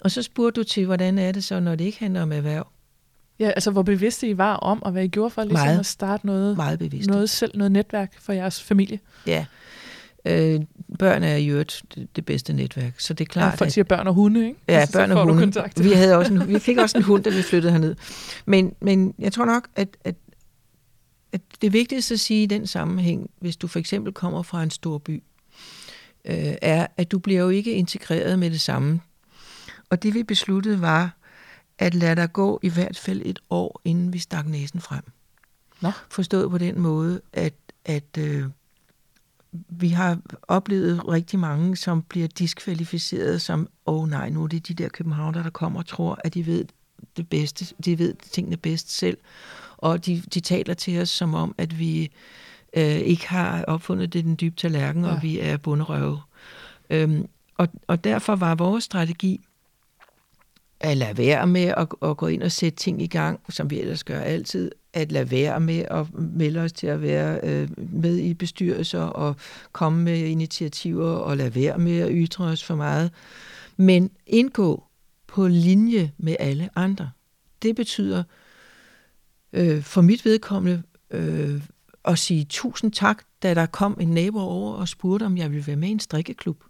Og 0.00 0.10
så 0.10 0.22
spurgte 0.22 0.60
du 0.60 0.64
til, 0.64 0.86
hvordan 0.86 1.18
er 1.18 1.32
det 1.32 1.44
så, 1.44 1.60
når 1.60 1.74
det 1.74 1.84
ikke 1.84 1.98
handler 1.98 2.22
om 2.22 2.32
erhverv? 2.32 2.66
Ja, 3.38 3.48
altså 3.48 3.70
hvor 3.70 3.82
bevidste 3.82 4.28
I 4.28 4.38
var 4.38 4.54
om, 4.56 4.82
og 4.82 4.92
hvad 4.92 5.04
I 5.04 5.08
gjorde 5.08 5.30
for 5.30 5.44
ligesom 5.44 5.66
Meget. 5.66 5.78
at 5.78 5.86
starte 5.86 6.26
noget, 6.26 6.56
Meget 6.56 7.06
noget 7.06 7.30
selv, 7.30 7.58
noget 7.58 7.72
netværk 7.72 8.12
for 8.20 8.32
jeres 8.32 8.62
familie. 8.62 9.00
Ja. 9.26 9.46
Øh, 10.24 10.60
børn 10.98 11.22
er 11.22 11.36
i 11.36 11.46
øvrigt 11.48 11.82
det, 11.94 12.16
det 12.16 12.24
bedste 12.24 12.52
netværk, 12.52 13.00
så 13.00 13.14
det 13.14 13.24
er 13.24 13.28
Klart, 13.28 13.52
ja, 13.52 13.56
folk 13.56 13.66
at 13.66 13.72
siger 13.72 13.84
børn 13.84 14.06
og 14.06 14.14
hunde, 14.14 14.46
ikke? 14.46 14.60
Ja, 14.68 14.74
Altså, 14.74 14.92
så 14.92 14.98
børn 14.98 15.10
og 15.12 15.24
hunde. 15.24 15.40
kontakt. 15.42 15.84
Vi, 15.84 15.92
havde 15.92 16.16
også 16.16 16.34
en, 16.34 16.48
vi 16.48 16.58
fik 16.58 16.78
også 16.78 16.98
en 16.98 17.04
hund, 17.04 17.22
da 17.24 17.30
vi 17.30 17.42
flyttede 17.42 17.72
herned. 17.72 17.96
Men, 18.46 18.74
men 18.80 19.14
jeg 19.18 19.32
tror 19.32 19.44
nok, 19.44 19.68
at, 19.76 19.96
at, 20.04 20.14
at 21.32 21.40
det 21.62 21.72
vigtigste 21.72 22.14
at 22.14 22.20
sige 22.20 22.42
i 22.42 22.46
den 22.46 22.66
sammenhæng, 22.66 23.30
hvis 23.40 23.56
du 23.56 23.66
for 23.66 23.78
eksempel 23.78 24.12
kommer 24.12 24.42
fra 24.42 24.62
en 24.62 24.70
stor 24.70 24.98
by, 24.98 25.22
øh, 26.24 26.54
er, 26.62 26.86
at 26.96 27.10
du 27.12 27.18
bliver 27.18 27.40
jo 27.40 27.48
ikke 27.48 27.72
integreret 27.72 28.38
med 28.38 28.50
det 28.50 28.60
samme. 28.60 29.00
Og 29.90 30.02
det 30.02 30.14
vi 30.14 30.22
besluttede 30.22 30.80
var, 30.80 31.16
at 31.78 31.94
lade 31.94 32.16
der 32.16 32.26
gå 32.26 32.60
i 32.62 32.68
hvert 32.68 32.98
fald 32.98 33.22
et 33.24 33.38
år, 33.50 33.80
inden 33.84 34.12
vi 34.12 34.18
stak 34.18 34.46
næsen 34.46 34.80
frem. 34.80 35.02
Nå. 35.80 35.90
Forstået 36.10 36.50
på 36.50 36.58
den 36.58 36.80
måde, 36.80 37.20
at, 37.32 37.54
at 37.84 38.18
øh, 38.18 38.44
vi 39.52 39.88
har 39.88 40.18
oplevet 40.42 41.08
rigtig 41.08 41.38
mange, 41.38 41.76
som 41.76 42.02
bliver 42.02 42.28
diskvalificeret 42.28 43.42
som, 43.42 43.68
åh 43.86 44.02
oh, 44.02 44.08
nej, 44.08 44.30
nu 44.30 44.42
er 44.42 44.48
det 44.48 44.68
de 44.68 44.74
der 44.74 44.88
københavner, 44.88 45.42
der 45.42 45.50
kommer 45.50 45.80
og 45.80 45.86
tror, 45.86 46.18
at 46.24 46.34
de 46.34 46.46
ved 46.46 46.64
det 47.16 47.28
bedste, 47.28 47.74
de 47.84 47.98
ved 47.98 48.14
tingene 48.32 48.56
bedst 48.56 48.90
selv. 48.90 49.18
Og 49.76 50.06
de, 50.06 50.22
de 50.34 50.40
taler 50.40 50.74
til 50.74 51.00
os 51.00 51.08
som 51.08 51.34
om, 51.34 51.54
at 51.58 51.78
vi 51.78 52.10
øh, 52.76 52.84
ikke 52.84 53.28
har 53.28 53.64
opfundet 53.64 54.12
det 54.12 54.24
den 54.24 54.36
dybe 54.40 54.56
tallerken, 54.56 55.04
ja. 55.04 55.10
Og 55.10 55.22
vi 55.22 55.38
er 55.40 55.56
bunderøve. 55.56 56.20
Øhm, 56.90 57.26
og, 57.56 57.68
og 57.86 58.04
derfor 58.04 58.36
var 58.36 58.54
vores 58.54 58.84
strategi 58.84 59.40
at 60.80 60.96
lade 60.96 61.18
være 61.18 61.46
med 61.46 61.74
at, 61.76 61.88
at 62.02 62.16
gå 62.16 62.26
ind 62.26 62.42
og 62.42 62.52
sætte 62.52 62.76
ting 62.76 63.02
i 63.02 63.06
gang, 63.06 63.40
som 63.48 63.70
vi 63.70 63.80
ellers 63.80 64.04
gør 64.04 64.20
altid, 64.20 64.70
at 64.92 65.12
lade 65.12 65.30
være 65.30 65.60
med 65.60 65.84
at 65.90 66.06
melde 66.14 66.60
os 66.60 66.72
til 66.72 66.86
at 66.86 67.02
være 67.02 67.40
øh, 67.42 67.68
med 67.76 68.16
i 68.16 68.34
bestyrelser 68.34 69.00
og 69.02 69.36
komme 69.72 70.02
med 70.02 70.18
initiativer 70.18 71.10
og 71.10 71.36
lade 71.36 71.54
være 71.54 71.78
med 71.78 71.98
at 72.00 72.08
ytre 72.12 72.44
os 72.44 72.64
for 72.64 72.74
meget, 72.74 73.10
men 73.76 74.10
indgå 74.26 74.84
på 75.26 75.48
linje 75.48 76.12
med 76.18 76.36
alle 76.38 76.70
andre. 76.74 77.10
Det 77.62 77.76
betyder 77.76 78.22
øh, 79.52 79.82
for 79.82 80.00
mit 80.00 80.24
vedkommende 80.24 80.82
øh, 81.10 81.62
at 82.04 82.18
sige 82.18 82.44
tusind 82.44 82.92
tak, 82.92 83.22
da 83.42 83.54
der 83.54 83.66
kom 83.66 83.96
en 84.00 84.08
nabo 84.08 84.38
over 84.38 84.74
og 84.74 84.88
spurgte, 84.88 85.24
om 85.24 85.36
jeg 85.36 85.50
ville 85.50 85.66
være 85.66 85.76
med 85.76 85.88
i 85.88 85.92
en 85.92 86.00
strikkeklub. 86.00 86.64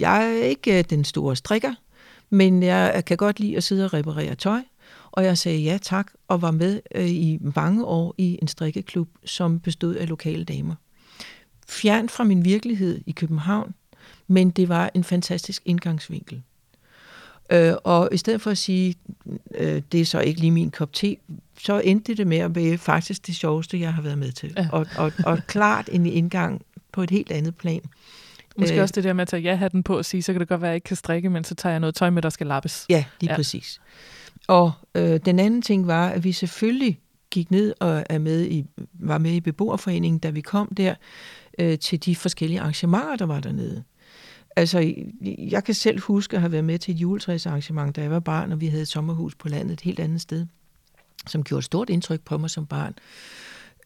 Jeg 0.00 0.38
er 0.38 0.44
ikke 0.44 0.78
øh, 0.78 0.84
den 0.90 1.04
store 1.04 1.36
strikker, 1.36 1.74
men 2.30 2.62
jeg 2.62 3.04
kan 3.06 3.16
godt 3.16 3.40
lide 3.40 3.56
at 3.56 3.64
sidde 3.64 3.84
og 3.84 3.94
reparere 3.94 4.34
tøj, 4.34 4.60
og 5.12 5.24
jeg 5.24 5.38
sagde 5.38 5.58
ja 5.58 5.78
tak, 5.82 6.12
og 6.28 6.42
var 6.42 6.50
med 6.50 6.80
øh, 6.94 7.10
i 7.10 7.38
mange 7.56 7.84
år 7.84 8.14
i 8.18 8.38
en 8.42 8.48
strikkeklub, 8.48 9.08
som 9.24 9.60
bestod 9.60 9.94
af 9.94 10.08
lokale 10.08 10.44
damer. 10.44 10.74
Fjern 11.68 12.08
fra 12.08 12.24
min 12.24 12.44
virkelighed 12.44 13.00
i 13.06 13.12
København, 13.12 13.74
men 14.26 14.50
det 14.50 14.68
var 14.68 14.90
en 14.94 15.04
fantastisk 15.04 15.62
indgangsvinkel. 15.64 16.42
Øh, 17.52 17.74
og 17.84 18.08
i 18.12 18.16
stedet 18.16 18.40
for 18.40 18.50
at 18.50 18.58
sige, 18.58 18.94
øh, 19.54 19.82
det 19.92 20.00
er 20.00 20.04
så 20.04 20.20
ikke 20.20 20.40
lige 20.40 20.50
min 20.50 20.70
kop 20.70 20.92
te, 20.92 21.16
så 21.58 21.78
endte 21.78 22.14
det 22.14 22.26
med 22.26 22.38
at 22.38 22.54
være 22.54 22.78
faktisk 22.78 23.26
det 23.26 23.36
sjoveste, 23.36 23.80
jeg 23.80 23.94
har 23.94 24.02
været 24.02 24.18
med 24.18 24.32
til. 24.32 24.52
Ja. 24.56 24.68
Og, 24.72 24.86
og, 24.96 25.12
og 25.26 25.38
klart 25.46 25.88
en 25.92 26.06
indgang 26.06 26.62
på 26.92 27.02
et 27.02 27.10
helt 27.10 27.32
andet 27.32 27.56
plan. 27.56 27.80
Måske 28.58 28.74
Øh. 28.76 28.82
også 28.82 28.92
det 28.92 29.04
der 29.04 29.12
med 29.12 29.22
at 29.22 29.28
tage 29.28 29.42
ja-hatten 29.42 29.82
på 29.82 29.98
og 29.98 30.04
sige, 30.04 30.22
så 30.22 30.32
kan 30.32 30.40
det 30.40 30.48
godt 30.48 30.60
være, 30.60 30.68
at 30.68 30.72
jeg 30.72 30.76
ikke 30.76 30.84
kan 30.84 30.96
strikke, 30.96 31.30
men 31.30 31.44
så 31.44 31.54
tager 31.54 31.70
jeg 31.72 31.80
noget 31.80 31.94
tøj 31.94 32.10
med, 32.10 32.22
der 32.22 32.30
skal 32.30 32.46
lappes. 32.46 32.86
Ja, 32.88 33.04
lige 33.20 33.30
Ja. 33.30 33.36
præcis. 33.36 33.80
Og 34.48 34.72
øh, 34.94 35.20
den 35.24 35.38
anden 35.38 35.62
ting 35.62 35.86
var, 35.86 36.08
at 36.08 36.24
vi 36.24 36.32
selvfølgelig 36.32 37.00
gik 37.30 37.50
ned 37.50 37.74
og 37.80 38.04
er 38.10 38.18
med 38.18 38.46
i, 38.46 38.64
var 38.92 39.18
med 39.18 39.30
i 39.32 39.40
beboerforeningen, 39.40 40.18
da 40.18 40.30
vi 40.30 40.40
kom 40.40 40.74
der, 40.74 40.94
øh, 41.58 41.78
til 41.78 42.04
de 42.04 42.16
forskellige 42.16 42.60
arrangementer, 42.60 43.16
der 43.16 43.26
var 43.26 43.40
dernede. 43.40 43.82
Altså, 44.56 44.94
jeg 45.38 45.64
kan 45.64 45.74
selv 45.74 46.00
huske 46.00 46.36
at 46.36 46.40
have 46.40 46.52
været 46.52 46.64
med 46.64 46.78
til 46.78 46.94
et 46.94 47.00
juletræsarrangement, 47.00 47.96
da 47.96 48.00
jeg 48.02 48.10
var 48.10 48.20
barn, 48.20 48.52
og 48.52 48.60
vi 48.60 48.66
havde 48.66 48.82
et 48.82 48.88
sommerhus 48.88 49.34
på 49.34 49.48
landet 49.48 49.72
et 49.72 49.80
helt 49.80 50.00
andet 50.00 50.20
sted, 50.20 50.46
som 51.26 51.44
gjorde 51.44 51.58
et 51.58 51.64
stort 51.64 51.90
indtryk 51.90 52.20
på 52.20 52.38
mig 52.38 52.50
som 52.50 52.66
barn. 52.66 52.94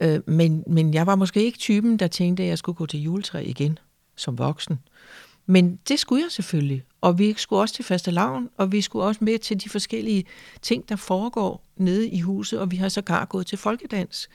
Øh, 0.00 0.20
men, 0.26 0.64
men 0.66 0.94
jeg 0.94 1.07
var 1.07 1.14
måske 1.16 1.44
ikke 1.44 1.59
typen, 1.59 1.96
der 1.96 2.07
tænkte, 2.07 2.42
at 2.42 2.48
jeg 2.48 2.59
skulle 2.59 2.76
gå 2.76 2.87
til 2.87 3.00
juletræ 3.00 3.42
igen 3.44 3.78
som 4.18 4.38
voksen. 4.38 4.78
Men 5.46 5.78
det 5.88 5.98
skulle 5.98 6.22
jeg 6.22 6.33
selvfølgelig. 6.33 6.85
Og 7.00 7.18
vi 7.18 7.35
skulle 7.38 7.61
også 7.61 7.74
til 7.74 7.85
fastelavn, 7.85 8.48
og 8.57 8.72
vi 8.72 8.81
skulle 8.81 9.04
også 9.04 9.24
med 9.24 9.38
til 9.38 9.64
de 9.64 9.68
forskellige 9.68 10.24
ting, 10.62 10.88
der 10.88 10.96
foregår 10.96 11.64
nede 11.76 12.09
i 12.09 12.20
huset, 12.20 12.61
og 12.61 12.70
vi 12.70 12.76
har 12.76 12.88
sågar 12.88 13.24
gået 13.24 13.46
til 13.46 13.59
folkedans. 13.59 14.28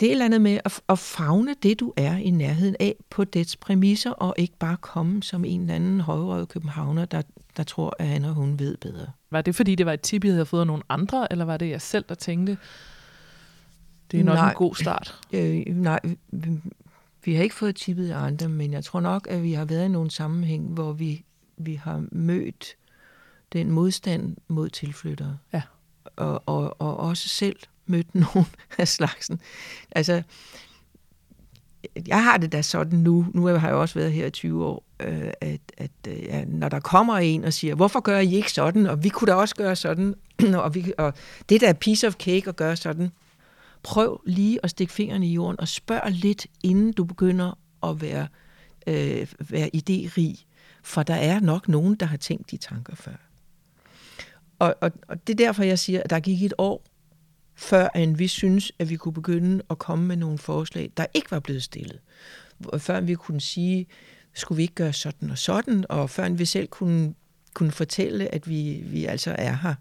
Det 0.00 0.06
er 0.06 0.10
et 0.10 0.12
eller 0.12 0.24
andet 0.24 0.40
med 0.40 0.60
at, 0.64 0.80
at 0.88 0.98
fagne 0.98 1.54
det, 1.62 1.80
du 1.80 1.92
er 1.96 2.16
i 2.16 2.30
nærheden 2.30 2.76
af 2.80 2.94
på 3.10 3.24
dets 3.24 3.56
præmisser, 3.56 4.10
og 4.10 4.34
ikke 4.38 4.56
bare 4.58 4.76
komme 4.76 5.22
som 5.22 5.44
en 5.44 5.60
eller 5.60 5.74
anden 5.74 6.00
højrøvet 6.00 6.48
københavner, 6.48 7.04
der, 7.04 7.22
der 7.56 7.62
tror, 7.62 7.96
at 7.98 8.06
han 8.06 8.24
og 8.24 8.34
hun 8.34 8.58
ved 8.58 8.76
bedre. 8.76 9.06
Var 9.30 9.42
det, 9.42 9.54
fordi 9.54 9.74
det 9.74 9.86
var 9.86 9.92
et 9.92 10.00
tip, 10.00 10.24
I 10.24 10.28
havde 10.28 10.46
fået 10.46 10.60
af 10.60 10.66
nogle 10.66 10.82
andre, 10.88 11.32
eller 11.32 11.44
var 11.44 11.56
det 11.56 11.70
jeg 11.70 11.80
selv, 11.80 12.04
der 12.08 12.14
tænkte, 12.14 12.58
det 14.10 14.20
er 14.20 14.24
nok 14.24 14.34
Nej. 14.34 14.48
en 14.48 14.54
god 14.54 14.74
start? 14.74 15.14
Øh, 15.32 15.62
nej, 15.66 16.00
vi, 17.24 17.34
har 17.34 17.42
ikke 17.42 17.54
fået 17.54 17.76
tippet 17.76 18.10
af 18.10 18.18
andre, 18.18 18.48
men 18.48 18.72
jeg 18.72 18.84
tror 18.84 19.00
nok, 19.00 19.26
at 19.30 19.42
vi 19.42 19.52
har 19.52 19.64
været 19.64 19.84
i 19.84 19.88
nogle 19.88 20.10
sammenhæng, 20.10 20.68
hvor 20.68 20.92
vi, 20.92 21.24
vi 21.56 21.74
har 21.74 22.04
mødt 22.12 22.76
den 23.52 23.70
modstand 23.70 24.36
mod 24.48 24.68
tilflyttere. 24.68 25.38
Ja. 25.52 25.62
Og, 26.16 26.42
og, 26.46 26.80
og 26.80 26.96
også 26.96 27.28
selv 27.28 27.56
mødt 27.86 28.14
nogen 28.34 28.46
af 28.78 28.88
slagsen. 28.88 29.40
Altså, 29.90 30.22
jeg 32.06 32.24
har 32.24 32.36
det 32.36 32.52
da 32.52 32.62
sådan 32.62 32.98
nu, 32.98 33.26
nu 33.34 33.46
har 33.46 33.68
jeg 33.68 33.76
også 33.76 33.94
været 33.98 34.12
her 34.12 34.26
i 34.26 34.30
20 34.30 34.64
år, 34.64 34.84
øh, 35.00 35.30
at, 35.40 35.60
at 35.76 35.90
øh, 36.08 36.22
ja, 36.22 36.44
når 36.44 36.68
der 36.68 36.80
kommer 36.80 37.18
en 37.18 37.44
og 37.44 37.52
siger, 37.52 37.74
hvorfor 37.74 38.00
gør 38.00 38.18
I 38.18 38.34
ikke 38.34 38.52
sådan, 38.52 38.86
og 38.86 39.04
vi 39.04 39.08
kunne 39.08 39.26
da 39.26 39.34
også 39.34 39.54
gøre 39.54 39.76
sådan, 39.76 40.14
og, 40.64 40.74
vi, 40.74 40.92
og 40.98 41.14
det 41.48 41.60
der 41.60 41.68
er 41.68 41.72
piece 41.72 42.06
of 42.06 42.14
cake 42.14 42.48
at 42.48 42.56
gøre 42.56 42.76
sådan, 42.76 43.10
prøv 43.84 44.20
lige 44.26 44.58
at 44.62 44.70
stikke 44.70 44.92
fingrene 44.92 45.26
i 45.26 45.32
jorden 45.32 45.60
og 45.60 45.68
spørg 45.68 46.10
lidt, 46.10 46.46
inden 46.62 46.92
du 46.92 47.04
begynder 47.04 47.58
at 47.82 48.00
være, 48.00 48.28
øh, 48.86 49.26
være 49.50 49.70
idérig. 49.76 50.44
For 50.82 51.02
der 51.02 51.14
er 51.14 51.40
nok 51.40 51.68
nogen, 51.68 51.94
der 51.94 52.06
har 52.06 52.16
tænkt 52.16 52.50
de 52.50 52.56
tanker 52.56 52.94
før. 52.94 53.16
Og, 54.58 54.74
og, 54.80 54.90
og 55.08 55.26
det 55.26 55.32
er 55.32 55.46
derfor, 55.46 55.62
jeg 55.62 55.78
siger, 55.78 56.02
at 56.02 56.10
der 56.10 56.20
gik 56.20 56.42
et 56.42 56.54
år, 56.58 56.84
før 57.54 57.88
end 57.88 58.16
vi 58.16 58.28
synes, 58.28 58.72
at 58.78 58.90
vi 58.90 58.96
kunne 58.96 59.14
begynde 59.14 59.62
at 59.70 59.78
komme 59.78 60.06
med 60.06 60.16
nogle 60.16 60.38
forslag, 60.38 60.92
der 60.96 61.06
ikke 61.14 61.30
var 61.30 61.40
blevet 61.40 61.62
stillet. 61.62 62.00
Før 62.78 63.00
vi 63.00 63.14
kunne 63.14 63.40
sige, 63.40 63.86
skulle 64.34 64.56
vi 64.56 64.62
ikke 64.62 64.74
gøre 64.74 64.92
sådan 64.92 65.30
og 65.30 65.38
sådan, 65.38 65.84
og 65.88 66.10
før 66.10 66.28
vi 66.28 66.44
selv 66.44 66.68
kunne, 66.68 67.14
kunne 67.54 67.72
fortælle, 67.72 68.34
at 68.34 68.48
vi, 68.48 68.82
vi 68.86 69.04
altså 69.04 69.36
er 69.38 69.56
her. 69.56 69.74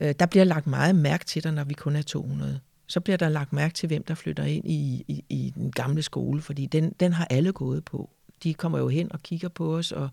Øh, 0.00 0.14
der 0.20 0.26
bliver 0.26 0.44
lagt 0.44 0.66
meget 0.66 0.94
mærke 0.94 1.24
til 1.24 1.44
dig, 1.44 1.52
når 1.52 1.64
vi 1.64 1.74
kun 1.74 1.96
er 1.96 2.02
200 2.02 2.60
så 2.86 3.00
bliver 3.00 3.16
der 3.16 3.28
lagt 3.28 3.52
mærke 3.52 3.74
til, 3.74 3.86
hvem 3.86 4.02
der 4.02 4.14
flytter 4.14 4.44
ind 4.44 4.68
i, 4.68 5.04
i, 5.08 5.24
i 5.28 5.52
den 5.54 5.72
gamle 5.72 6.02
skole, 6.02 6.40
fordi 6.42 6.66
den, 6.66 6.92
den 7.00 7.12
har 7.12 7.26
alle 7.30 7.52
gået 7.52 7.84
på. 7.84 8.10
De 8.42 8.54
kommer 8.54 8.78
jo 8.78 8.88
hen 8.88 9.12
og 9.12 9.22
kigger 9.22 9.48
på 9.48 9.76
os 9.76 9.92
og 9.92 10.08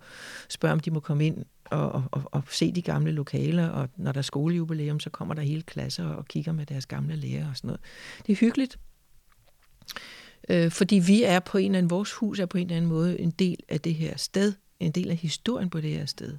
spørger, 0.49 0.73
om 0.73 0.79
de 0.79 0.91
må 0.91 0.99
komme 0.99 1.25
ind 1.25 1.45
og, 1.65 1.91
og, 1.91 2.03
og, 2.11 2.23
og 2.31 2.43
se 2.49 2.71
de 2.71 2.81
gamle 2.81 3.11
lokaler, 3.11 3.67
og 3.67 3.89
når 3.97 4.11
der 4.11 4.17
er 4.17 4.23
skolejubilæum, 4.23 4.99
så 4.99 5.09
kommer 5.09 5.33
der 5.33 5.41
hele 5.41 5.61
klasser 5.61 6.05
og 6.05 6.25
kigger 6.25 6.51
med 6.51 6.65
deres 6.65 6.85
gamle 6.85 7.15
lærer 7.15 7.49
og 7.49 7.57
sådan 7.57 7.67
noget. 7.67 7.81
Det 8.27 8.33
er 8.33 8.37
hyggeligt, 8.37 8.79
øh, 10.49 10.71
fordi 10.71 10.95
vi 10.95 11.23
er 11.23 11.39
på 11.39 11.57
en 11.57 11.65
eller 11.65 11.77
anden, 11.77 11.89
vores 11.89 12.13
hus 12.13 12.39
er 12.39 12.45
på 12.45 12.57
en 12.57 12.65
eller 12.65 12.77
anden 12.77 12.89
måde 12.89 13.19
en 13.19 13.31
del 13.31 13.57
af 13.69 13.81
det 13.81 13.95
her 13.95 14.17
sted, 14.17 14.53
en 14.79 14.91
del 14.91 15.09
af 15.09 15.15
historien 15.17 15.69
på 15.69 15.81
det 15.81 15.89
her 15.89 16.05
sted. 16.05 16.37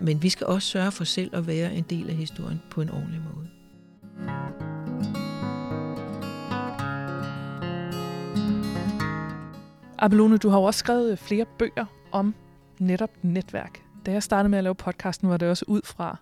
Men 0.00 0.22
vi 0.22 0.28
skal 0.28 0.46
også 0.46 0.68
sørge 0.68 0.92
for 0.92 1.04
selv 1.04 1.36
at 1.36 1.46
være 1.46 1.74
en 1.74 1.84
del 1.90 2.10
af 2.10 2.16
historien 2.16 2.62
på 2.70 2.82
en 2.82 2.90
ordentlig 2.90 3.20
måde. 3.34 4.71
Abelone, 10.02 10.36
du 10.38 10.48
har 10.48 10.58
jo 10.58 10.64
også 10.64 10.78
skrevet 10.78 11.12
øh, 11.12 11.16
flere 11.18 11.46
bøger 11.58 11.86
om 12.12 12.34
netop 12.78 13.10
netværk. 13.22 13.82
Da 14.06 14.12
jeg 14.12 14.22
startede 14.22 14.48
med 14.48 14.58
at 14.58 14.64
lave 14.64 14.74
podcasten, 14.74 15.28
var 15.28 15.36
det 15.36 15.48
også 15.48 15.64
ud 15.68 15.80
fra 15.84 16.16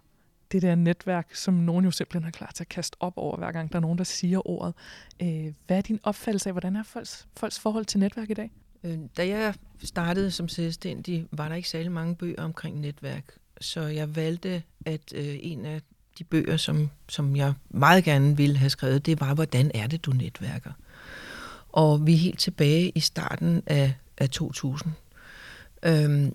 det 0.53 0.63
der 0.63 0.75
netværk, 0.75 1.35
som 1.35 1.55
nogen 1.55 1.85
jo 1.85 1.91
simpelthen 1.91 2.29
er 2.29 2.31
klar 2.31 2.51
til 2.55 2.65
at 2.65 2.69
kaste 2.69 2.97
op 3.01 3.13
over, 3.17 3.37
hver 3.37 3.53
gang 3.53 3.73
der 3.73 3.77
er 3.77 3.81
nogen, 3.81 3.99
der 3.99 4.05
siger 4.05 4.49
ordet. 4.49 4.75
Øh, 5.23 5.53
hvad 5.67 5.77
er 5.77 5.81
din 5.81 6.01
opfattelse 6.03 6.49
af, 6.49 6.55
hvordan 6.55 6.77
er 6.77 6.83
folks, 6.83 7.29
folks 7.37 7.59
forhold 7.59 7.85
til 7.85 8.01
netværk 8.01 8.31
i 8.31 8.35
dag? 8.35 8.51
Øh, 8.85 8.99
Da 9.17 9.29
jeg 9.29 9.55
startede 9.85 10.31
som 10.31 10.49
selvstændig, 10.49 11.27
var 11.33 11.49
der 11.49 11.55
ikke 11.55 11.69
særlig 11.69 11.93
mange 11.93 12.15
bøger 12.15 12.43
omkring 12.43 12.81
netværk. 12.81 13.25
Så 13.61 13.81
jeg 13.81 14.17
valgte, 14.17 14.63
at 14.87 15.13
øh, 15.15 15.37
en 15.41 15.65
af 15.65 15.81
de 16.19 16.25
bøger, 16.25 16.57
som, 16.57 16.91
som 17.09 17.37
jeg 17.37 17.53
meget 17.71 18.05
gerne 18.05 18.37
ville 18.37 18.57
have 18.57 18.71
skrevet, 18.71 19.07
det 19.07 19.21
var, 19.21 19.35
hvordan 19.35 19.71
er 19.75 19.87
det, 19.87 20.05
du 20.05 20.11
netværker? 20.11 20.73
Og 21.73 22.07
vi 22.07 22.13
er 22.13 22.19
helt 22.19 22.39
tilbage 22.39 22.93
i 22.95 23.01
starten 23.01 23.63
af, 23.67 23.95
af 24.19 24.31
2000. 24.31 24.93
Øhm, 25.83 26.35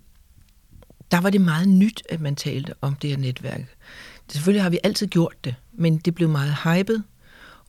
der 1.12 1.22
var 1.22 1.30
det 1.30 1.42
meget 1.42 1.68
nyt, 1.68 2.04
at 2.10 2.22
man 2.22 2.36
talte 2.36 2.74
om 2.82 2.96
det 2.96 3.10
her 3.10 3.18
netværk. 3.18 3.76
Selvfølgelig 4.30 4.64
har 4.64 4.70
vi 4.70 4.80
altid 4.84 5.08
gjort 5.08 5.36
det, 5.44 5.56
men 5.74 5.98
det 5.98 6.16
blev 6.16 6.30
meget 6.30 6.56
hypet, 6.64 7.04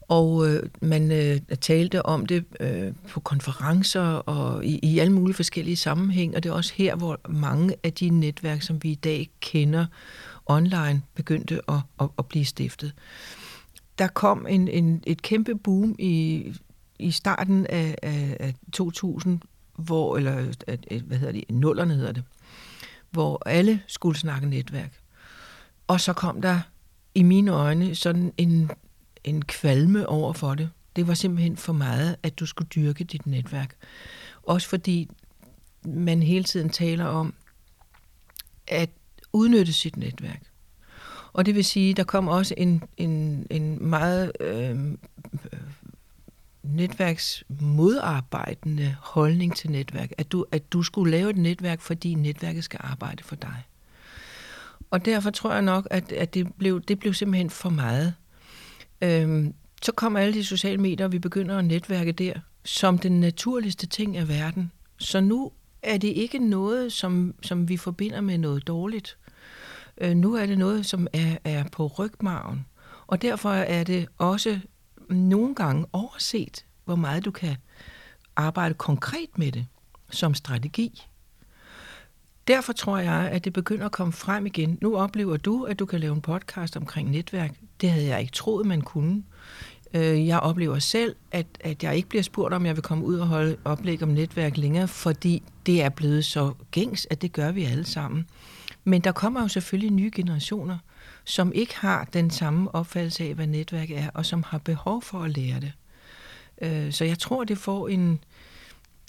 og 0.08 0.48
øh, 0.48 0.62
man 0.82 1.12
øh, 1.12 1.40
talte 1.60 2.06
om 2.06 2.26
det 2.26 2.44
øh, 2.60 2.92
på 3.08 3.20
konferencer 3.20 4.02
og 4.02 4.64
i, 4.64 4.78
i 4.82 4.98
alle 4.98 5.12
mulige 5.12 5.34
forskellige 5.34 5.76
sammenhæng, 5.76 6.36
og 6.36 6.42
det 6.42 6.50
er 6.50 6.54
også 6.54 6.72
her, 6.76 6.96
hvor 6.96 7.20
mange 7.28 7.74
af 7.84 7.92
de 7.92 8.10
netværk, 8.10 8.62
som 8.62 8.82
vi 8.82 8.90
i 8.90 8.94
dag 8.94 9.30
kender 9.40 9.86
online, 10.46 11.02
begyndte 11.14 11.60
at, 11.68 11.78
at, 12.00 12.08
at 12.18 12.26
blive 12.26 12.44
stiftet. 12.44 12.92
Der 13.98 14.06
kom 14.06 14.46
en, 14.48 14.68
en, 14.68 15.02
et 15.06 15.22
kæmpe 15.22 15.54
boom 15.54 15.96
i, 15.98 16.52
i 16.98 17.10
starten 17.10 17.66
af, 17.66 17.94
af, 18.02 18.36
af 18.40 18.54
2000, 18.72 19.40
hvor, 19.78 20.16
eller 20.16 20.32
hvad 21.00 21.18
hedder 21.18 21.32
det, 21.32 21.44
nullerne 21.50 21.94
hedder 21.94 22.12
det, 22.12 22.24
hvor 23.10 23.48
alle 23.48 23.82
skulle 23.86 24.18
snakke 24.18 24.48
netværk. 24.48 25.00
Og 25.86 26.00
så 26.00 26.12
kom 26.12 26.42
der 26.42 26.60
i 27.14 27.22
mine 27.22 27.50
øjne 27.50 27.94
sådan 27.94 28.32
en, 28.36 28.70
en 29.24 29.42
kvalme 29.42 30.08
over 30.08 30.32
for 30.32 30.54
det. 30.54 30.70
Det 30.96 31.08
var 31.08 31.14
simpelthen 31.14 31.56
for 31.56 31.72
meget, 31.72 32.16
at 32.22 32.38
du 32.38 32.46
skulle 32.46 32.68
dyrke 32.68 33.04
dit 33.04 33.26
netværk. 33.26 33.76
Også 34.42 34.68
fordi 34.68 35.10
man 35.84 36.22
hele 36.22 36.44
tiden 36.44 36.70
taler 36.70 37.04
om 37.04 37.34
at 38.66 38.90
udnytte 39.32 39.72
sit 39.72 39.96
netværk. 39.96 40.42
Og 41.32 41.46
det 41.46 41.54
vil 41.54 41.64
sige, 41.64 41.94
der 41.94 42.04
kom 42.04 42.28
også 42.28 42.54
en, 42.56 42.82
en, 42.96 43.46
en 43.50 43.88
meget 43.88 44.32
øh, 44.40 44.76
netværksmodarbejdende 46.68 48.96
holdning 49.00 49.56
til 49.56 49.70
netværk. 49.70 50.12
At 50.18 50.32
du, 50.32 50.46
at 50.52 50.72
du 50.72 50.82
skulle 50.82 51.10
lave 51.10 51.30
et 51.30 51.36
netværk, 51.36 51.80
fordi 51.80 52.14
netværket 52.14 52.64
skal 52.64 52.80
arbejde 52.82 53.24
for 53.24 53.36
dig. 53.36 53.62
Og 54.90 55.04
derfor 55.04 55.30
tror 55.30 55.52
jeg 55.52 55.62
nok, 55.62 55.88
at, 55.90 56.12
at 56.12 56.34
det, 56.34 56.54
blev, 56.54 56.80
det 56.80 56.98
blev 56.98 57.14
simpelthen 57.14 57.50
for 57.50 57.70
meget. 57.70 58.14
Øhm, 59.00 59.54
så 59.82 59.92
kom 59.92 60.16
alle 60.16 60.34
de 60.34 60.44
sociale 60.44 60.80
medier, 60.80 61.06
og 61.06 61.12
vi 61.12 61.18
begynder 61.18 61.58
at 61.58 61.64
netværke 61.64 62.12
der, 62.12 62.32
som 62.64 62.98
den 62.98 63.20
naturligste 63.20 63.86
ting 63.86 64.16
af 64.16 64.28
verden. 64.28 64.72
Så 64.98 65.20
nu 65.20 65.52
er 65.82 65.98
det 65.98 66.08
ikke 66.08 66.38
noget, 66.38 66.92
som, 66.92 67.34
som 67.42 67.68
vi 67.68 67.76
forbinder 67.76 68.20
med 68.20 68.38
noget 68.38 68.66
dårligt. 68.66 69.16
Øh, 69.98 70.14
nu 70.14 70.34
er 70.34 70.46
det 70.46 70.58
noget, 70.58 70.86
som 70.86 71.06
er, 71.12 71.36
er 71.44 71.64
på 71.72 71.86
rygmarven. 71.86 72.66
Og 73.06 73.22
derfor 73.22 73.50
er 73.50 73.84
det 73.84 74.06
også 74.18 74.60
nogle 75.10 75.54
gange 75.54 75.86
overset, 75.92 76.64
hvor 76.84 76.96
meget 76.96 77.24
du 77.24 77.30
kan 77.30 77.56
arbejde 78.36 78.74
konkret 78.74 79.38
med 79.38 79.52
det 79.52 79.66
som 80.10 80.34
strategi. 80.34 81.02
Derfor 82.48 82.72
tror 82.72 82.98
jeg, 82.98 83.28
at 83.32 83.44
det 83.44 83.52
begynder 83.52 83.86
at 83.86 83.92
komme 83.92 84.12
frem 84.12 84.46
igen. 84.46 84.78
Nu 84.82 84.96
oplever 84.96 85.36
du, 85.36 85.64
at 85.64 85.78
du 85.78 85.86
kan 85.86 86.00
lave 86.00 86.14
en 86.14 86.20
podcast 86.20 86.76
omkring 86.76 87.10
netværk. 87.10 87.54
Det 87.80 87.90
havde 87.90 88.06
jeg 88.06 88.20
ikke 88.20 88.32
troet, 88.32 88.66
man 88.66 88.80
kunne. 88.80 89.22
Øh, 89.94 90.26
jeg 90.26 90.40
oplever 90.40 90.78
selv, 90.78 91.16
at, 91.32 91.46
at 91.60 91.82
jeg 91.82 91.96
ikke 91.96 92.08
bliver 92.08 92.22
spurgt, 92.22 92.54
om 92.54 92.66
jeg 92.66 92.76
vil 92.76 92.82
komme 92.82 93.04
ud 93.04 93.18
og 93.18 93.26
holde 93.26 93.56
oplæg 93.64 94.02
om 94.02 94.08
netværk 94.08 94.56
længere, 94.56 94.88
fordi 94.88 95.42
det 95.66 95.82
er 95.82 95.88
blevet 95.88 96.24
så 96.24 96.52
gængs, 96.70 97.06
at 97.10 97.22
det 97.22 97.32
gør 97.32 97.52
vi 97.52 97.64
alle 97.64 97.84
sammen. 97.84 98.26
Men 98.84 99.00
der 99.00 99.12
kommer 99.12 99.42
jo 99.42 99.48
selvfølgelig 99.48 99.90
nye 99.90 100.10
generationer, 100.14 100.78
som 101.26 101.52
ikke 101.54 101.76
har 101.76 102.04
den 102.04 102.30
samme 102.30 102.74
opfattelse 102.74 103.24
af, 103.24 103.34
hvad 103.34 103.46
netværk 103.46 103.90
er, 103.90 104.10
og 104.14 104.26
som 104.26 104.42
har 104.42 104.58
behov 104.58 105.02
for 105.02 105.22
at 105.22 105.36
lære 105.36 105.60
det. 105.60 105.72
Øh, 106.62 106.92
så 106.92 107.04
jeg 107.04 107.18
tror, 107.18 107.44
det 107.44 107.58
får 107.58 107.88
en, 107.88 108.24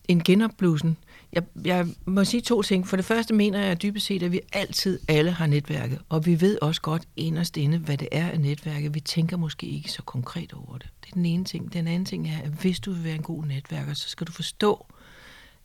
en 0.08 0.24
genopblussen. 0.24 0.98
Jeg, 1.34 1.44
jeg 1.66 1.88
må 2.06 2.24
sige 2.24 2.42
to 2.42 2.62
ting. 2.62 2.88
For 2.88 2.96
det 2.96 3.06
første 3.06 3.34
mener 3.34 3.60
jeg 3.60 3.82
dybest 3.82 4.06
set, 4.06 4.24
at 4.24 4.32
vi 4.32 4.40
altid 4.54 5.00
alle 5.08 5.32
har 5.32 5.48
netværket, 5.48 6.00
og 6.10 6.26
vi 6.26 6.42
ved 6.42 6.58
også 6.62 6.82
godt 6.82 7.08
inderst 7.16 7.58
inde, 7.58 7.78
hvad 7.78 7.98
det 7.98 8.08
er 8.12 8.28
af 8.28 8.40
netværket. 8.40 8.94
Vi 8.94 9.00
tænker 9.00 9.38
måske 9.38 9.68
ikke 9.68 9.92
så 9.92 10.02
konkret 10.02 10.54
over 10.54 10.78
det. 10.78 10.90
Det 11.04 11.10
er 11.10 11.14
den 11.14 11.26
ene 11.26 11.46
ting. 11.46 11.74
Den 11.74 11.88
anden 11.88 12.06
ting 12.06 12.30
er, 12.30 12.42
at 12.44 12.50
hvis 12.50 12.80
du 12.80 12.92
vil 12.92 13.04
være 13.04 13.16
en 13.16 13.24
god 13.24 13.46
netværker, 13.46 13.94
så 13.94 14.10
skal 14.10 14.28
du 14.28 14.32
forstå, 14.32 14.86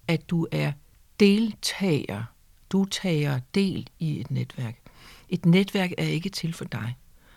at 0.08 0.30
du 0.30 0.46
er 0.50 0.72
deltager. 1.20 2.24
Du 2.72 2.84
tager 2.84 3.40
del 3.54 3.88
i 3.98 4.20
et 4.20 4.30
netværk. 4.30 4.81
Et 5.32 5.46
netværk 5.46 5.90
er 5.98 6.04
ikke 6.04 6.28
til 6.28 6.52
for 6.52 6.64
dig. 6.64 6.96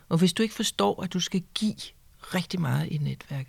Og 0.10 0.18
hvis 0.18 0.34
du 0.34 0.44
ikke 0.44 0.56
forstår, 0.56 1.04
at 1.04 1.14
du 1.14 1.20
skal 1.20 1.44
give 1.54 1.76
rigtig 2.20 2.62
meget 2.62 2.88
i 2.88 2.96
et 2.96 3.02
netværk, 3.02 3.48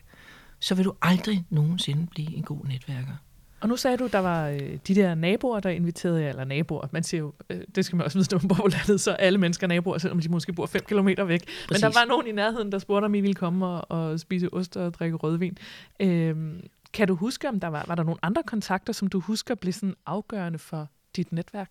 så 0.58 0.74
vil 0.74 0.84
du 0.84 0.94
aldrig 1.02 1.44
nogensinde 1.50 2.06
blive 2.06 2.36
en 2.36 2.42
god 2.42 2.64
netværker. 2.64 3.12
Og 3.60 3.68
nu 3.68 3.76
sagde 3.76 3.96
du, 3.96 4.06
der 4.12 4.18
var 4.18 4.48
øh, 4.48 4.78
de 4.88 4.94
der 4.94 5.14
naboer, 5.14 5.60
der 5.60 5.70
inviterede 5.70 6.22
jer, 6.22 6.28
eller 6.28 6.44
naboer. 6.44 6.88
Man 6.92 7.02
siger 7.02 7.20
jo, 7.20 7.32
øh, 7.50 7.60
det 7.74 7.84
skal 7.84 7.96
man 7.96 8.04
også 8.04 8.18
vide, 8.18 8.28
når 8.34 8.38
man 8.38 8.48
bor 8.48 8.68
landet, 8.68 9.00
så 9.00 9.10
er 9.10 9.16
alle 9.16 9.38
mennesker 9.38 9.66
naboer, 9.66 9.98
selvom 9.98 10.20
de 10.20 10.28
måske 10.28 10.52
bor 10.52 10.66
5 10.66 10.82
km 10.82 11.06
væk. 11.06 11.18
Præcis. 11.18 11.70
Men 11.70 11.80
der 11.80 12.00
var 12.00 12.04
nogen 12.04 12.26
i 12.26 12.32
nærheden, 12.32 12.72
der 12.72 12.78
spurgte, 12.78 13.04
om 13.04 13.14
I 13.14 13.20
ville 13.20 13.34
komme 13.34 13.66
og, 13.66 13.90
og 13.90 14.20
spise 14.20 14.54
ost 14.54 14.76
og 14.76 14.94
drikke 14.94 15.16
rødvin. 15.16 15.58
Øh, 16.00 16.36
kan 16.92 17.08
du 17.08 17.14
huske, 17.14 17.48
om 17.48 17.60
der 17.60 17.68
var, 17.68 17.84
var 17.88 17.94
der 17.94 18.02
nogle 18.02 18.18
andre 18.22 18.42
kontakter, 18.46 18.92
som 18.92 19.08
du 19.08 19.20
husker 19.20 19.54
blev 19.54 19.72
sådan 19.72 19.94
afgørende 20.06 20.58
for 20.58 20.88
dit 21.16 21.32
netværk? 21.32 21.70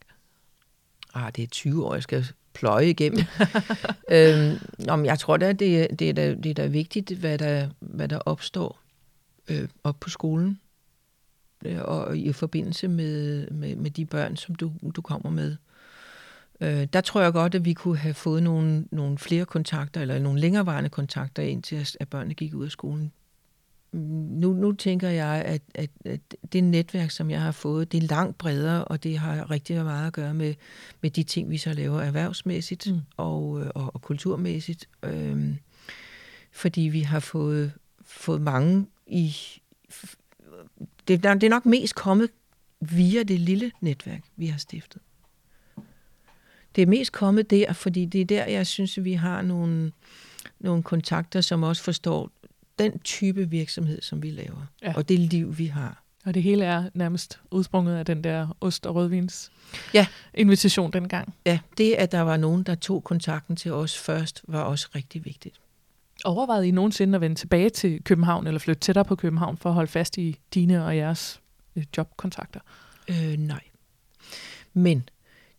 Ah, 1.14 1.32
det 1.36 1.44
er 1.44 1.48
20 1.48 1.86
år, 1.86 1.94
jeg 1.94 2.04
skal 2.04 2.26
pløje 2.56 2.90
igennem. 2.90 3.24
øhm, 4.12 4.58
om 4.90 5.06
jeg 5.06 5.20
tror 5.20 5.38
da, 5.38 5.52
det, 5.54 6.00
det, 6.00 6.10
er 6.10 6.14
da, 6.14 6.34
det 6.34 6.50
er 6.50 6.54
da 6.54 6.66
vigtigt, 6.66 7.12
hvad 7.12 7.38
der, 7.38 7.70
hvad 7.80 8.08
der 8.08 8.18
opstår 8.18 8.80
øh, 9.50 9.68
op 9.84 10.00
på 10.00 10.10
skolen 10.10 10.60
øh, 11.66 11.82
og 11.82 12.18
i 12.18 12.34
forbindelse 12.34 12.88
med, 12.88 13.48
med, 13.52 13.76
med 13.76 13.92
de 13.92 14.06
børn, 14.06 14.38
som 14.38 14.56
du, 14.56 14.72
du 14.96 15.02
kommer 15.02 15.30
med. 15.30 15.56
Øh, 16.62 16.88
der 16.94 17.02
tror 17.02 17.22
jeg 17.22 17.34
godt, 17.34 17.56
at 17.56 17.66
vi 17.66 17.74
kunne 17.74 17.98
have 17.98 18.14
fået 18.14 18.44
nogle, 18.44 18.86
nogle 18.92 19.18
flere 19.18 19.46
kontakter, 19.46 20.02
eller 20.02 20.20
nogle 20.20 20.40
længerevarende 20.40 20.90
kontakter, 20.90 21.44
indtil 21.44 21.88
at 22.00 22.10
børnene 22.10 22.34
gik 22.34 22.54
ud 22.54 22.66
af 22.66 22.72
skolen 22.72 23.12
nu, 23.96 24.54
nu 24.54 24.72
tænker 24.72 25.10
jeg, 25.10 25.44
at, 25.46 25.62
at, 25.74 25.90
at 26.06 26.20
det 26.54 26.64
netværk, 26.64 27.12
som 27.12 27.30
jeg 27.30 27.42
har 27.42 27.52
fået, 27.52 27.92
det 27.92 28.04
er 28.04 28.08
langt 28.08 28.38
bredere, 28.38 28.86
og 28.86 29.04
det 29.04 29.18
har 29.18 29.52
rigtig 29.52 29.84
meget 29.84 30.08
at 30.08 30.14
gøre 30.14 30.34
med, 30.34 30.54
med 31.02 31.10
de 31.10 31.24
ting, 31.24 31.50
vi 31.50 31.58
så 31.58 31.74
laver 31.74 32.02
erhvervsmæssigt 32.02 32.88
mm. 32.92 33.00
og, 33.18 33.62
øh, 33.62 33.68
og, 33.76 33.92
og 33.94 34.02
kulturmæssigt. 34.02 34.90
Øhm, 35.04 35.58
fordi 36.52 36.82
vi 36.82 37.02
har 37.02 37.20
fået, 37.20 37.72
fået 38.02 38.42
mange 38.42 38.86
i... 39.08 39.36
Det, 41.08 41.24
det 41.24 41.44
er 41.44 41.50
nok 41.50 41.66
mest 41.66 41.96
kommet 41.96 42.30
via 42.82 43.24
det 43.24 43.40
lille 43.40 43.72
netværk, 43.82 44.22
vi 44.36 44.48
har 44.48 44.58
stiftet. 44.58 45.02
Det 46.76 46.82
er 46.82 46.86
mest 46.86 47.12
kommet 47.12 47.50
der, 47.50 47.74
fordi 47.74 48.06
det 48.06 48.22
er 48.22 48.26
der, 48.26 48.46
jeg 48.46 48.68
synes, 48.68 49.04
vi 49.04 49.14
har 49.14 49.42
nogle, 49.42 49.92
nogle 50.60 50.84
kontakter, 50.84 51.42
som 51.42 51.64
også 51.64 51.84
forstår 51.84 52.32
den 52.80 53.00
type 53.00 53.50
virksomhed, 53.50 54.02
som 54.02 54.24
vi 54.24 54.30
laver, 54.30 54.68
ja. 54.82 54.94
og 54.96 55.10
det 55.10 55.20
liv, 55.20 55.58
vi 55.58 55.66
har. 55.66 56.06
Og 56.26 56.34
det 56.34 56.44
hele 56.44 56.66
er 56.66 56.90
nærmest 56.94 57.40
udsprunget 57.52 57.96
af 57.96 58.06
den 58.06 58.24
der 58.24 58.58
ost- 58.62 58.86
og 58.86 58.96
rødvins 58.96 59.52
ja. 59.94 60.08
invitation 60.34 60.92
dengang. 60.92 61.36
Ja, 61.46 61.60
det 61.78 61.94
at 61.94 62.12
der 62.12 62.22
var 62.22 62.38
nogen, 62.38 62.64
der 62.64 62.76
tog 62.76 63.04
kontakten 63.04 63.56
til 63.56 63.74
os 63.74 63.98
først, 63.98 64.42
var 64.48 64.62
også 64.62 64.90
rigtig 64.96 65.26
vigtigt. 65.26 65.56
Overvejede 66.24 66.68
I 66.68 66.72
nogensinde 66.72 67.16
at 67.16 67.22
vende 67.22 67.36
tilbage 67.36 67.70
til 67.70 68.04
København, 68.04 68.48
eller 68.48 68.60
flytte 68.60 68.80
tættere 68.80 69.06
på 69.06 69.16
København, 69.16 69.58
for 69.58 69.70
at 69.70 69.74
holde 69.74 69.92
fast 69.92 70.18
i 70.18 70.40
dine 70.54 70.86
og 70.86 70.98
jeres 70.98 71.42
øh, 71.76 71.84
jobkontakter? 71.98 72.60
Øh, 73.08 73.38
nej. 73.38 73.62
Men 74.74 75.10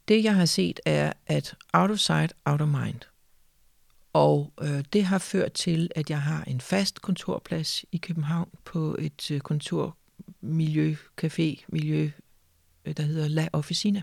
det, 0.09 0.25
jeg 0.25 0.35
har 0.35 0.45
set, 0.45 0.81
er, 0.87 1.13
at 1.27 1.55
out 1.73 1.91
of 1.91 1.99
sight, 1.99 2.33
out 2.45 2.61
of 2.61 2.69
mind– 2.69 3.01
og 4.17 4.53
øh, 4.63 4.85
det 4.93 5.05
har 5.05 5.19
ført 5.19 5.53
til, 5.53 5.91
at 5.95 6.11
jeg 6.11 6.23
har 6.23 6.45
en 6.45 6.61
fast 6.61 7.03
kontorplads 7.03 7.85
i 7.93 7.97
København 7.97 8.49
på 8.65 8.97
et 8.99 9.31
øh, 9.31 9.41
kontormiljø, 9.41 10.97
café, 11.25 11.65
miljø, 11.69 12.11
øh, 12.85 12.97
der 12.97 13.03
hedder 13.03 13.29
La 13.29 13.49
Officina. 13.53 14.03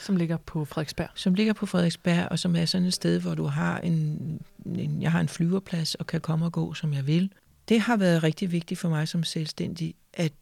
Som 0.00 0.16
ligger 0.16 0.36
på 0.36 0.64
Frederiksberg. 0.64 1.08
Som 1.14 1.34
ligger 1.34 1.52
på 1.52 1.66
Frederiksberg, 1.66 2.28
og 2.30 2.38
som 2.38 2.56
er 2.56 2.64
sådan 2.64 2.86
et 2.86 2.94
sted, 2.94 3.20
hvor 3.20 3.34
du 3.34 3.44
har 3.44 3.78
en, 3.78 4.40
en, 4.66 5.02
jeg 5.02 5.12
har 5.12 5.20
en 5.20 5.28
flyverplads 5.28 5.94
og 5.94 6.06
kan 6.06 6.20
komme 6.20 6.44
og 6.44 6.52
gå, 6.52 6.74
som 6.74 6.94
jeg 6.94 7.06
vil. 7.06 7.32
Det 7.68 7.80
har 7.80 7.96
været 7.96 8.22
rigtig 8.22 8.52
vigtigt 8.52 8.80
for 8.80 8.88
mig 8.88 9.08
som 9.08 9.24
selvstændig, 9.24 9.94
at 10.12 10.32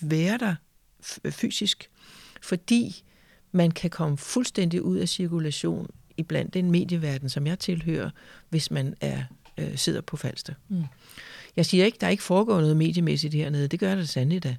være 0.00 0.38
der 0.38 0.54
fysisk, 1.30 1.90
fordi 2.42 3.04
man 3.52 3.70
kan 3.70 3.90
komme 3.90 4.18
fuldstændig 4.18 4.82
ud 4.82 4.96
af 4.96 5.08
cirkulation 5.08 5.90
iblandt 6.16 6.54
den 6.54 6.70
medieverden, 6.70 7.28
som 7.28 7.46
jeg 7.46 7.58
tilhører, 7.58 8.10
hvis 8.48 8.70
man 8.70 8.94
er 9.00 9.22
øh, 9.58 9.76
sidder 9.76 10.00
på 10.00 10.16
Falster. 10.16 10.54
Mm. 10.68 10.84
Jeg 11.56 11.66
siger 11.66 11.84
ikke, 11.84 11.98
der 12.00 12.08
ikke 12.08 12.22
foregår 12.22 12.60
noget 12.60 12.76
mediemæssigt 12.76 13.34
hernede. 13.34 13.68
Det 13.68 13.80
gør 13.80 13.94
der 13.94 14.04
sandelig 14.04 14.42
da. 14.42 14.56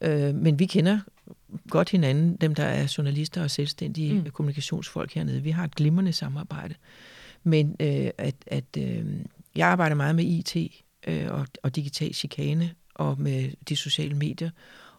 Øh, 0.00 0.34
men 0.34 0.58
vi 0.58 0.66
kender 0.66 1.00
godt 1.70 1.90
hinanden, 1.90 2.36
dem 2.36 2.54
der 2.54 2.64
er 2.64 2.94
journalister 2.98 3.42
og 3.42 3.50
selvstændige 3.50 4.14
mm. 4.14 4.30
kommunikationsfolk 4.30 5.14
hernede. 5.14 5.42
Vi 5.42 5.50
har 5.50 5.64
et 5.64 5.74
glimrende 5.74 6.12
samarbejde. 6.12 6.74
Men 7.44 7.76
øh, 7.80 8.10
at, 8.18 8.34
at 8.46 8.64
øh, 8.78 9.04
jeg 9.56 9.68
arbejder 9.68 9.96
meget 9.96 10.16
med 10.16 10.24
IT 10.24 10.56
øh, 11.06 11.30
og, 11.30 11.46
og 11.62 11.76
digital 11.76 12.14
chikane 12.14 12.70
og 12.94 13.20
med 13.20 13.50
de 13.68 13.76
sociale 13.76 14.14
medier, 14.14 14.50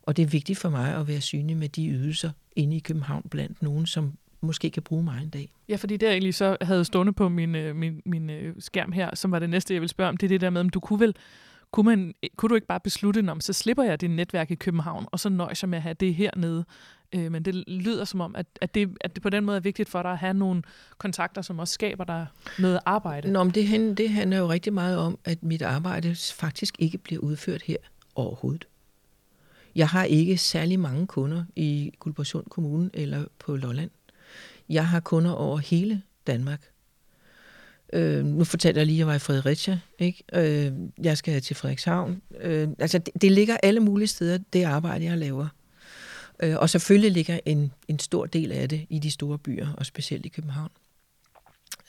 og 0.01 0.17
det 0.17 0.23
er 0.23 0.27
vigtigt 0.27 0.59
for 0.59 0.69
mig 0.69 0.95
at 0.95 1.07
være 1.07 1.21
synlig 1.21 1.57
med 1.57 1.69
de 1.69 1.89
ydelser 1.89 2.31
inde 2.55 2.75
i 2.75 2.79
København 2.79 3.23
blandt 3.29 3.61
nogen, 3.61 3.85
som 3.85 4.13
måske 4.43 4.69
kan 4.69 4.83
bruge 4.83 5.03
mig 5.03 5.19
en 5.23 5.29
dag. 5.29 5.53
Ja, 5.69 5.75
fordi 5.75 5.97
det 5.97 6.05
jeg 6.05 6.13
egentlig 6.13 6.35
så 6.35 6.57
havde 6.61 6.85
stående 6.85 7.13
på 7.13 7.29
min, 7.29 7.55
øh, 7.55 7.75
min, 7.75 8.01
min 8.05 8.29
øh, 8.29 8.55
skærm 8.59 8.91
her, 8.91 9.15
som 9.15 9.31
var 9.31 9.39
det 9.39 9.49
næste, 9.49 9.73
jeg 9.73 9.81
ville 9.81 9.89
spørge 9.89 10.09
om, 10.09 10.17
det 10.17 10.27
er 10.27 10.29
det 10.29 10.41
der 10.41 10.49
med, 10.49 10.61
om 10.61 10.69
du 10.69 10.79
kunne 10.79 10.99
vel 10.99 11.15
kunne, 11.73 11.85
man, 11.85 12.13
kunne 12.35 12.49
du 12.49 12.55
ikke 12.55 12.67
bare 12.67 12.79
beslutte, 12.79 13.29
om 13.29 13.41
så 13.41 13.53
slipper 13.53 13.83
jeg 13.83 14.01
dit 14.01 14.11
netværk 14.11 14.51
i 14.51 14.55
København, 14.55 15.05
og 15.11 15.19
så 15.19 15.29
nøjes 15.29 15.63
jeg 15.63 15.69
med 15.69 15.77
at 15.77 15.81
have 15.81 15.93
det 15.93 16.15
hernede. 16.15 16.65
Øh, 17.15 17.31
men 17.31 17.45
det 17.45 17.55
lyder 17.67 18.05
som 18.05 18.21
om, 18.21 18.35
at, 18.35 18.45
at, 18.61 18.75
det, 18.75 18.97
at 19.01 19.15
det 19.15 19.23
på 19.23 19.29
den 19.29 19.45
måde 19.45 19.57
er 19.57 19.61
vigtigt 19.61 19.89
for 19.89 20.01
dig 20.01 20.11
at 20.11 20.17
have 20.17 20.33
nogle 20.33 20.63
kontakter, 20.97 21.41
som 21.41 21.59
også 21.59 21.73
skaber 21.73 22.03
dig 22.03 22.27
noget 22.59 22.79
arbejde. 22.85 23.31
Nå, 23.31 23.43
men 23.43 23.53
det, 23.53 23.97
det 23.97 24.09
handler 24.09 24.37
jo 24.37 24.49
rigtig 24.49 24.73
meget 24.73 24.97
om, 24.97 25.17
at 25.25 25.43
mit 25.43 25.61
arbejde 25.61 26.15
faktisk 26.33 26.75
ikke 26.79 26.97
bliver 26.97 27.21
udført 27.21 27.61
her 27.61 27.77
overhovedet. 28.15 28.67
Jeg 29.75 29.87
har 29.87 30.03
ikke 30.03 30.37
særlig 30.37 30.79
mange 30.79 31.07
kunder 31.07 31.43
i 31.55 31.91
Guldborgsund 31.99 32.45
Kommune 32.49 32.89
eller 32.93 33.25
på 33.39 33.55
Lolland. 33.55 33.89
Jeg 34.69 34.87
har 34.87 34.99
kunder 34.99 35.31
over 35.31 35.57
hele 35.57 36.01
Danmark. 36.27 36.69
Øh, 37.93 38.25
nu 38.25 38.43
fortæller 38.43 38.81
jeg 38.81 38.85
lige, 38.85 38.95
at 38.95 38.99
jeg 38.99 39.07
var 39.07 39.15
i 39.15 39.19
Fredericia. 39.19 39.79
Ikke? 39.99 40.23
Øh, 40.33 40.73
jeg 41.03 41.17
skal 41.17 41.41
til 41.41 41.55
Frederikshavn. 41.55 42.21
Øh, 42.39 42.69
altså, 42.79 42.97
det, 42.97 43.21
det 43.21 43.31
ligger 43.31 43.57
alle 43.63 43.79
mulige 43.79 44.07
steder, 44.07 44.37
det 44.53 44.63
arbejde, 44.63 45.05
jeg 45.05 45.17
laver. 45.17 45.47
Øh, 46.39 46.57
og 46.57 46.69
selvfølgelig 46.69 47.11
ligger 47.11 47.39
en, 47.45 47.71
en 47.87 47.99
stor 47.99 48.25
del 48.25 48.51
af 48.51 48.69
det 48.69 48.85
i 48.89 48.99
de 48.99 49.11
store 49.11 49.37
byer, 49.37 49.73
og 49.77 49.85
specielt 49.85 50.25
i 50.25 50.29
København. 50.29 50.69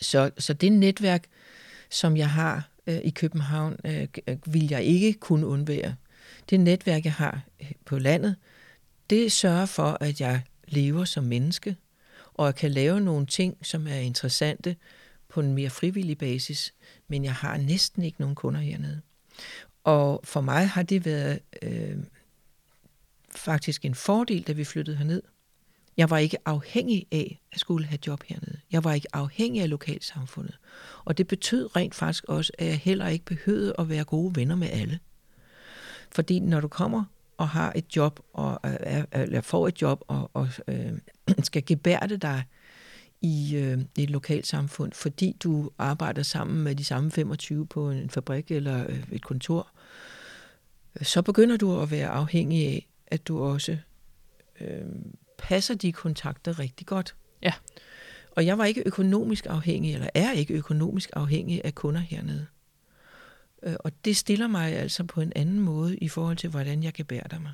Så, 0.00 0.30
så 0.38 0.52
det 0.52 0.72
netværk, 0.72 1.24
som 1.90 2.16
jeg 2.16 2.30
har 2.30 2.68
øh, 2.86 2.98
i 3.04 3.10
København, 3.10 3.76
øh, 3.84 4.08
vil 4.46 4.68
jeg 4.70 4.82
ikke 4.82 5.12
kunne 5.12 5.46
undvære. 5.46 5.94
Det 6.50 6.60
netværk, 6.60 7.04
jeg 7.04 7.12
har 7.12 7.40
øh, 7.60 7.72
på 7.84 7.98
landet, 7.98 8.36
det 9.10 9.32
sørger 9.32 9.66
for, 9.66 9.98
at 10.00 10.20
jeg 10.20 10.42
lever 10.68 11.04
som 11.04 11.24
menneske, 11.24 11.76
og 12.34 12.46
jeg 12.46 12.54
kan 12.54 12.70
lave 12.70 13.00
nogle 13.00 13.26
ting, 13.26 13.66
som 13.66 13.86
er 13.86 13.96
interessante 13.96 14.76
på 15.28 15.40
en 15.40 15.54
mere 15.54 15.70
frivillig 15.70 16.18
basis, 16.18 16.74
men 17.08 17.24
jeg 17.24 17.34
har 17.34 17.56
næsten 17.56 18.02
ikke 18.02 18.20
nogen 18.20 18.34
kunder 18.34 18.60
hernede. 18.60 19.00
Og 19.84 20.20
for 20.24 20.40
mig 20.40 20.68
har 20.68 20.82
det 20.82 21.04
været 21.04 21.40
øh, 21.62 21.96
faktisk 23.36 23.84
en 23.84 23.94
fordel, 23.94 24.42
da 24.42 24.52
vi 24.52 24.64
flyttede 24.64 24.96
herned. 24.96 25.22
Jeg 25.96 26.10
var 26.10 26.18
ikke 26.18 26.36
afhængig 26.44 27.06
af 27.12 27.40
at 27.52 27.60
skulle 27.60 27.86
have 27.86 27.98
job 28.06 28.22
hernede. 28.22 28.60
Jeg 28.72 28.84
var 28.84 28.92
ikke 28.92 29.16
afhængig 29.16 29.62
af 29.62 29.70
lokalsamfundet. 29.70 30.58
Og 31.04 31.18
det 31.18 31.26
betød 31.26 31.76
rent 31.76 31.94
faktisk 31.94 32.24
også, 32.24 32.52
at 32.58 32.66
jeg 32.66 32.78
heller 32.78 33.08
ikke 33.08 33.24
behøvede 33.24 33.74
at 33.78 33.88
være 33.88 34.04
gode 34.04 34.36
venner 34.36 34.54
med 34.54 34.68
alle. 34.70 34.98
Fordi 36.12 36.40
når 36.40 36.60
du 36.60 36.68
kommer 36.68 37.04
og 37.36 37.48
har 37.48 37.72
et 37.76 37.96
job, 37.96 38.20
og, 38.32 38.60
eller 39.12 39.40
får 39.40 39.68
et 39.68 39.82
job, 39.82 40.04
og, 40.08 40.30
og 40.34 40.48
øh, 40.68 40.92
skal 41.42 41.62
gebærde 41.66 42.16
dig 42.16 42.44
i 43.20 43.56
øh, 43.56 43.78
et 43.98 44.10
lokalsamfund, 44.10 44.92
fordi 44.92 45.36
du 45.40 45.70
arbejder 45.78 46.22
sammen 46.22 46.64
med 46.64 46.74
de 46.74 46.84
samme 46.84 47.10
25 47.10 47.66
på 47.66 47.90
en 47.90 48.10
fabrik 48.10 48.50
eller 48.50 48.86
øh, 48.88 49.04
et 49.12 49.24
kontor, 49.24 49.68
så 51.02 51.22
begynder 51.22 51.56
du 51.56 51.80
at 51.80 51.90
være 51.90 52.08
afhængig 52.08 52.66
af, 52.66 52.88
at 53.06 53.28
du 53.28 53.42
også 53.42 53.76
øh, 54.60 54.82
passer 55.38 55.74
de 55.74 55.92
kontakter 55.92 56.58
rigtig 56.58 56.86
godt. 56.86 57.14
Ja. 57.42 57.52
Og 58.30 58.46
jeg 58.46 58.58
var 58.58 58.64
ikke 58.64 58.82
økonomisk 58.86 59.46
afhængig, 59.46 59.94
eller 59.94 60.08
er 60.14 60.32
ikke 60.32 60.54
økonomisk 60.54 61.10
afhængig 61.12 61.64
af 61.64 61.74
kunder 61.74 62.00
hernede. 62.00 62.46
Øh, 63.64 63.74
og 63.78 63.92
det 64.04 64.16
stiller 64.16 64.46
mig 64.46 64.72
altså 64.72 65.04
på 65.04 65.20
en 65.20 65.32
anden 65.36 65.60
måde 65.60 65.96
i 65.96 66.08
forhold 66.08 66.36
til, 66.36 66.50
hvordan 66.50 66.82
jeg 66.82 66.94
kan 66.94 67.04
bære 67.04 67.40
mig. 67.40 67.52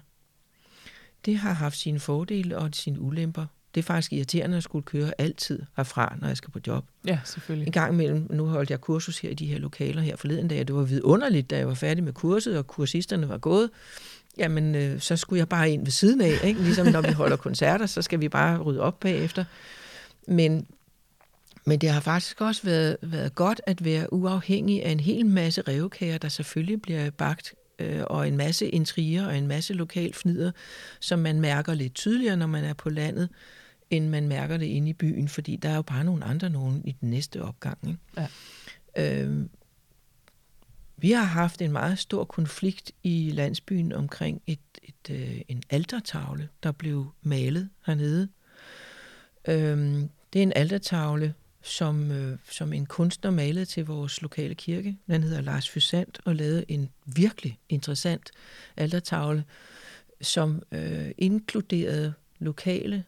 Det 1.24 1.36
har 1.36 1.52
haft 1.52 1.78
sine 1.78 2.00
fordele 2.00 2.58
og 2.58 2.70
sine 2.72 3.00
ulemper. 3.00 3.46
Det 3.74 3.80
er 3.80 3.84
faktisk 3.84 4.12
irriterende 4.12 4.56
at 4.56 4.62
skulle 4.62 4.82
køre 4.82 5.12
altid 5.18 5.62
herfra, 5.76 6.16
når 6.20 6.28
jeg 6.28 6.36
skal 6.36 6.50
på 6.50 6.60
job. 6.66 6.84
Ja, 7.06 7.20
selvfølgelig. 7.24 7.66
En 7.66 7.72
gang 7.72 7.94
imellem, 7.94 8.26
nu 8.30 8.46
holdt 8.46 8.70
jeg 8.70 8.80
kursus 8.80 9.18
her 9.18 9.30
i 9.30 9.34
de 9.34 9.46
her 9.46 9.58
lokaler 9.58 10.02
her 10.02 10.16
forleden 10.16 10.48
dag, 10.48 10.58
det 10.58 10.74
var 10.74 10.82
vidunderligt, 10.82 11.50
da 11.50 11.56
jeg 11.56 11.68
var 11.68 11.74
færdig 11.74 12.04
med 12.04 12.12
kurset, 12.12 12.58
og 12.58 12.66
kursisterne 12.66 13.28
var 13.28 13.38
gået. 13.38 13.70
Jamen, 14.38 14.74
øh, 14.74 15.00
så 15.00 15.16
skulle 15.16 15.38
jeg 15.38 15.48
bare 15.48 15.70
ind 15.70 15.84
ved 15.84 15.90
siden 15.90 16.20
af, 16.20 16.32
ikke? 16.44 16.62
ligesom 16.62 16.86
når 16.86 17.00
vi 17.00 17.12
holder 17.12 17.36
koncerter, 17.36 17.86
så 17.86 18.02
skal 18.02 18.20
vi 18.20 18.28
bare 18.28 18.58
rydde 18.58 18.80
op 18.80 19.00
bagefter. 19.00 19.44
Men 20.28 20.66
men 21.66 21.78
det 21.78 21.90
har 21.90 22.00
faktisk 22.00 22.40
også 22.40 22.62
været, 22.62 22.96
været 23.02 23.34
godt 23.34 23.60
at 23.66 23.84
være 23.84 24.12
uafhængig 24.12 24.84
af 24.84 24.90
en 24.90 25.00
hel 25.00 25.26
masse 25.26 25.62
revkager, 25.62 26.18
der 26.18 26.28
selvfølgelig 26.28 26.82
bliver 26.82 27.10
bagt, 27.10 27.54
øh, 27.78 28.02
og 28.06 28.28
en 28.28 28.36
masse 28.36 28.68
intriger 28.68 29.26
og 29.26 29.38
en 29.38 29.46
masse 29.46 29.74
lokal 29.74 30.12
fnider, 30.14 30.52
som 31.00 31.18
man 31.18 31.40
mærker 31.40 31.74
lidt 31.74 31.94
tydeligere, 31.94 32.36
når 32.36 32.46
man 32.46 32.64
er 32.64 32.74
på 32.74 32.90
landet, 32.90 33.28
end 33.90 34.08
man 34.08 34.28
mærker 34.28 34.56
det 34.56 34.66
inde 34.66 34.90
i 34.90 34.92
byen, 34.92 35.28
fordi 35.28 35.56
der 35.56 35.68
er 35.68 35.76
jo 35.76 35.82
bare 35.82 36.04
nogle 36.04 36.24
andre 36.24 36.50
nogen 36.50 36.82
i 36.84 36.96
den 37.00 37.10
næste 37.10 37.42
opgang. 37.42 37.78
Ikke? 37.88 38.28
Ja. 38.96 39.24
Øh, 39.24 39.46
vi 40.96 41.10
har 41.10 41.24
haft 41.24 41.62
en 41.62 41.72
meget 41.72 41.98
stor 41.98 42.24
konflikt 42.24 42.92
i 43.02 43.30
landsbyen 43.34 43.92
omkring 43.92 44.42
et, 44.46 44.60
et, 44.82 45.10
øh, 45.10 45.40
en 45.48 45.62
altertavle, 45.70 46.48
der 46.62 46.72
blev 46.72 47.12
malet 47.22 47.68
hernede. 47.86 48.28
Øh, 49.48 50.08
det 50.32 50.38
er 50.38 50.42
en 50.42 50.52
altertavle, 50.56 51.34
som, 51.62 52.10
øh, 52.10 52.38
som 52.50 52.72
en 52.72 52.86
kunstner 52.86 53.30
malede 53.30 53.64
til 53.64 53.86
vores 53.86 54.22
lokale 54.22 54.54
kirke. 54.54 54.96
Den 55.06 55.22
hedder 55.22 55.40
Lars 55.40 55.68
Fysant 55.68 56.20
og 56.24 56.36
lavede 56.36 56.64
en 56.68 56.90
virkelig 57.06 57.58
interessant 57.68 58.30
altertavle, 58.76 59.44
som 60.20 60.62
øh, 60.72 61.10
inkluderede 61.18 62.14
lokale 62.38 63.04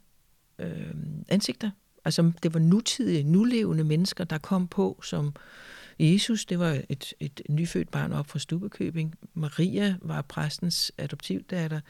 øh, 0.59 0.95
ansigter. 1.29 1.71
Altså 2.05 2.33
det 2.43 2.55
var 2.55 2.61
nutidige, 2.61 3.23
nulevende 3.23 3.85
mennesker, 3.85 4.25
der 4.25 4.39
kom 4.39 4.69
på, 4.69 5.01
som 5.03 5.35
Jesus, 5.99 6.45
det 6.45 6.59
var 6.59 6.81
et, 6.89 7.15
et 7.21 7.43
nyfødt 7.49 7.91
barn 7.91 8.13
op 8.13 8.27
fra 8.27 8.39
Stubekøbing. 8.39 9.15
Maria 9.35 9.97
var 10.03 10.23
præstens 10.23 10.93
adoptivdatter, 10.99 11.81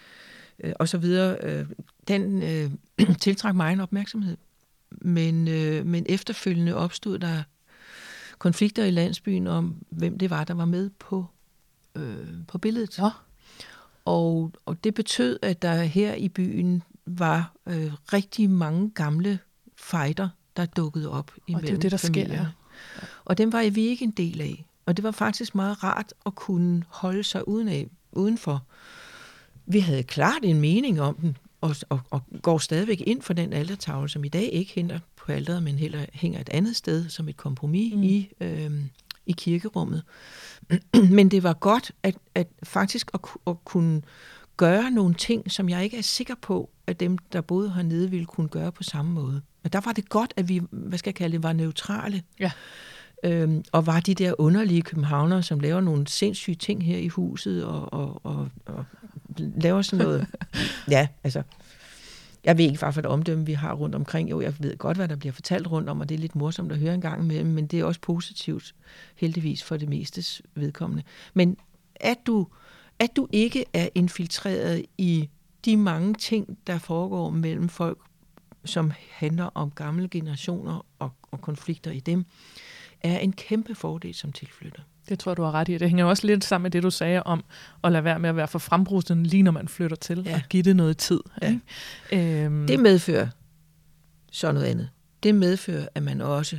øh, 0.58 0.72
og 0.78 0.88
så 0.88 0.98
videre. 0.98 1.36
Øh, 1.42 1.66
den 2.08 2.42
øh, 2.42 2.70
tiltrak 3.20 3.54
mig 3.54 3.72
en 3.72 3.80
opmærksomhed. 3.80 4.36
Men, 5.00 5.48
øh, 5.48 5.86
men 5.86 6.06
efterfølgende 6.08 6.74
opstod 6.74 7.18
der 7.18 7.42
konflikter 8.38 8.84
i 8.84 8.90
landsbyen 8.90 9.46
om, 9.46 9.76
hvem 9.90 10.18
det 10.18 10.30
var, 10.30 10.44
der 10.44 10.54
var 10.54 10.64
med 10.64 10.90
på, 10.98 11.26
øh, 11.94 12.26
på 12.48 12.58
billedet. 12.58 12.98
Ja. 12.98 13.10
Og, 14.04 14.52
og 14.66 14.84
det 14.84 14.94
betød, 14.94 15.38
at 15.42 15.62
der 15.62 15.82
her 15.82 16.14
i 16.14 16.28
byen 16.28 16.82
var 17.06 17.52
øh, 17.66 17.92
rigtig 18.12 18.50
mange 18.50 18.90
gamle 18.90 19.38
fejder, 19.76 20.28
der 20.56 20.66
dukkede 20.66 21.10
op 21.10 21.32
imellem 21.46 21.64
Og 21.64 21.68
det 21.68 21.76
er 21.76 21.80
det, 21.80 21.90
der 21.90 21.96
familierne. 21.96 22.34
sker. 22.34 22.42
Ja. 22.42 23.06
Og 23.24 23.38
dem 23.38 23.52
var 23.52 23.70
vi 23.70 23.80
ikke 23.80 24.04
en 24.04 24.10
del 24.10 24.40
af. 24.40 24.66
Og 24.86 24.96
det 24.96 25.02
var 25.02 25.10
faktisk 25.10 25.54
meget 25.54 25.84
rart 25.84 26.14
at 26.26 26.34
kunne 26.34 26.84
holde 26.88 27.24
sig 27.24 27.48
uden 27.48 27.68
af, 27.68 27.88
udenfor. 28.12 28.64
Vi 29.66 29.80
havde 29.80 30.02
klart 30.02 30.42
en 30.42 30.60
mening 30.60 31.00
om 31.00 31.14
den, 31.14 31.36
og, 31.62 31.76
og, 31.88 32.00
og 32.10 32.22
går 32.42 32.58
stadigvæk 32.58 33.02
ind 33.06 33.22
for 33.22 33.32
den 33.32 33.52
altertavle, 33.52 34.08
som 34.08 34.24
i 34.24 34.28
dag 34.28 34.50
ikke 34.52 34.72
hænger 34.74 34.98
på 35.16 35.32
alderet, 35.32 35.62
men 35.62 35.78
heller 35.78 36.04
hænger 36.12 36.40
et 36.40 36.48
andet 36.48 36.76
sted 36.76 37.08
som 37.08 37.28
et 37.28 37.36
kompromis 37.36 37.94
mm. 37.94 38.02
i, 38.02 38.28
øh, 38.40 38.70
i 39.26 39.32
kirkerummet. 39.32 40.02
men 41.16 41.30
det 41.30 41.42
var 41.42 41.52
godt 41.52 41.92
at, 42.02 42.16
at 42.34 42.48
faktisk 42.62 43.10
at, 43.14 43.20
at 43.46 43.64
kunne 43.64 44.02
gøre 44.56 44.90
nogle 44.90 45.14
ting, 45.14 45.50
som 45.50 45.68
jeg 45.68 45.84
ikke 45.84 45.98
er 45.98 46.02
sikker 46.02 46.34
på, 46.42 46.70
at 46.86 47.00
dem, 47.00 47.18
der 47.18 47.40
boede 47.40 47.72
hernede, 47.72 48.10
ville 48.10 48.26
kunne 48.26 48.48
gøre 48.48 48.72
på 48.72 48.82
samme 48.82 49.12
måde. 49.12 49.42
Men 49.62 49.72
der 49.72 49.80
var 49.84 49.92
det 49.92 50.08
godt, 50.08 50.34
at 50.36 50.48
vi, 50.48 50.62
hvad 50.70 50.98
skal 50.98 51.10
jeg 51.10 51.14
kalde 51.14 51.32
det, 51.32 51.42
var 51.42 51.52
neutrale. 51.52 52.22
Ja. 52.40 52.50
Øhm, 53.24 53.64
og 53.72 53.86
var 53.86 54.00
de 54.00 54.14
der 54.14 54.34
underlige 54.38 54.82
københavnere, 54.82 55.42
som 55.42 55.60
laver 55.60 55.80
nogle 55.80 56.08
sindssyge 56.08 56.54
ting 56.54 56.84
her 56.84 56.98
i 56.98 57.08
huset, 57.08 57.64
og, 57.64 57.92
og, 57.92 58.20
og, 58.26 58.48
og 58.66 58.84
laver 59.38 59.82
sådan 59.82 60.04
noget. 60.04 60.26
ja, 60.90 61.08
altså, 61.24 61.42
jeg 62.44 62.58
ved 62.58 62.64
ikke, 62.64 62.78
hvad 62.78 62.92
for 62.92 63.00
et 63.00 63.06
omdømme 63.06 63.46
vi 63.46 63.52
har 63.52 63.74
rundt 63.74 63.94
omkring. 63.94 64.30
Jo, 64.30 64.40
jeg 64.40 64.54
ved 64.58 64.78
godt, 64.78 64.96
hvad 64.96 65.08
der 65.08 65.16
bliver 65.16 65.32
fortalt 65.32 65.66
rundt 65.66 65.88
om, 65.88 66.00
og 66.00 66.08
det 66.08 66.14
er 66.14 66.18
lidt 66.18 66.36
morsomt 66.36 66.72
at 66.72 66.78
høre 66.78 66.94
en 66.94 67.00
gang 67.00 67.22
imellem, 67.22 67.50
men 67.50 67.66
det 67.66 67.80
er 67.80 67.84
også 67.84 68.00
positivt, 68.00 68.74
heldigvis 69.16 69.62
for 69.62 69.76
det 69.76 69.88
mestes 69.88 70.42
vedkommende. 70.54 71.02
Men 71.34 71.56
at 71.96 72.18
du, 72.26 72.46
at 72.98 73.16
du 73.16 73.28
ikke 73.32 73.64
er 73.72 73.88
infiltreret 73.94 74.84
i 74.98 75.28
de 75.64 75.76
mange 75.76 76.14
ting, 76.14 76.58
der 76.66 76.78
foregår 76.78 77.30
mellem 77.30 77.68
folk, 77.68 77.98
som 78.64 78.92
handler 79.10 79.44
om 79.44 79.70
gamle 79.70 80.08
generationer 80.08 80.86
og, 80.98 81.10
og 81.30 81.40
konflikter 81.40 81.90
i 81.90 82.00
dem, 82.00 82.24
er 83.00 83.18
en 83.18 83.32
kæmpe 83.32 83.74
fordel 83.74 84.14
som 84.14 84.32
tilflytter. 84.32 84.82
Det 85.08 85.18
tror 85.18 85.34
du 85.34 85.42
har 85.42 85.52
ret 85.52 85.68
i. 85.68 85.78
Det 85.78 85.88
hænger 85.88 86.04
også 86.04 86.26
lidt 86.26 86.44
sammen 86.44 86.62
med 86.62 86.70
det, 86.70 86.82
du 86.82 86.90
sagde 86.90 87.22
om 87.22 87.44
at 87.84 87.92
lade 87.92 88.04
være 88.04 88.18
med 88.18 88.28
at 88.28 88.36
være 88.36 88.48
for 88.48 88.58
frembrusende, 88.58 89.22
lige 89.22 89.42
når 89.42 89.52
man 89.52 89.68
flytter 89.68 89.96
til, 89.96 90.22
ja. 90.26 90.34
og 90.34 90.40
give 90.48 90.62
det 90.62 90.76
noget 90.76 90.96
tid. 90.96 91.20
Ja. 91.42 91.56
Ikke? 92.12 92.44
Øhm. 92.44 92.66
Det 92.66 92.80
medfører 92.80 93.28
så 94.32 94.52
noget 94.52 94.66
andet. 94.66 94.88
Det 95.22 95.34
medfører, 95.34 95.88
at 95.94 96.02
man 96.02 96.20
også 96.20 96.58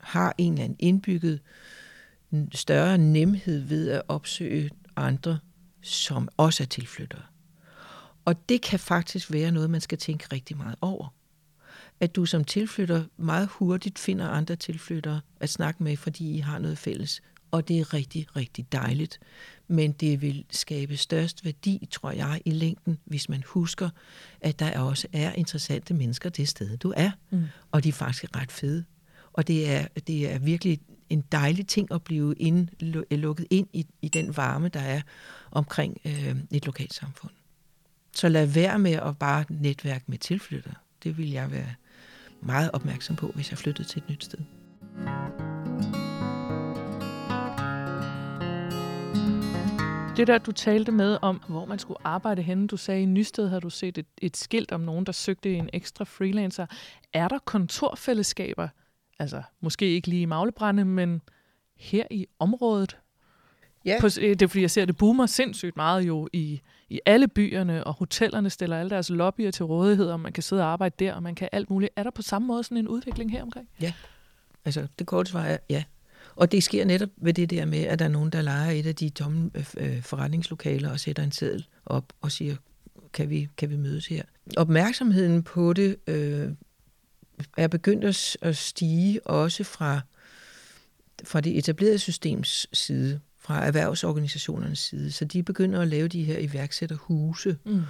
har 0.00 0.34
en 0.38 0.52
eller 0.52 0.64
anden 0.64 0.76
indbygget 0.78 1.40
større 2.52 2.98
nemhed 2.98 3.60
ved 3.60 3.90
at 3.90 4.02
opsøge 4.08 4.70
andre, 4.96 5.38
som 5.82 6.28
også 6.36 6.62
er 6.62 6.66
tilflyttere. 6.66 7.22
Og 8.24 8.48
det 8.48 8.62
kan 8.62 8.78
faktisk 8.78 9.32
være 9.32 9.50
noget, 9.50 9.70
man 9.70 9.80
skal 9.80 9.98
tænke 9.98 10.26
rigtig 10.32 10.56
meget 10.56 10.76
over. 10.80 11.14
At 12.00 12.16
du 12.16 12.26
som 12.26 12.44
tilflytter 12.44 13.04
meget 13.16 13.48
hurtigt 13.48 13.98
finder 13.98 14.28
andre 14.28 14.56
tilflyttere 14.56 15.20
at 15.40 15.48
snakke 15.48 15.82
med, 15.82 15.96
fordi 15.96 16.36
I 16.36 16.38
har 16.38 16.58
noget 16.58 16.78
fælles. 16.78 17.22
Og 17.50 17.68
det 17.68 17.78
er 17.80 17.94
rigtig, 17.94 18.36
rigtig 18.36 18.72
dejligt. 18.72 19.20
Men 19.68 19.92
det 19.92 20.22
vil 20.22 20.44
skabe 20.50 20.96
størst 20.96 21.44
værdi, 21.44 21.88
tror 21.90 22.10
jeg, 22.10 22.40
i 22.44 22.50
længden, 22.50 22.98
hvis 23.04 23.28
man 23.28 23.42
husker, 23.46 23.90
at 24.40 24.58
der 24.58 24.80
også 24.80 25.08
er 25.12 25.32
interessante 25.32 25.94
mennesker 25.94 26.30
det 26.30 26.48
sted, 26.48 26.76
du 26.76 26.92
er. 26.96 27.10
Mm. 27.30 27.44
Og 27.72 27.84
de 27.84 27.88
er 27.88 27.92
faktisk 27.92 28.36
ret 28.36 28.52
fede. 28.52 28.84
Og 29.32 29.46
det 29.46 29.70
er, 29.70 29.86
det 30.06 30.32
er 30.32 30.38
virkelig 30.38 30.80
en 31.10 31.24
dejlig 31.32 31.66
ting 31.66 31.92
at 31.92 32.02
blive 32.02 32.34
ind, 32.34 32.68
lukket 33.10 33.46
ind 33.50 33.66
i, 33.72 33.86
i 34.02 34.08
den 34.08 34.36
varme, 34.36 34.68
der 34.68 34.80
er 34.80 35.00
omkring 35.50 36.00
øh, 36.04 36.36
et 36.50 36.66
lokalsamfund. 36.66 37.32
Så 38.14 38.28
lad 38.28 38.46
være 38.46 38.78
med 38.78 38.92
at 38.92 39.18
bare 39.18 39.44
netværke 39.48 40.04
med 40.06 40.18
tilflytter. 40.18 40.72
Det 41.02 41.18
vil 41.18 41.30
jeg 41.30 41.50
være 41.50 41.74
meget 42.42 42.70
opmærksom 42.72 43.16
på, 43.16 43.32
hvis 43.34 43.50
jeg 43.50 43.58
flyttede 43.58 43.88
til 43.88 43.98
et 44.02 44.10
nyt 44.10 44.24
sted. 44.24 44.38
Det 50.18 50.26
der, 50.26 50.38
du 50.38 50.52
talte 50.52 50.92
med 50.92 51.18
om, 51.22 51.42
hvor 51.48 51.64
man 51.64 51.78
skulle 51.78 51.98
arbejde 52.04 52.42
henne, 52.42 52.66
du 52.66 52.76
sagde 52.76 53.02
i 53.02 53.06
Nysted, 53.06 53.48
har 53.48 53.60
du 53.60 53.70
set 53.70 53.98
et, 53.98 54.06
et 54.22 54.36
skilt 54.36 54.72
om 54.72 54.80
nogen, 54.80 55.06
der 55.06 55.12
søgte 55.12 55.54
en 55.54 55.70
ekstra 55.72 56.04
freelancer. 56.04 56.66
Er 57.12 57.28
der 57.28 57.38
kontorfællesskaber, 57.38 58.68
altså 59.18 59.42
måske 59.60 59.86
ikke 59.86 60.08
lige 60.08 60.22
i 60.22 60.24
Maglebrænde, 60.24 60.84
men 60.84 61.22
her 61.76 62.04
i 62.10 62.26
området, 62.38 62.98
Ja. 63.84 63.96
På, 64.00 64.06
øh, 64.06 64.30
det 64.30 64.42
er 64.42 64.46
fordi, 64.46 64.60
jeg 64.60 64.70
ser, 64.70 64.82
at 64.82 64.88
det 64.88 64.96
boomer 64.96 65.26
sindssygt 65.26 65.76
meget 65.76 66.02
jo 66.02 66.28
i, 66.32 66.60
i 66.88 67.00
alle 67.06 67.28
byerne, 67.28 67.84
og 67.84 67.94
hotellerne 67.94 68.50
stiller 68.50 68.78
alle 68.78 68.90
deres 68.90 69.10
lobbyer 69.10 69.50
til 69.50 69.64
rådighed, 69.64 70.10
og 70.10 70.20
man 70.20 70.32
kan 70.32 70.42
sidde 70.42 70.62
og 70.62 70.68
arbejde 70.68 70.94
der, 71.04 71.14
og 71.14 71.22
man 71.22 71.34
kan 71.34 71.48
alt 71.52 71.70
muligt. 71.70 71.92
Er 71.96 72.02
der 72.02 72.10
på 72.10 72.22
samme 72.22 72.48
måde 72.48 72.64
sådan 72.64 72.78
en 72.78 72.88
udvikling 72.88 73.30
her 73.30 73.42
omkring? 73.42 73.68
Ja, 73.80 73.92
altså 74.64 74.86
det 74.98 75.06
korte 75.06 75.30
svar 75.30 75.44
er 75.44 75.58
ja. 75.70 75.84
Og 76.38 76.52
det 76.52 76.62
sker 76.62 76.84
netop 76.84 77.08
ved 77.16 77.34
det 77.34 77.50
der 77.50 77.64
med, 77.64 77.78
at 77.78 77.98
der 77.98 78.04
er 78.04 78.08
nogen, 78.08 78.30
der 78.30 78.42
leger 78.42 78.70
et 78.70 78.86
af 78.86 78.94
de 78.94 79.08
tomme 79.08 79.50
øh, 79.54 79.66
øh 79.76 80.02
forretningslokaler 80.02 80.90
og 80.90 81.00
sætter 81.00 81.22
en 81.22 81.32
seddel 81.32 81.66
op 81.86 82.12
og 82.20 82.32
siger, 82.32 82.56
kan 83.12 83.30
vi, 83.30 83.48
kan 83.56 83.70
vi 83.70 83.76
mødes 83.76 84.06
her? 84.06 84.22
Opmærksomheden 84.56 85.42
på 85.42 85.72
det 85.72 85.96
øh, 86.06 86.50
er 87.56 87.68
begyndt 87.68 88.04
at 88.42 88.56
stige 88.56 89.26
også 89.26 89.64
fra, 89.64 90.00
fra 91.24 91.40
det 91.40 91.58
etablerede 91.58 91.98
systems 91.98 92.66
side 92.72 93.20
fra 93.38 93.64
erhvervsorganisationernes 93.64 94.78
side. 94.78 95.12
Så 95.12 95.24
de 95.24 95.42
begynder 95.42 95.80
at 95.80 95.88
lave 95.88 96.08
de 96.08 96.24
her 96.24 96.38
iværksætterhuse, 96.38 97.56
mm. 97.64 97.82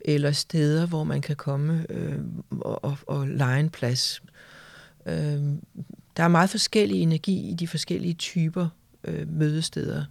eller 0.00 0.32
steder, 0.32 0.86
hvor 0.86 1.04
man 1.04 1.20
kan 1.20 1.36
komme 1.36 1.86
øh, 1.88 2.18
og, 2.50 2.84
og, 2.84 2.98
og 3.06 3.28
lege 3.28 3.60
en 3.60 3.70
plads. 3.70 4.22
Øh, 5.06 5.42
der 6.16 6.22
er 6.22 6.28
meget 6.28 6.50
forskellig 6.50 7.02
energi 7.02 7.50
i 7.50 7.54
de 7.54 7.68
forskellige 7.68 8.14
typer 8.14 8.68
øh, 9.04 9.32
mødesteder. 9.32 10.04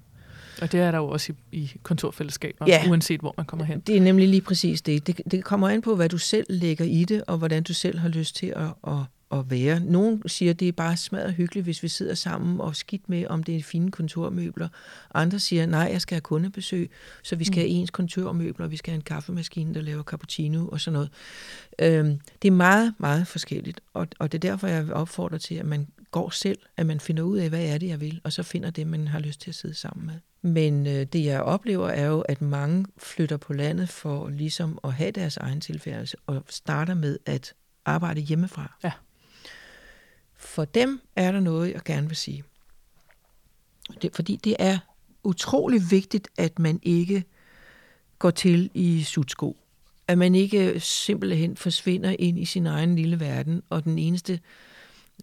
Og 0.62 0.72
det 0.72 0.80
er 0.80 0.92
der 0.92 0.98
jo 0.98 1.08
også 1.08 1.34
i, 1.52 1.58
i 1.58 1.72
kontorfællesskaber, 1.84 2.66
ja. 2.68 2.84
uanset 2.90 3.20
hvor 3.20 3.34
man 3.38 3.46
kommer 3.46 3.66
hen. 3.66 3.80
Det 3.80 3.98
er 3.98 4.02
nemlig 4.02 4.28
lige 4.28 4.42
præcis 4.42 4.82
det. 4.82 5.08
det. 5.08 5.22
Det 5.32 5.44
kommer 5.44 5.70
an 5.70 5.82
på, 5.82 5.96
hvad 5.96 6.10
du 6.10 6.18
selv 6.18 6.46
lægger 6.50 6.86
i 6.86 7.06
det, 7.06 7.24
og 7.28 7.38
hvordan 7.38 7.64
du 7.64 7.74
selv 7.74 8.00
har 8.00 8.10
lyst 8.10 8.36
til 8.36 8.48
at, 8.48 8.74
at 8.88 8.98
at 9.34 9.52
være. 9.52 9.80
Nogle 9.80 10.22
siger, 10.28 10.52
at 10.52 10.60
det 10.60 10.68
er 10.68 10.72
bare 10.72 10.98
smadret 10.98 11.34
hyggeligt, 11.34 11.64
hvis 11.64 11.84
vi 11.84 11.88
sidder 11.88 12.14
sammen 12.14 12.62
og 12.62 12.76
skidt 12.76 13.10
med, 13.10 13.28
om 13.28 13.44
det 13.44 13.56
er 13.56 13.64
fine 13.64 13.92
kontormøbler. 13.92 14.68
Andre 15.14 15.40
siger, 15.40 15.66
nej, 15.66 15.90
jeg 15.92 16.02
skal 16.02 16.16
have 16.16 16.22
kundebesøg, 16.22 16.92
så 17.24 17.36
vi 17.36 17.46
skal 17.46 17.58
have 17.58 17.70
mm. 17.70 17.76
ens 17.76 17.90
kontormøbler, 17.90 18.68
vi 18.68 18.78
skal 18.78 18.92
have 18.92 18.96
en 18.96 19.04
kaffemaskine, 19.04 19.74
der 19.74 19.82
laver 19.82 20.04
cappuccino 20.04 20.68
og 20.68 20.82
sådan 20.82 20.94
noget. 20.94 21.10
Øhm, 21.80 22.20
det 22.42 22.48
er 22.48 22.52
meget, 22.52 22.94
meget 22.98 23.28
forskelligt, 23.28 23.82
og, 23.94 24.08
og 24.20 24.32
det 24.32 24.38
er 24.38 24.50
derfor, 24.50 24.68
jeg 24.68 24.92
opfordrer 24.92 25.38
til, 25.38 25.56
at 25.56 25.66
man 25.66 25.88
går 26.12 26.30
selv, 26.30 26.60
at 26.78 26.86
man 26.86 27.00
finder 27.00 27.24
ud 27.24 27.38
af, 27.38 27.50
hvad 27.50 27.66
er 27.66 27.78
det, 27.78 27.88
jeg 27.88 28.02
vil, 28.02 28.22
og 28.24 28.34
så 28.34 28.44
finder 28.44 28.70
det, 28.70 28.88
man 28.88 29.08
har 29.08 29.20
lyst 29.20 29.42
til 29.42 29.52
at 29.52 29.56
sidde 29.56 29.74
sammen 29.74 30.06
med. 30.06 30.16
Men 30.42 30.88
øh, 30.88 31.06
det, 31.06 31.26
jeg 31.26 31.42
oplever, 31.42 31.90
er 31.90 32.06
jo, 32.06 32.22
at 32.22 32.42
mange 32.42 32.86
flytter 32.98 33.38
på 33.38 33.54
landet 33.54 33.90
for 33.90 34.30
ligesom 34.30 34.80
at 34.84 34.94
have 34.94 35.12
deres 35.12 35.38
egen 35.38 35.62
tilfærdelse, 35.62 36.18
og 36.28 36.44
starter 36.50 36.94
med 36.94 37.18
at 37.26 37.54
arbejde 37.86 38.22
hjemmefra. 38.22 38.78
Ja. 38.84 38.92
For 40.42 40.66
dem 40.66 41.02
er 41.16 41.32
der 41.32 41.40
noget, 41.40 41.74
jeg 41.74 41.82
gerne 41.86 42.08
vil 42.08 42.18
sige. 42.18 42.44
Det, 44.02 44.16
fordi 44.16 44.36
det 44.36 44.56
er 44.60 44.78
utrolig 45.24 45.82
vigtigt, 45.92 46.28
at 46.38 46.60
man 46.60 46.80
ikke 46.84 47.24
går 48.20 48.32
til 48.32 48.70
i 48.74 49.04
sutsko. 49.04 49.58
At 50.08 50.18
man 50.18 50.36
ikke 50.36 50.80
simpelthen 50.80 51.58
forsvinder 51.58 52.16
ind 52.20 52.40
i 52.40 52.46
sin 52.46 52.68
egen 52.68 52.96
lille 52.96 53.20
verden, 53.20 53.64
og 53.70 53.84
den 53.84 54.00
eneste 54.00 54.40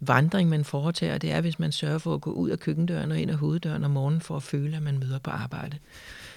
vandring, 0.01 0.49
man 0.49 0.63
foretager, 0.63 1.17
det 1.17 1.31
er, 1.31 1.41
hvis 1.41 1.59
man 1.59 1.71
sørger 1.71 1.97
for 1.97 2.13
at 2.13 2.21
gå 2.21 2.31
ud 2.31 2.49
af 2.49 2.59
køkkendøren 2.59 3.11
og 3.11 3.19
ind 3.19 3.31
af 3.31 3.37
hoveddøren 3.37 3.83
om 3.83 3.91
morgenen 3.91 4.21
for 4.21 4.35
at 4.35 4.43
føle, 4.43 4.77
at 4.77 4.83
man 4.83 4.99
møder 4.99 5.19
på 5.19 5.29
arbejde. 5.29 5.77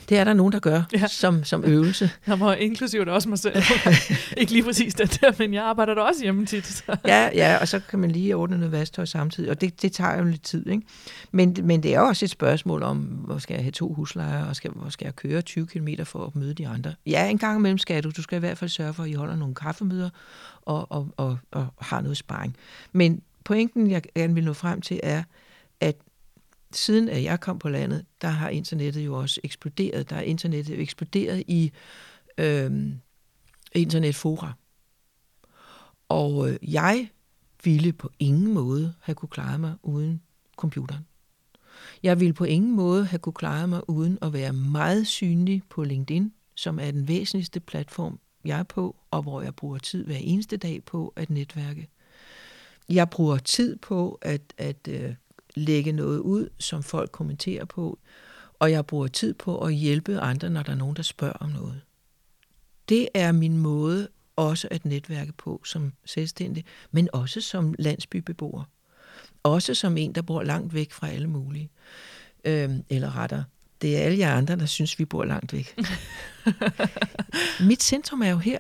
Det 0.09 0.19
er 0.19 0.25
der 0.25 0.33
nogen, 0.33 0.53
der 0.53 0.59
gør 0.59 0.83
ja. 0.93 1.07
som, 1.07 1.45
som 1.45 1.65
øvelse. 1.65 2.11
Jeg 2.27 2.41
var 2.41 2.55
inklusivt 2.55 3.09
også 3.09 3.29
mig 3.29 3.39
selv. 3.39 3.63
ikke 4.37 4.53
lige 4.53 4.65
præcis 4.65 4.95
det 4.95 5.19
der, 5.21 5.33
men 5.39 5.55
jeg 5.55 5.65
arbejder 5.65 5.95
da 5.95 6.01
også 6.01 6.23
hjemme 6.23 6.47
tit. 6.47 6.67
Så. 6.67 6.97
Ja, 7.07 7.31
ja, 7.35 7.59
og 7.61 7.69
så 7.69 7.81
kan 7.89 7.99
man 7.99 8.11
lige 8.11 8.37
ordne 8.37 8.57
noget 8.57 8.73
vasktøj 8.73 9.05
samtidig, 9.05 9.51
og 9.51 9.61
det, 9.61 9.83
det 9.83 9.93
tager 9.93 10.19
jo 10.19 10.25
lidt 10.25 10.43
tid. 10.43 10.67
Ikke? 10.67 10.83
Men, 11.33 11.57
men 11.63 11.83
det 11.83 11.95
er 11.95 12.01
også 12.01 12.25
et 12.25 12.31
spørgsmål 12.31 12.83
om, 12.83 12.99
hvor 12.99 13.39
skal 13.39 13.55
jeg 13.55 13.65
have 13.65 13.73
to 13.73 13.93
huslejer, 13.93 14.45
og 14.45 14.57
skal, 14.57 14.71
hvor 14.71 14.89
skal 14.89 15.05
jeg 15.05 15.17
køre 15.17 15.43
20 15.43 15.67
km 15.67 15.89
for 16.05 16.27
at 16.27 16.37
møde 16.37 16.55
de 16.55 16.69
andre. 16.69 16.95
Ja, 17.07 17.29
en 17.29 17.39
gang 17.39 17.59
imellem 17.59 17.79
skal 17.79 18.05
du. 18.05 18.11
Du 18.11 18.23
skal 18.23 18.37
i 18.37 18.41
hvert 18.41 18.59
fald 18.59 18.71
sørge 18.71 18.95
for, 18.95 19.03
at 19.03 19.09
I 19.09 19.13
holder 19.13 19.37
nogle 19.37 19.55
kaffemøder 19.55 20.11
og, 20.63 20.93
og, 20.93 21.09
og, 21.17 21.39
og 21.51 21.67
har 21.81 22.01
noget 22.01 22.17
sparring. 22.17 22.57
Men 22.93 23.23
pointen, 23.45 23.91
jeg 23.91 24.03
gerne 24.03 24.35
vil 24.35 24.45
nå 24.45 24.53
frem 24.53 24.81
til, 24.81 25.01
er, 25.03 25.23
at 25.81 25.97
siden 26.73 27.09
at 27.09 27.23
jeg 27.23 27.41
kom 27.41 27.59
på 27.59 27.69
landet, 27.69 28.05
der 28.23 28.29
har 28.29 28.49
internettet 28.49 29.05
jo 29.05 29.19
også 29.19 29.41
eksploderet. 29.45 30.11
Der 30.11 30.17
er 30.17 30.21
internettet 30.21 30.81
eksploderet 30.81 31.45
i 31.47 31.73
øh, 32.39 32.71
internetfora. 33.75 34.53
Og 36.09 36.51
øh, 36.51 36.57
jeg 36.63 37.09
ville 37.65 37.93
på 37.93 38.11
ingen 38.19 38.55
måde 38.55 38.95
have 39.01 39.15
kunne 39.15 39.29
klare 39.29 39.59
mig 39.59 39.75
uden 39.83 40.23
computeren. 40.57 41.07
Jeg 42.03 42.21
ville 42.21 42.35
på 42.35 42.45
ingen 42.45 42.77
måde 42.77 43.05
have 43.05 43.19
kunne 43.19 43.33
klare 43.33 43.69
mig 43.69 43.91
uden 43.91 44.19
at 44.23 44.33
være 44.33 44.53
meget 44.53 45.07
synlig 45.07 45.63
på 45.69 45.85
LinkedIn, 45.85 46.33
som 46.55 46.79
er 46.79 46.91
den 46.91 47.09
væsentligste 47.09 47.61
platform, 47.61 48.19
jeg 48.45 48.59
er 48.59 48.63
på, 48.63 48.97
og 49.11 49.23
hvor 49.23 49.43
jeg 49.43 49.55
bruger 49.55 49.79
tid 49.79 50.05
hver 50.05 50.17
eneste 50.17 50.57
dag 50.57 50.85
på 50.85 51.13
at 51.17 51.31
netværke. 51.31 51.89
Jeg 52.93 53.11
bruger 53.11 53.39
tid 53.39 53.77
på 53.77 54.19
at, 54.23 54.41
at 54.59 54.89
øh, 54.89 55.15
lægge 55.55 55.93
noget 55.93 56.19
ud, 56.19 56.49
som 56.59 56.83
folk 56.83 57.11
kommenterer 57.11 57.65
på, 57.65 57.99
og 58.59 58.71
jeg 58.71 58.87
bruger 58.87 59.07
tid 59.07 59.35
på 59.35 59.59
at 59.59 59.75
hjælpe 59.75 60.21
andre, 60.21 60.51
når 60.51 60.63
der 60.63 60.73
er 60.73 60.77
nogen, 60.77 60.97
der 60.97 61.03
spørger 61.03 61.37
om 61.41 61.51
noget. 61.51 61.81
Det 62.89 63.09
er 63.15 63.33
min 63.33 63.59
måde 63.59 64.09
også 64.37 64.69
at 64.71 64.85
netværke 64.85 65.33
på 65.33 65.63
som 65.65 65.93
selvstændig, 66.05 66.65
men 66.91 67.09
også 67.13 67.41
som 67.41 67.75
landsbybeboer. 67.79 68.65
Også 69.43 69.75
som 69.75 69.97
en, 69.97 70.15
der 70.15 70.23
bor 70.23 70.43
langt 70.43 70.75
væk 70.75 70.93
fra 70.93 71.09
alle 71.09 71.27
mulige. 71.27 71.71
Øhm, 72.45 72.85
eller 72.91 73.17
retter, 73.17 73.45
det 73.83 73.97
er 73.97 74.01
alle 74.01 74.19
jer 74.19 74.35
andre, 74.35 74.57
der 74.57 74.67
synes, 74.67 74.99
vi 74.99 75.05
bor 75.05 75.25
langt 75.25 75.53
væk. 75.53 75.79
Mit 77.69 77.83
centrum 77.83 78.23
er 78.23 78.31
jo 78.31 78.39
her. 78.39 78.59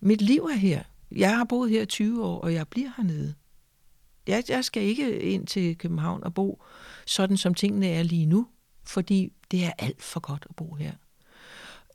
Mit 0.00 0.20
liv 0.22 0.42
er 0.42 0.56
her. 0.56 0.82
Jeg 1.12 1.36
har 1.36 1.44
boet 1.44 1.70
her 1.70 1.84
20 1.84 2.24
år, 2.24 2.40
og 2.40 2.54
jeg 2.54 2.68
bliver 2.68 2.90
hernede. 2.96 3.34
Jeg, 4.26 4.44
jeg 4.48 4.64
skal 4.64 4.82
ikke 4.82 5.20
ind 5.20 5.46
til 5.46 5.78
København 5.78 6.24
og 6.24 6.34
bo 6.34 6.62
sådan, 7.06 7.36
som 7.36 7.54
tingene 7.54 7.88
er 7.88 8.02
lige 8.02 8.26
nu, 8.26 8.46
fordi 8.84 9.32
det 9.50 9.64
er 9.64 9.72
alt 9.78 10.02
for 10.02 10.20
godt 10.20 10.46
at 10.50 10.56
bo 10.56 10.74
her. 10.74 10.92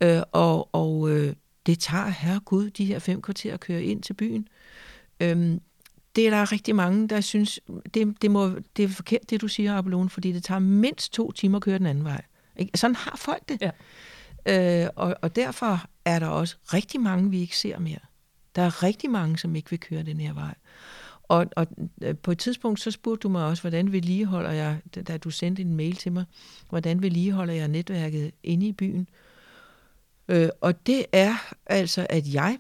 Øh, 0.04 0.22
og 0.32 0.70
og 0.76 1.10
øh, 1.10 1.36
det 1.66 1.80
tager, 1.80 2.08
herre 2.08 2.40
Gud, 2.40 2.70
de 2.70 2.86
her 2.86 3.00
fem 3.00 3.22
kvarter 3.22 3.54
at 3.54 3.60
køre 3.60 3.84
ind 3.84 4.04
til 4.04 4.14
byen. 4.14 4.48
Øh, 5.20 5.58
det 6.16 6.28
er 6.28 6.30
der 6.30 6.52
rigtig 6.52 6.76
mange, 6.76 7.08
der 7.08 7.22
synes, 7.22 7.60
det, 7.94 8.22
det, 8.22 8.32
må, 8.32 8.50
det 8.78 8.86
er 8.86 8.90
forkert, 8.90 9.30
det 9.30 9.42
du 9.42 9.48
siger, 9.48 9.78
Apollon, 9.78 10.10
fordi 10.10 10.32
det 10.32 10.44
tager 10.44 10.60
mindst 10.60 11.14
to 11.14 11.32
timer 11.32 11.58
at 11.58 11.64
køre 11.64 11.78
den 11.78 11.86
anden 11.86 12.04
vej. 12.04 12.22
Ikke? 12.56 12.78
Sådan 12.78 12.96
har 12.96 13.16
folk 13.18 13.50
det. 13.50 13.62
Ja. 13.62 13.72
Øh, 14.84 14.90
og, 14.96 15.16
og 15.22 15.36
derfor 15.36 15.86
er 16.06 16.20
der 16.20 16.28
også 16.28 16.56
rigtig 16.74 17.02
mange, 17.02 17.30
vi 17.30 17.40
ikke 17.40 17.58
ser 17.58 17.80
mere. 17.80 18.00
Der 18.56 18.62
er 18.62 18.84
rigtig 18.84 19.10
mange, 19.10 19.38
som 19.38 19.56
ikke 19.56 19.70
vil 19.70 19.80
køre 19.80 20.04
den 20.04 20.20
her 20.20 20.34
vej. 20.34 20.56
Og, 21.32 21.46
og 21.56 21.68
øh, 22.02 22.18
på 22.18 22.32
et 22.32 22.40
tidspunkt, 22.40 22.80
så 22.80 22.92
spurgte 22.92 23.24
du 23.24 23.30
mig 23.30 23.46
også, 23.46 23.64
hvordan 23.64 23.92
vedligeholder 23.92 24.52
jeg, 24.52 24.80
da 25.08 25.18
du 25.18 25.30
sendte 25.30 25.62
en 25.62 25.74
mail 25.74 25.96
til 25.96 26.12
mig, 26.12 26.26
hvordan 26.70 27.02
vedligeholder 27.02 27.54
jeg 27.54 27.68
netværket 27.68 28.32
inde 28.44 28.68
i 28.68 28.72
byen? 28.72 29.08
Øh, 30.28 30.50
og 30.62 30.88
det 30.88 31.06
er 31.12 31.54
altså, 31.66 32.08
at 32.10 32.34
jeg 32.34 32.58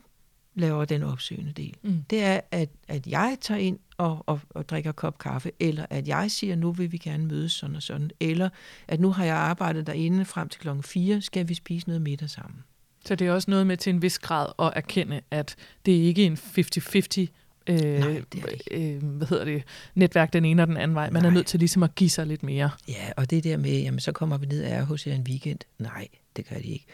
laver 0.55 0.85
den 0.85 1.03
opsøgende 1.03 1.51
del. 1.51 1.75
Mm. 1.81 2.03
Det 2.09 2.23
er, 2.23 2.39
at, 2.51 2.69
at 2.87 3.07
jeg 3.07 3.37
tager 3.41 3.59
ind 3.59 3.79
og, 3.97 4.23
og, 4.25 4.39
og 4.49 4.69
drikker 4.69 4.91
kop 4.91 5.17
kaffe, 5.17 5.51
eller 5.59 5.85
at 5.89 6.07
jeg 6.07 6.31
siger, 6.31 6.55
nu 6.55 6.71
vil 6.71 6.91
vi 6.91 6.97
gerne 6.97 7.25
mødes 7.25 7.51
sådan 7.51 7.75
og 7.75 7.81
sådan, 7.81 8.11
eller 8.19 8.49
at 8.87 8.99
nu 8.99 9.11
har 9.11 9.25
jeg 9.25 9.35
arbejdet 9.35 9.87
derinde 9.87 10.25
frem 10.25 10.49
til 10.49 10.61
klokken 10.61 10.83
4, 10.83 11.21
skal 11.21 11.49
vi 11.49 11.53
spise 11.53 11.87
noget 11.87 12.01
middag 12.01 12.29
sammen. 12.29 12.63
Så 13.05 13.15
det 13.15 13.27
er 13.27 13.31
også 13.31 13.51
noget 13.51 13.67
med 13.67 13.77
til 13.77 13.93
en 13.93 14.01
vis 14.01 14.19
grad 14.19 14.47
at 14.59 14.73
erkende, 14.75 15.21
at 15.31 15.55
det 15.85 15.91
ikke 15.91 16.25
er 16.25 16.27
en 16.27 16.37
50-50 16.37 17.40
øh, 17.67 17.99
Nej, 17.99 18.21
det 18.33 18.33
det 18.33 18.61
øh, 18.71 19.03
hvad 19.03 19.27
hedder 19.27 19.45
det, 19.45 19.63
netværk 19.95 20.33
den 20.33 20.45
ene 20.45 20.61
og 20.61 20.67
den 20.67 20.77
anden 20.77 20.95
vej. 20.95 21.09
Man 21.09 21.21
Nej. 21.21 21.29
er 21.29 21.33
nødt 21.33 21.47
til 21.47 21.59
ligesom 21.59 21.83
at 21.83 21.95
give 21.95 22.09
sig 22.09 22.27
lidt 22.27 22.43
mere. 22.43 22.69
Ja, 22.87 23.11
og 23.17 23.29
det 23.29 23.43
der 23.43 23.57
med, 23.57 23.81
jamen 23.81 23.99
så 23.99 24.11
kommer 24.11 24.37
vi 24.37 24.45
ned 24.45 24.63
er 24.63 24.83
hos 24.83 25.07
jer 25.07 25.13
en 25.13 25.25
weekend. 25.29 25.59
Nej, 25.79 26.07
det 26.35 26.49
gør 26.49 26.55
de 26.55 26.67
ikke. 26.67 26.85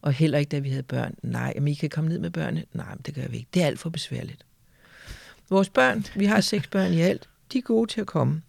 Og 0.00 0.12
heller 0.12 0.38
ikke, 0.38 0.50
da 0.50 0.58
vi 0.58 0.68
havde 0.68 0.82
børn. 0.82 1.14
Nej, 1.22 1.52
jamen 1.54 1.68
I 1.68 1.74
kan 1.74 1.90
komme 1.90 2.10
ned 2.10 2.18
med 2.18 2.30
børnene. 2.30 2.64
Nej, 2.72 2.94
men 2.94 3.02
det 3.06 3.14
gør 3.14 3.28
vi 3.28 3.36
ikke. 3.36 3.48
Det 3.54 3.62
er 3.62 3.66
alt 3.66 3.78
for 3.78 3.90
besværligt. 3.90 4.44
Vores 5.50 5.68
børn, 5.68 6.04
vi 6.16 6.24
har 6.24 6.40
seks 6.40 6.66
børn 6.66 6.92
i 6.92 7.00
alt, 7.00 7.28
de 7.52 7.58
er 7.58 7.62
gode 7.62 7.90
til 7.90 8.00
at 8.00 8.06
komme. 8.06 8.42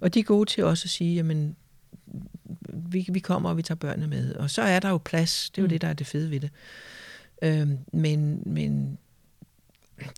Og 0.00 0.14
de 0.14 0.20
er 0.20 0.24
gode 0.24 0.50
til 0.50 0.64
også 0.64 0.86
at 0.86 0.90
sige, 0.90 1.14
jamen, 1.14 1.56
vi, 2.68 3.06
vi 3.12 3.20
kommer, 3.20 3.50
og 3.50 3.56
vi 3.56 3.62
tager 3.62 3.76
børnene 3.76 4.06
med. 4.06 4.34
Og 4.34 4.50
så 4.50 4.62
er 4.62 4.80
der 4.80 4.88
jo 4.88 4.98
plads. 4.98 5.50
Det 5.50 5.58
er 5.58 5.62
jo 5.62 5.66
mm. 5.66 5.70
det, 5.70 5.80
der 5.80 5.88
er 5.88 5.92
det 5.92 6.06
fede 6.06 6.30
ved 6.30 6.40
det. 6.40 6.50
Øhm, 7.42 7.78
men, 7.92 8.42
men 8.46 8.98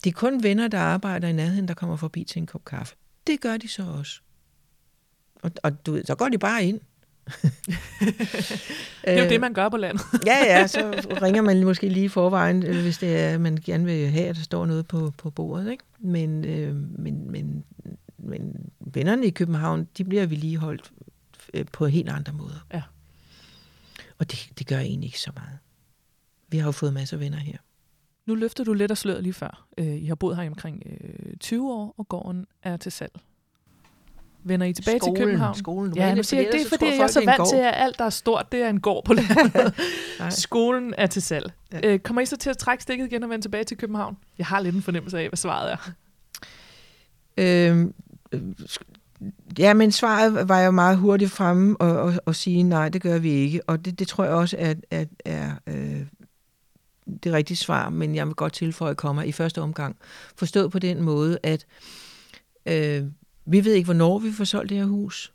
det 0.04 0.10
er 0.10 0.14
kun 0.14 0.42
venner, 0.42 0.68
der 0.68 0.78
arbejder 0.78 1.28
i 1.28 1.32
nærheden, 1.32 1.68
der 1.68 1.74
kommer 1.74 1.96
forbi 1.96 2.24
til 2.24 2.40
en 2.40 2.46
kop 2.46 2.64
kaffe. 2.64 2.94
Det 3.26 3.40
gør 3.40 3.56
de 3.56 3.68
så 3.68 3.82
også. 3.82 4.20
Og, 5.42 5.50
og 5.62 5.86
du 5.86 5.92
ved, 5.92 6.04
så 6.04 6.14
går 6.14 6.28
de 6.28 6.38
bare 6.38 6.64
ind. 6.64 6.80
Det 9.04 9.18
er 9.18 9.22
jo 9.22 9.28
det, 9.30 9.40
man 9.40 9.54
gør 9.54 9.68
på 9.68 9.76
landet. 9.76 10.02
Ja, 10.26 10.38
ja, 10.44 10.66
så 10.66 11.04
ringer 11.22 11.42
man 11.42 11.64
måske 11.64 11.88
lige 11.88 12.04
i 12.04 12.08
forvejen, 12.08 12.62
hvis 12.62 12.98
det 12.98 13.20
er, 13.20 13.38
man 13.38 13.58
gerne 13.64 13.84
vil 13.84 14.08
have, 14.08 14.26
at 14.26 14.36
der 14.36 14.42
står 14.42 14.66
noget 14.66 14.86
på, 14.86 15.12
på 15.18 15.30
bordet. 15.30 15.70
Ikke? 15.70 15.84
Men, 15.98 16.44
øh, 16.44 16.74
men, 16.76 17.30
men, 17.30 17.64
men 18.18 18.70
vennerne 18.80 19.26
i 19.26 19.30
København, 19.30 19.88
de 19.98 20.04
bliver 20.04 20.26
vedligeholdt 20.26 20.92
øh, 21.54 21.64
på 21.72 21.86
helt 21.86 22.08
andre 22.08 22.32
måder. 22.32 22.66
Ja. 22.72 22.82
Og 24.18 24.30
det, 24.30 24.50
det 24.58 24.66
gør 24.66 24.78
egentlig 24.78 25.08
ikke 25.08 25.20
så 25.20 25.30
meget. 25.34 25.58
Vi 26.48 26.58
har 26.58 26.64
jo 26.64 26.72
fået 26.72 26.92
masser 26.92 27.16
af 27.16 27.20
venner 27.20 27.38
her. 27.38 27.56
Nu 28.26 28.34
løfter 28.34 28.64
du 28.64 28.72
lidt 28.72 28.90
af 28.90 28.98
sløret 28.98 29.22
lige 29.22 29.32
før. 29.32 29.66
Øh, 29.78 29.86
I 29.86 30.06
har 30.06 30.14
boet 30.14 30.36
her 30.36 30.42
i 30.42 30.46
omkring 30.46 30.82
øh, 30.86 31.36
20 31.36 31.72
år, 31.72 31.94
og 31.98 32.08
gården 32.08 32.46
er 32.62 32.76
til 32.76 32.92
salg. 32.92 33.12
Vender 34.44 34.66
I 34.66 34.72
tilbage 34.72 34.98
til 34.98 35.12
København? 35.16 35.54
Skolen. 35.54 35.96
Ja, 35.96 36.14
nu 36.14 36.22
siger 36.22 36.42
jeg, 36.42 36.52
det 36.52 36.60
er 36.60 36.68
fordi, 36.68 36.84
jeg 36.84 36.96
er 36.96 37.06
så 37.06 37.24
vant 37.24 37.48
til, 37.48 37.56
at 37.56 37.72
alt, 37.76 37.98
der 37.98 38.04
er 38.04 38.10
stort, 38.10 38.52
det 38.52 38.62
er 38.62 38.68
en 38.68 38.80
gård 38.80 39.04
på 39.04 39.12
landet. 39.12 39.74
Skolen 40.42 40.94
er 40.98 41.06
til 41.06 41.22
salg. 41.22 41.52
Ja. 41.72 41.80
Øh, 41.84 41.98
kommer 41.98 42.22
I 42.22 42.26
så 42.26 42.36
til 42.36 42.50
at 42.50 42.58
trække 42.58 42.82
stikket 42.82 43.06
igen 43.06 43.22
og 43.22 43.30
vende 43.30 43.44
tilbage 43.44 43.64
til 43.64 43.76
København? 43.76 44.16
Jeg 44.38 44.46
har 44.46 44.60
lidt 44.60 44.74
en 44.74 44.82
fornemmelse 44.82 45.18
af, 45.18 45.28
hvad 45.28 45.36
svaret 45.36 45.72
er. 45.72 45.90
Øhm, 47.36 47.94
øh, 48.32 48.40
ja, 49.58 49.74
men 49.74 49.92
svaret 49.92 50.48
var 50.48 50.60
jo 50.60 50.70
meget 50.70 50.98
hurtigt 50.98 51.30
fremme 51.30 51.76
og, 51.80 52.00
og, 52.00 52.14
og 52.26 52.34
sige, 52.34 52.62
nej, 52.62 52.88
det 52.88 53.02
gør 53.02 53.18
vi 53.18 53.30
ikke. 53.30 53.68
Og 53.68 53.84
det, 53.84 53.98
det 53.98 54.08
tror 54.08 54.24
jeg 54.24 54.32
også 54.32 54.56
at, 54.58 54.76
at 54.90 55.08
er 55.24 55.50
øh, 55.66 56.00
det 57.24 57.32
rigtige 57.32 57.56
svar, 57.56 57.88
men 57.88 58.14
jeg 58.14 58.26
vil 58.26 58.34
godt 58.34 58.52
tilføje 58.52 58.94
kommer 58.94 59.22
i 59.22 59.32
første 59.32 59.60
omgang. 59.60 59.96
Forstået 60.36 60.72
på 60.72 60.78
den 60.78 61.02
måde, 61.02 61.38
at 61.42 61.66
øh, 62.66 63.04
vi 63.44 63.64
ved 63.64 63.72
ikke, 63.74 63.84
hvornår 63.84 64.18
vi 64.18 64.32
får 64.32 64.44
solgt 64.44 64.70
det 64.70 64.78
her 64.78 64.84
hus. 64.84 65.32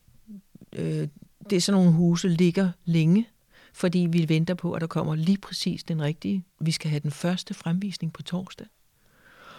Øh, 0.75 1.07
det 1.49 1.55
er 1.55 1.61
sådan 1.61 1.81
nogle 1.81 1.97
huse, 1.97 2.27
ligger 2.27 2.71
længe, 2.85 3.27
fordi 3.73 4.07
vi 4.11 4.29
venter 4.29 4.53
på, 4.53 4.73
at 4.73 4.81
der 4.81 4.87
kommer 4.87 5.15
lige 5.15 5.37
præcis 5.37 5.83
den 5.83 6.01
rigtige. 6.01 6.43
Vi 6.59 6.71
skal 6.71 6.89
have 6.89 6.99
den 6.99 7.11
første 7.11 7.53
fremvisning 7.53 8.13
på 8.13 8.23
torsdag 8.23 8.67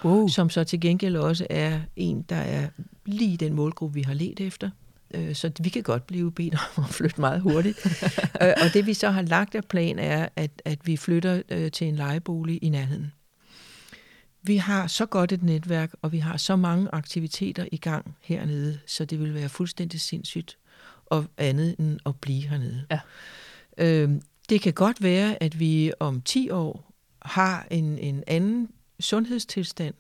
Wow. 0.05 0.29
som 0.29 0.51
så 0.51 0.65
til 0.65 0.81
gengæld 0.81 1.17
også 1.17 1.47
er 1.51 1.81
en, 1.97 2.23
der 2.23 2.37
er 2.37 2.69
lige 3.07 3.37
den 3.37 3.55
målgruppe, 3.55 3.95
vi 3.95 4.03
har 4.03 4.15
let 4.15 4.41
efter. 4.41 4.71
Øh, 5.15 5.35
Så 5.35 5.51
vi 5.61 5.69
kan 5.69 5.83
godt 5.83 6.07
blive 6.07 6.33
bedt 6.33 6.55
om 6.77 6.85
at 6.85 6.91
flytte 6.91 7.21
meget 7.21 7.41
hurtigt. 7.41 7.87
Øh, 8.43 8.53
Og 8.57 8.75
det 8.75 8.87
vi 8.87 8.95
så 8.95 9.11
har 9.11 9.23
lagt 9.23 9.55
af 9.55 9.65
plan 9.65 9.99
er, 9.99 10.29
at, 10.37 10.63
at 10.65 10.79
vi 10.87 10.97
flytter 10.97 11.43
øh, 11.49 11.71
til 11.71 11.87
en 11.87 11.97
lejebolig 11.97 12.59
i 12.63 12.69
nærheden. 12.69 13.13
Vi 14.43 14.57
har 14.57 14.87
så 14.87 15.07
godt 15.07 15.33
et 15.33 15.43
netværk, 15.43 15.93
og 16.03 16.13
vi 16.13 16.19
har 16.19 16.37
så 16.37 16.57
mange 16.57 16.89
aktiviteter 16.93 17.67
i 17.73 17.77
gang 17.77 18.17
hernede, 18.21 18.79
så 18.87 19.05
det 19.05 19.21
vil 19.21 19.35
være 19.35 19.49
fuldstændig 19.49 20.01
sindssygt 20.01 20.59
og 21.07 21.25
andet 21.39 21.77
end 21.79 21.99
at 22.07 22.17
blive 22.17 22.49
hernede. 22.49 22.87
Ja. 22.91 23.01
Øh, 23.79 24.11
det 24.49 24.61
kan 24.61 24.73
godt 24.73 25.03
være, 25.03 25.43
at 25.43 25.61
vi 25.61 25.93
om 26.01 26.21
10 26.21 26.51
år 26.51 26.93
har 27.23 27.67
en, 27.71 27.99
en 27.99 28.25
anden 28.27 28.69
sundhedstilstand, 29.01 29.95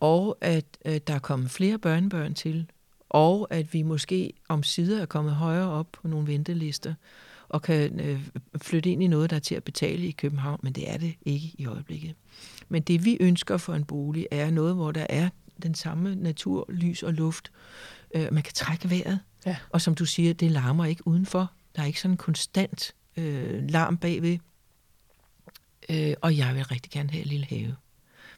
og 0.00 0.38
at 0.40 0.64
øh, 0.84 1.00
der 1.06 1.14
er 1.14 1.18
kommet 1.18 1.50
flere 1.50 1.78
børnebørn 1.78 2.34
til, 2.34 2.66
og 3.10 3.46
at 3.50 3.74
vi 3.74 3.82
måske 3.82 4.32
om 4.48 4.62
sider 4.62 5.02
er 5.02 5.06
kommet 5.06 5.34
højere 5.34 5.68
op 5.70 5.88
på 5.92 6.08
nogle 6.08 6.26
ventelister, 6.26 6.94
og 7.48 7.62
kan 7.62 8.00
øh, 8.00 8.20
flytte 8.62 8.90
ind 8.90 9.02
i 9.02 9.06
noget, 9.06 9.30
der 9.30 9.36
er 9.36 9.40
til 9.40 9.54
at 9.54 9.64
betale 9.64 10.06
i 10.06 10.10
København, 10.10 10.60
men 10.62 10.72
det 10.72 10.90
er 10.90 10.96
det 10.96 11.14
ikke 11.22 11.50
i 11.54 11.66
øjeblikket. 11.66 12.14
Men 12.68 12.82
det 12.82 13.04
vi 13.04 13.16
ønsker 13.20 13.56
for 13.56 13.74
en 13.74 13.84
bolig, 13.84 14.26
er 14.30 14.50
noget, 14.50 14.74
hvor 14.74 14.92
der 14.92 15.06
er 15.08 15.28
den 15.62 15.74
samme 15.74 16.14
natur, 16.14 16.66
lys 16.68 17.02
og 17.02 17.12
luft. 17.12 17.52
Øh, 18.14 18.26
man 18.32 18.42
kan 18.42 18.52
trække 18.54 18.90
vejret, 18.90 19.20
Ja. 19.46 19.56
og 19.70 19.80
som 19.80 19.94
du 19.94 20.04
siger, 20.06 20.34
det 20.34 20.50
larmer 20.50 20.84
ikke 20.84 21.06
udenfor. 21.06 21.50
Der 21.76 21.82
er 21.82 21.86
ikke 21.86 22.00
sådan 22.00 22.12
en 22.12 22.16
konstant 22.16 22.94
øh, 23.16 23.68
larm 23.68 23.96
bagved. 23.96 24.38
Øh, 25.90 26.14
og 26.22 26.36
jeg 26.36 26.54
vil 26.54 26.64
rigtig 26.64 26.92
gerne 26.92 27.10
have 27.10 27.22
en 27.22 27.28
lille 27.28 27.46
have. 27.46 27.76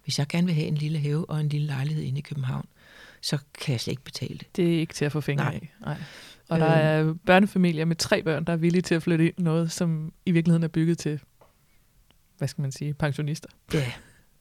Hvis 0.04 0.18
jeg 0.18 0.26
gerne 0.26 0.46
vil 0.46 0.54
have 0.54 0.66
en 0.66 0.74
lille 0.74 0.98
have 0.98 1.30
og 1.30 1.40
en 1.40 1.48
lille 1.48 1.66
lejlighed 1.66 2.02
inde 2.02 2.18
i 2.18 2.22
København, 2.22 2.66
så 3.22 3.38
kan 3.60 3.72
jeg 3.72 3.80
slet 3.80 3.92
ikke 3.92 4.04
betale 4.04 4.38
det. 4.38 4.56
Det 4.56 4.74
er 4.74 4.80
ikke 4.80 4.94
til 4.94 5.04
at 5.04 5.12
få 5.12 5.20
fingre 5.20 5.44
Nej. 5.44 5.54
af. 5.54 5.72
Nej. 5.80 5.96
Og 6.48 6.58
der 6.58 6.66
er 6.66 7.14
børnefamilier 7.26 7.84
med 7.84 7.96
tre 7.96 8.22
børn, 8.22 8.44
der 8.44 8.52
er 8.52 8.56
villige 8.56 8.82
til 8.82 8.94
at 8.94 9.02
flytte 9.02 9.26
ind 9.26 9.34
i 9.38 9.42
noget, 9.42 9.72
som 9.72 10.12
i 10.26 10.30
virkeligheden 10.30 10.62
er 10.62 10.68
bygget 10.68 10.98
til, 10.98 11.20
hvad 12.38 12.48
skal 12.48 12.62
man 12.62 12.72
sige, 12.72 12.94
pensionister. 12.94 13.48
Ja. 13.74 13.92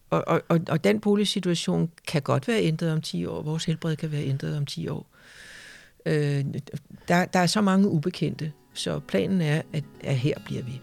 Og, 0.10 0.24
og, 0.28 0.42
og, 0.50 0.60
og 0.70 0.84
den 0.84 1.00
boligsituation 1.00 1.92
kan 2.08 2.22
godt 2.22 2.48
være 2.48 2.64
ændret 2.64 2.92
om 2.94 3.02
10 3.02 3.26
år. 3.26 3.42
Vores 3.42 3.66
helbred 3.66 3.96
kan 3.96 4.12
være 4.12 4.24
ændret 4.24 4.58
om 4.58 4.66
10 4.66 4.88
år. 4.88 5.08
Øh, 6.06 6.46
der, 7.08 7.26
der 7.26 7.40
er 7.40 7.48
så 7.48 7.62
mange 7.62 7.88
ubekendte, 7.88 8.52
så 8.74 9.00
planen 9.00 9.42
er, 9.42 9.62
at, 9.74 9.84
at 10.04 10.18
her 10.18 10.36
bliver 10.46 10.64
vi. 10.64 10.82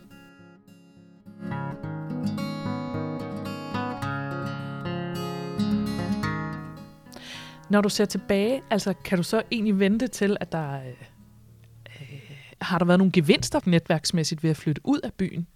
Når 7.70 7.80
du 7.80 7.88
ser 7.88 8.04
tilbage, 8.04 8.62
altså 8.70 8.92
kan 8.92 9.18
du 9.18 9.24
så 9.24 9.42
egentlig 9.50 9.78
vente 9.78 10.08
til, 10.08 10.36
at 10.40 10.52
der 10.52 10.80
øh, 10.80 10.94
øh, 12.00 12.20
har 12.60 12.78
der 12.78 12.86
været 12.86 12.98
nogle 12.98 13.12
gevinster 13.12 13.60
netværksmæssigt 13.66 14.42
ved 14.42 14.50
at 14.50 14.56
flytte 14.56 14.82
ud 14.84 15.00
af 15.00 15.12
byen? 15.14 15.46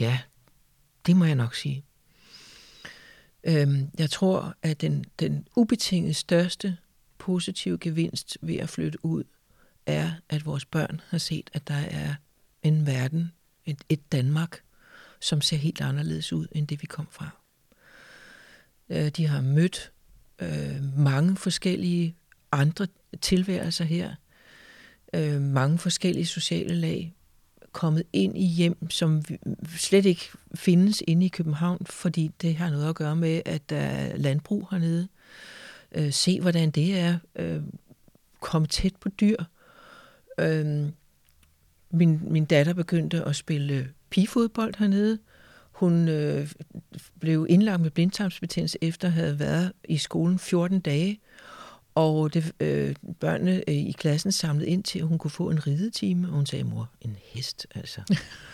Ja, 0.00 0.18
det 1.06 1.16
må 1.16 1.24
jeg 1.24 1.34
nok 1.34 1.54
sige. 1.54 1.84
Øhm, 3.44 3.90
jeg 3.98 4.10
tror, 4.10 4.54
at 4.62 4.80
den, 4.80 5.04
den 5.20 5.46
ubetinget 5.56 6.16
største 6.16 6.76
positive 7.18 7.78
gevinst 7.78 8.38
ved 8.40 8.56
at 8.56 8.68
flytte 8.68 9.04
ud, 9.04 9.24
er, 9.86 10.12
at 10.28 10.46
vores 10.46 10.64
børn 10.64 11.00
har 11.08 11.18
set, 11.18 11.50
at 11.52 11.68
der 11.68 11.74
er 11.74 12.14
en 12.62 12.86
verden, 12.86 13.32
et, 13.66 13.84
et 13.88 14.12
Danmark, 14.12 14.62
som 15.20 15.40
ser 15.40 15.56
helt 15.56 15.80
anderledes 15.80 16.32
ud, 16.32 16.46
end 16.52 16.68
det 16.68 16.82
vi 16.82 16.86
kom 16.86 17.06
fra. 17.10 17.30
Øh, 18.88 19.08
de 19.08 19.26
har 19.26 19.40
mødt 19.40 19.92
øh, 20.42 20.98
mange 20.98 21.36
forskellige 21.36 22.14
andre 22.52 22.86
tilværelser 23.20 23.84
her, 23.84 24.14
øh, 25.14 25.40
mange 25.40 25.78
forskellige 25.78 26.26
sociale 26.26 26.74
lag, 26.74 27.14
kommet 27.72 28.02
ind 28.12 28.38
i 28.38 28.46
hjem, 28.46 28.90
som 28.90 29.28
vi- 29.28 29.38
slet 29.76 30.06
ikke 30.06 30.30
findes 30.54 31.02
inde 31.06 31.26
i 31.26 31.28
København, 31.28 31.86
fordi 31.86 32.30
det 32.42 32.54
har 32.56 32.70
noget 32.70 32.88
at 32.88 32.94
gøre 32.94 33.16
med, 33.16 33.42
at 33.44 33.70
der 33.70 33.76
er 33.76 34.16
landbrug 34.16 34.68
hernede. 34.70 35.08
Øh, 35.92 36.12
se, 36.12 36.40
hvordan 36.40 36.70
det 36.70 36.98
er. 36.98 37.18
Øh, 37.36 37.62
komme 38.40 38.68
tæt 38.68 38.96
på 39.00 39.08
dyr. 39.08 39.36
Øh, 40.38 40.86
min, 41.90 42.20
min 42.32 42.44
datter 42.44 42.72
begyndte 42.72 43.24
at 43.24 43.36
spille 43.36 43.88
pigefodbold 44.10 44.74
hernede. 44.78 45.18
Hun 45.82 46.08
øh, 46.08 46.48
blev 47.20 47.46
indlagt 47.48 47.80
med 47.80 47.90
blindtarmsbetændelse 47.90 48.78
efter 48.80 49.08
at 49.08 49.14
have 49.14 49.38
været 49.38 49.72
i 49.84 49.98
skolen 49.98 50.38
14 50.38 50.80
dage. 50.80 51.20
Og 51.94 52.34
det, 52.34 52.52
øh, 52.60 52.94
børnene 53.20 53.62
øh, 53.68 53.74
i 53.74 53.92
klassen 53.98 54.32
samlede 54.32 54.68
ind 54.68 54.84
til, 54.84 54.98
at 54.98 55.06
hun 55.06 55.18
kunne 55.18 55.30
få 55.30 55.50
en 55.50 55.66
ridetime. 55.66 56.28
Og 56.28 56.34
hun 56.34 56.46
sagde, 56.46 56.64
mor, 56.64 56.88
en 57.00 57.16
hest 57.22 57.66
altså. 57.74 58.00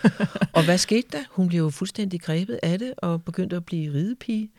og 0.57 0.64
hvad 0.64 0.79
skete 0.79 1.09
der? 1.12 1.22
Hun 1.31 1.49
blev 1.49 1.61
jo 1.61 1.70
fuldstændig 1.70 2.20
grebet 2.20 2.61
af 2.62 2.79
det 2.79 2.95
og 2.97 3.24
begyndte 3.24 3.57
at 3.57 3.64
blive 3.64 3.95
ridepige. 3.95 4.51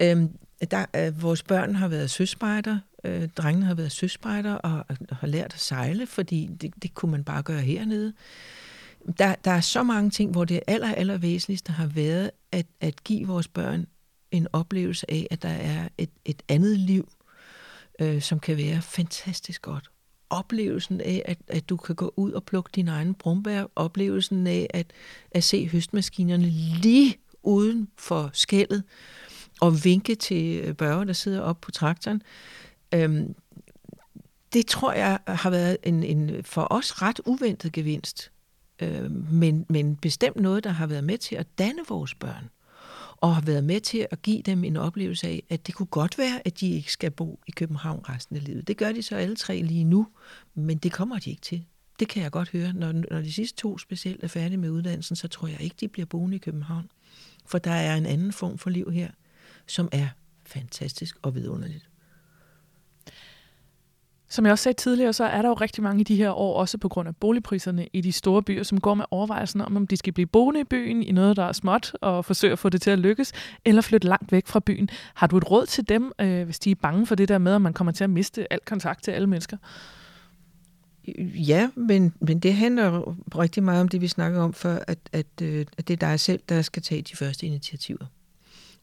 Øhm, 0.00 0.28
der, 0.70 0.86
øh, 0.96 1.22
vores 1.22 1.42
børn 1.42 1.74
har 1.74 1.88
været 1.88 2.10
søspejder. 2.10 2.78
Øh, 3.04 3.28
drengene 3.28 3.66
har 3.66 3.74
været 3.74 3.92
søspejder 3.92 4.54
og, 4.54 4.84
og 4.88 5.16
har 5.16 5.26
lært 5.26 5.54
at 5.54 5.60
sejle, 5.60 6.06
fordi 6.06 6.50
det, 6.60 6.72
det 6.82 6.94
kunne 6.94 7.12
man 7.12 7.24
bare 7.24 7.42
gøre 7.42 7.60
hernede. 7.60 8.12
Der, 9.18 9.34
der 9.34 9.50
er 9.50 9.60
så 9.60 9.82
mange 9.82 10.10
ting, 10.10 10.30
hvor 10.30 10.44
det 10.44 10.60
aller, 10.66 10.94
aller 10.94 11.18
væsentligste 11.18 11.72
har 11.72 11.86
været 11.86 12.30
at, 12.52 12.66
at 12.80 13.04
give 13.04 13.26
vores 13.26 13.48
børn 13.48 13.86
en 14.30 14.46
oplevelse 14.52 15.10
af, 15.10 15.26
at 15.30 15.42
der 15.42 15.48
er 15.48 15.88
et, 15.98 16.10
et 16.24 16.42
andet 16.48 16.78
liv, 16.78 17.12
øh, 18.00 18.22
som 18.22 18.40
kan 18.40 18.56
være 18.56 18.82
fantastisk 18.82 19.62
godt. 19.62 19.90
Oplevelsen 20.30 21.00
af, 21.00 21.22
at, 21.24 21.38
at 21.48 21.68
du 21.68 21.76
kan 21.76 21.94
gå 21.94 22.12
ud 22.16 22.32
og 22.32 22.44
plukke 22.44 22.70
dine 22.74 22.90
egne 22.90 23.14
brumbær. 23.14 23.64
Oplevelsen 23.76 24.46
af 24.46 24.66
at, 24.70 24.92
at 25.30 25.44
se 25.44 25.68
høstmaskinerne 25.68 26.46
lige 26.82 27.16
uden 27.42 27.88
for 27.98 28.30
skældet 28.32 28.82
og 29.60 29.84
vinke 29.84 30.14
til 30.14 30.60
øh, 30.60 30.74
børger, 30.74 31.04
der 31.04 31.12
sidder 31.12 31.40
oppe 31.40 31.64
på 31.64 31.70
traktoren. 31.70 32.22
Øhm, 32.94 33.34
det 34.52 34.66
tror 34.66 34.92
jeg 34.92 35.18
har 35.26 35.50
været 35.50 35.76
en, 35.82 36.02
en 36.02 36.44
for 36.44 36.66
os 36.70 37.02
ret 37.02 37.20
uventet 37.24 37.72
gevinst. 37.72 38.30
Øh, 38.82 39.10
men, 39.32 39.66
men 39.68 39.96
bestemt 39.96 40.36
noget, 40.36 40.64
der 40.64 40.70
har 40.70 40.86
været 40.86 41.04
med 41.04 41.18
til 41.18 41.36
at 41.36 41.46
danne 41.58 41.82
vores 41.88 42.14
børn 42.14 42.50
og 43.16 43.34
har 43.34 43.42
været 43.42 43.64
med 43.64 43.80
til 43.80 44.06
at 44.10 44.22
give 44.22 44.42
dem 44.42 44.64
en 44.64 44.76
oplevelse 44.76 45.26
af, 45.26 45.42
at 45.50 45.66
det 45.66 45.74
kunne 45.74 45.86
godt 45.86 46.18
være, 46.18 46.46
at 46.46 46.60
de 46.60 46.70
ikke 46.70 46.92
skal 46.92 47.10
bo 47.10 47.40
i 47.46 47.50
København 47.50 48.04
resten 48.08 48.36
af 48.36 48.44
livet. 48.44 48.68
Det 48.68 48.76
gør 48.76 48.92
de 48.92 49.02
så 49.02 49.16
alle 49.16 49.36
tre 49.36 49.62
lige 49.62 49.84
nu, 49.84 50.06
men 50.54 50.78
det 50.78 50.92
kommer 50.92 51.18
de 51.18 51.30
ikke 51.30 51.42
til. 51.42 51.64
Det 51.98 52.08
kan 52.08 52.22
jeg 52.22 52.30
godt 52.30 52.50
høre. 52.50 52.72
Når, 52.72 52.92
når 52.92 53.20
de 53.20 53.32
sidste 53.32 53.56
to 53.56 53.78
specielt 53.78 54.24
er 54.24 54.28
færdige 54.28 54.58
med 54.58 54.70
uddannelsen, 54.70 55.16
så 55.16 55.28
tror 55.28 55.48
jeg 55.48 55.60
ikke, 55.60 55.76
de 55.80 55.88
bliver 55.88 56.06
boende 56.06 56.36
i 56.36 56.38
København. 56.38 56.90
For 57.46 57.58
der 57.58 57.70
er 57.70 57.96
en 57.96 58.06
anden 58.06 58.32
form 58.32 58.58
for 58.58 58.70
liv 58.70 58.90
her, 58.92 59.10
som 59.66 59.88
er 59.92 60.08
fantastisk 60.46 61.16
og 61.22 61.34
vidunderligt. 61.34 61.88
Som 64.28 64.44
jeg 64.44 64.52
også 64.52 64.62
sagde 64.62 64.76
tidligere, 64.76 65.12
så 65.12 65.24
er 65.24 65.42
der 65.42 65.48
jo 65.48 65.54
rigtig 65.54 65.82
mange 65.82 66.00
i 66.00 66.04
de 66.04 66.16
her 66.16 66.30
år, 66.30 66.60
også 66.60 66.78
på 66.78 66.88
grund 66.88 67.08
af 67.08 67.16
boligpriserne 67.16 67.88
i 67.92 68.00
de 68.00 68.12
store 68.12 68.42
byer, 68.42 68.62
som 68.62 68.80
går 68.80 68.94
med 68.94 69.04
overvejelsen 69.10 69.60
om, 69.60 69.76
om 69.76 69.86
de 69.86 69.96
skal 69.96 70.12
blive 70.12 70.26
boende 70.26 70.60
i 70.60 70.64
byen 70.64 71.02
i 71.02 71.12
noget, 71.12 71.36
der 71.36 71.44
er 71.44 71.52
småt, 71.52 71.92
og 72.00 72.24
forsøge 72.24 72.52
at 72.52 72.58
få 72.58 72.68
det 72.68 72.82
til 72.82 72.90
at 72.90 72.98
lykkes, 72.98 73.32
eller 73.64 73.82
flytte 73.82 74.08
langt 74.08 74.32
væk 74.32 74.46
fra 74.46 74.60
byen. 74.60 74.88
Har 75.14 75.26
du 75.26 75.36
et 75.36 75.50
råd 75.50 75.66
til 75.66 75.88
dem, 75.88 76.12
øh, 76.20 76.44
hvis 76.44 76.58
de 76.58 76.70
er 76.70 76.74
bange 76.74 77.06
for 77.06 77.14
det 77.14 77.28
der 77.28 77.38
med, 77.38 77.54
at 77.54 77.62
man 77.62 77.72
kommer 77.72 77.92
til 77.92 78.04
at 78.04 78.10
miste 78.10 78.52
al 78.52 78.60
kontakt 78.66 79.04
til 79.04 79.10
alle 79.10 79.26
mennesker? 79.26 79.56
Ja, 81.34 81.70
men, 81.74 82.14
men 82.20 82.38
det 82.38 82.54
handler 82.54 83.16
rigtig 83.38 83.62
meget 83.62 83.80
om 83.80 83.88
det, 83.88 84.00
vi 84.00 84.08
snakker 84.08 84.40
om 84.40 84.52
før, 84.52 84.78
at, 84.86 84.98
at, 85.12 85.26
øh, 85.42 85.66
at 85.78 85.88
det 85.88 86.02
er 86.02 86.08
dig 86.08 86.20
selv, 86.20 86.40
der 86.48 86.62
skal 86.62 86.82
tage 86.82 87.02
de 87.02 87.16
første 87.16 87.46
initiativer. 87.46 88.06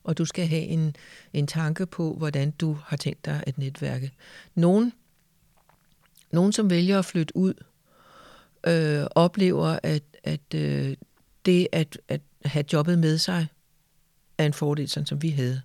Og 0.03 0.17
du 0.17 0.25
skal 0.25 0.47
have 0.47 0.61
en, 0.61 0.95
en 1.33 1.47
tanke 1.47 1.85
på, 1.85 2.13
hvordan 2.13 2.51
du 2.51 2.77
har 2.85 2.97
tænkt 2.97 3.25
dig 3.25 3.43
at 3.47 3.57
netværke. 3.57 4.11
Nogen 4.55 4.93
nogen, 6.34 6.51
som 6.51 6.69
vælger 6.69 6.99
at 6.99 7.05
flytte 7.05 7.38
ud, 7.38 7.53
øh, 8.67 9.07
oplever, 9.15 9.79
at, 9.84 10.03
at 10.23 10.53
øh, 10.55 10.95
det 11.45 11.67
at, 11.71 11.97
at 12.07 12.21
have 12.45 12.65
jobbet 12.73 12.99
med 12.99 13.17
sig 13.17 13.47
er 14.38 14.45
en 14.45 14.53
fordel, 14.53 14.89
sådan 14.89 15.07
som 15.07 15.21
vi 15.21 15.29
havde. 15.29 15.61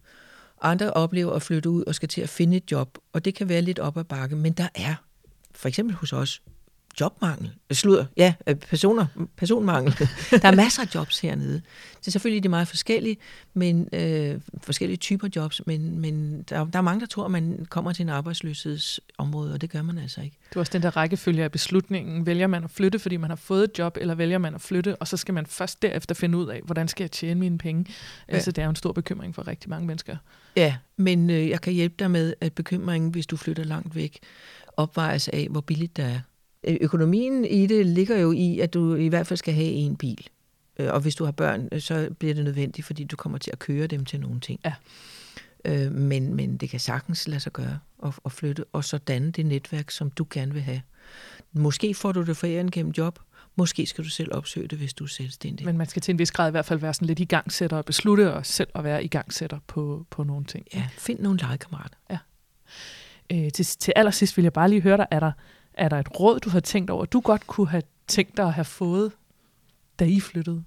Andre 0.61 0.93
oplever 0.93 1.33
at 1.33 1.43
flytte 1.43 1.71
ud 1.71 1.85
og 1.85 1.95
skal 1.95 2.09
til 2.09 2.21
at 2.21 2.29
finde 2.29 2.57
et 2.57 2.73
job, 2.73 2.99
og 3.13 3.25
det 3.25 3.35
kan 3.35 3.49
være 3.49 3.63
lidt 3.63 3.79
op 3.79 3.97
ad 3.97 4.05
bakke, 4.05 4.37
men 4.37 4.53
der 4.53 4.69
er, 4.75 4.95
for 5.55 5.69
eksempel 5.69 5.97
hos 5.97 6.13
os, 6.13 6.43
jobmangel. 7.01 7.51
Sluder, 7.73 8.05
ja, 8.17 8.35
øh, 8.47 8.55
personer, 8.55 9.07
personmangel. 9.37 9.93
der 10.31 10.49
er 10.49 10.55
masser 10.55 10.83
af 10.83 10.95
jobs 10.95 11.21
hernede. 11.21 11.63
Så 12.01 12.11
selvfølgelig 12.11 12.39
er 12.39 12.43
de 12.43 12.49
meget 12.49 12.69
forskellige, 12.69 13.17
men 13.55 13.89
øh, 13.93 14.41
forskellige 14.63 14.97
typer 14.97 15.29
jobs, 15.37 15.67
men, 15.67 16.01
men 16.01 16.43
der, 16.43 16.65
der 16.65 16.79
er 16.79 16.83
mange, 16.83 17.01
der 17.01 17.07
tror, 17.07 17.25
at 17.25 17.31
man 17.31 17.67
kommer 17.71 17.93
til 17.93 18.03
en 18.03 18.09
arbejdsløshedsområde, 18.09 19.53
og 19.53 19.61
det 19.61 19.71
gør 19.71 19.83
man 19.83 19.99
altså 19.99 20.21
ikke. 20.21 20.37
Det 20.49 20.57
er 20.57 20.61
også 20.61 20.73
den 20.73 20.83
der 20.83 20.97
rækkefølge 20.97 21.45
af 21.45 21.53
beslutningen. 21.53 22.27
Vælger 22.27 22.47
man 22.47 22.65
at 22.65 22.71
flytte, 22.71 22.99
fordi 22.99 23.17
man 23.17 23.31
har 23.31 23.37
fået 23.37 23.65
et 23.65 23.79
job, 23.79 23.97
eller 24.01 24.15
vælger 24.15 24.39
man 24.39 24.55
at 24.55 24.61
flytte, 24.61 24.97
og 24.97 25.09
så 25.09 25.17
skal 25.17 25.35
man 25.35 25.47
først 25.47 25.83
derefter 25.83 26.15
finde 26.15 26.39
ud 26.39 26.47
af, 26.47 26.61
hvordan 26.65 26.89
skal 26.89 27.05
jeg 27.05 27.11
tjene 27.11 27.41
mine 27.41 27.59
penge. 27.59 27.85
Ja. 28.29 28.35
Altså, 28.35 28.53
det 28.53 28.63
er 28.63 28.67
jo 28.67 28.71
en 28.71 28.77
stor 28.77 28.93
bekymring 28.93 29.35
for 29.35 29.47
rigtig 29.47 29.71
mange 29.71 29.87
mennesker. 29.87 30.17
Ja, 30.57 30.77
men 30.97 31.31
øh, 31.31 31.49
jeg 31.49 31.61
kan 31.61 31.73
hjælpe 31.73 31.95
dig 31.99 32.11
med, 32.11 32.35
at 32.41 32.53
bekymringen, 32.53 33.11
hvis 33.11 33.27
du 33.27 33.37
flytter 33.37 33.65
langt 33.65 33.95
væk, 33.95 34.19
opvejes 34.77 35.29
af, 35.29 35.49
hvor 35.51 35.61
billigt 35.61 35.97
det 35.97 36.05
er. 36.05 36.21
Øh, 36.65 36.77
økonomien 36.81 37.45
i 37.45 37.67
det 37.67 37.87
ligger 37.87 38.17
jo 38.17 38.33
i, 38.33 38.61
at 38.61 38.75
du 38.75 38.95
i 38.95 39.09
hvert 39.09 39.27
fald 39.27 39.37
skal 39.37 39.55
have 39.55 39.71
en 39.71 39.97
bil. 39.97 40.29
Øh, 40.79 40.93
og 40.93 41.01
hvis 41.01 41.15
du 41.15 41.25
har 41.25 41.33
børn, 41.33 41.69
øh, 41.73 41.81
så 41.81 42.09
bliver 42.19 42.35
det 42.35 42.45
nødvendigt, 42.45 42.87
fordi 42.87 43.05
du 43.05 43.17
kommer 43.17 43.39
til 43.39 43.51
at 43.51 43.59
køre 43.59 43.87
dem 43.87 44.05
til 44.05 44.21
nogle 44.21 44.41
ting. 44.41 44.61
Ja. 44.65 44.73
Men, 45.91 46.35
men 46.35 46.57
det 46.57 46.71
kan 46.71 46.81
sagtens 46.81 47.29
lade 47.29 47.41
sig 47.41 47.53
gøre 47.53 47.79
at, 48.05 48.15
at 48.25 48.33
flytte, 48.33 48.65
og 48.73 48.85
så 48.85 48.99
danne 48.99 49.31
det 49.31 49.47
netværk, 49.47 49.91
som 49.91 50.11
du 50.11 50.27
gerne 50.31 50.53
vil 50.53 50.63
have. 50.63 50.81
Måske 51.53 51.95
får 51.95 52.13
du 52.13 52.23
det 52.23 52.37
foræren 52.37 52.71
gennem 52.71 52.93
job, 52.99 53.19
Måske 53.59 53.87
skal 53.87 54.05
du 54.05 54.09
selv 54.09 54.35
opsøge 54.35 54.69
det, 54.69 54.79
hvis 54.79 54.95
du 54.95 55.05
er 55.05 55.09
selvstændig. 55.09 55.67
Men 55.67 55.79
man 55.79 55.87
skal 55.87 56.03
til 56.03 56.13
en 56.13 56.19
vis 56.19 56.33
grad 56.33 56.49
i 56.49 56.51
hvert 56.51 56.65
fald 56.65 56.79
være 56.79 56.95
sådan 56.95 57.07
lidt 57.07 57.21
igangsætter 57.21 57.77
og 57.77 57.85
beslutte 57.85 58.35
og 58.35 58.47
selv 58.47 58.69
at 58.75 58.85
være 58.85 59.05
igangsætter 59.05 59.59
på, 59.67 60.07
på 60.11 60.25
nogle 60.25 60.45
ting. 60.45 60.67
Ja, 60.75 60.89
find 60.93 61.21
nogle 61.21 61.39
legekammerater. 61.39 61.97
Ja. 62.11 62.19
Øh, 63.33 63.53
til, 63.53 63.65
til 63.65 63.93
allersidst 63.97 64.37
vil 64.37 64.43
jeg 64.43 64.53
bare 64.53 64.69
lige 64.69 64.81
høre 64.81 64.97
dig, 64.97 65.07
er 65.11 65.21
der, 65.21 65.33
er 65.79 65.89
der 65.89 65.99
et 65.99 66.21
råd, 66.21 66.41
du 66.41 66.51
har 66.51 66.61
tænkt 66.61 66.91
over, 66.91 67.05
du 67.05 67.21
godt 67.21 67.47
kunne 67.47 67.69
have 67.69 67.83
tænkt 68.07 68.37
dig 68.37 68.45
at 68.45 68.53
have 68.53 68.65
fået, 68.65 69.13
da 69.99 70.05
I 70.05 70.21
flyttede? 70.21 70.65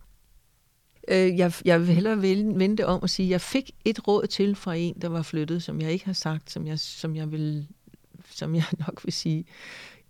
Øh, 1.08 1.38
jeg, 1.38 1.54
jeg 1.66 1.80
vil 1.80 1.96
hellere 1.96 2.22
vende 2.22 2.78
det 2.78 2.86
om 2.86 3.02
og 3.02 3.10
sige, 3.10 3.26
at 3.26 3.32
jeg 3.32 3.42
fik 3.42 3.72
et 3.86 4.08
råd 4.08 4.28
til 4.28 4.56
fra 4.56 4.76
en, 4.76 5.02
der 5.02 5.10
var 5.10 5.22
flyttet, 5.22 5.64
som 5.64 5.82
jeg 5.82 5.92
ikke 5.92 6.06
har 6.06 6.14
sagt, 6.14 6.52
som 6.52 6.68
jeg, 6.68 6.80
som 6.80 7.16
jeg, 7.16 7.32
vil, 7.32 7.68
som 8.30 8.56
jeg 8.56 8.64
nok 8.88 9.02
vil 9.06 9.14
sige, 9.14 9.46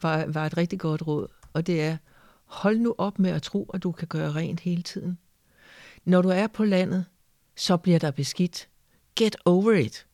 var, 0.01 0.25
var 0.25 0.45
et 0.45 0.57
rigtig 0.57 0.79
godt 0.79 1.07
råd. 1.07 1.27
Og 1.53 1.67
det 1.67 1.81
er, 1.81 1.97
hold 2.45 2.77
nu 2.77 2.95
op 2.97 3.19
med 3.19 3.31
at 3.31 3.41
tro, 3.41 3.69
at 3.73 3.83
du 3.83 3.91
kan 3.91 4.07
gøre 4.07 4.31
rent 4.31 4.59
hele 4.59 4.81
tiden. 4.81 5.17
Når 6.05 6.21
du 6.21 6.29
er 6.29 6.47
på 6.47 6.63
landet, 6.63 7.05
så 7.55 7.77
bliver 7.77 7.99
der 7.99 8.11
beskidt. 8.11 8.67
Get 9.15 9.35
over 9.45 9.71
it. 9.71 10.05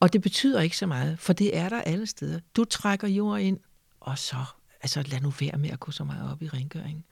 Og 0.00 0.12
det 0.12 0.22
betyder 0.22 0.60
ikke 0.60 0.76
så 0.76 0.86
meget, 0.86 1.18
for 1.18 1.32
det 1.32 1.56
er 1.56 1.68
der 1.68 1.80
alle 1.80 2.06
steder. 2.06 2.40
Du 2.56 2.64
trækker 2.64 3.08
jord 3.08 3.40
ind, 3.40 3.58
og 4.06 4.18
så 4.18 4.36
altså 4.82 5.02
lad 5.10 5.20
nu 5.20 5.30
være 5.40 5.58
med 5.58 5.70
at 5.70 5.80
gå 5.80 5.90
så 5.90 6.04
meget 6.04 6.32
op 6.32 6.42
i 6.42 6.48
rengøring. 6.48 7.04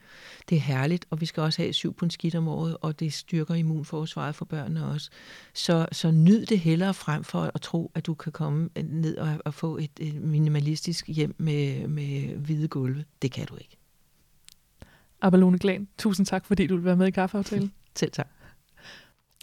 Det 0.49 0.57
er 0.57 0.61
herligt, 0.61 1.07
og 1.11 1.21
vi 1.21 1.27
skal 1.27 1.43
også 1.43 1.63
have 1.63 1.73
syv 1.73 1.95
pund 1.95 2.11
skidt 2.11 2.35
om 2.35 2.49
året, 2.49 2.77
og 2.81 3.01
det 3.01 3.13
styrker 3.13 3.55
immunforsvaret 3.55 4.35
for 4.35 4.45
børnene 4.45 4.87
også. 4.87 5.11
Så, 5.55 5.87
så 5.93 6.11
nyd 6.11 6.47
det 6.47 6.59
hellere 6.59 6.95
frem 6.95 7.25
for 7.25 7.51
at 7.55 7.61
tro, 7.61 7.91
at 7.95 8.07
du 8.07 8.15
kan 8.15 8.33
komme 8.33 8.69
ned 8.83 9.17
og, 9.17 9.39
og 9.45 9.55
få 9.55 9.77
et, 9.77 9.91
et 10.01 10.15
minimalistisk 10.15 11.09
hjem 11.09 11.35
med, 11.39 11.89
med 11.89 12.37
hvide 12.37 12.69
gulve. 12.69 13.05
Det 13.23 13.33
kan 13.33 13.47
du 13.47 13.57
ikke. 13.57 13.77
Abalone 15.21 15.59
Glan, 15.59 15.89
tusind 15.99 16.27
tak, 16.27 16.47
fordi 16.47 16.67
du 16.67 16.77
vil 16.77 16.85
være 16.85 16.97
med 16.97 17.07
i 17.07 17.11
kaffeaftalen. 17.11 17.73
Selv 17.97 18.13
tak. 18.13 18.29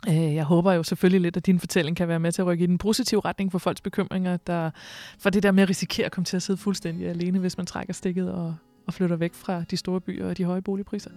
Øh, 0.08 0.36
jeg 0.36 0.44
håber 0.44 0.74
jo 0.74 0.84
selvfølgelig 0.84 1.22
lidt, 1.22 1.38
at 1.38 1.46
din 1.46 1.60
fortælling 1.60 1.98
kan 1.98 2.08
være 2.08 2.20
med 2.20 2.32
til 2.32 2.42
at 2.42 2.46
rykke 2.46 2.64
i 2.64 2.68
den 2.68 2.78
positive 2.78 3.22
retning 3.26 3.52
for 3.52 3.60
folks 3.60 3.82
bekymringer, 3.82 4.38
der, 4.38 4.72
for 5.20 5.30
det 5.30 5.44
der 5.44 5.52
med 5.52 5.64
at 5.64 5.70
risikere 5.70 6.06
at 6.06 6.12
komme 6.12 6.26
til 6.26 6.36
at 6.36 6.42
sidde 6.42 6.58
fuldstændig 6.58 7.08
alene, 7.08 7.40
hvis 7.40 7.58
man 7.58 7.66
trækker 7.66 7.94
stikket 7.94 8.32
og, 8.32 8.56
og 8.88 8.94
flytter 8.94 9.16
væk 9.16 9.34
fra 9.34 9.64
de 9.64 9.78
store 9.78 10.02
byer 10.02 10.30
og 10.30 10.38
de 10.38 10.44
høje 10.44 10.62
boligpriser. 10.62 11.12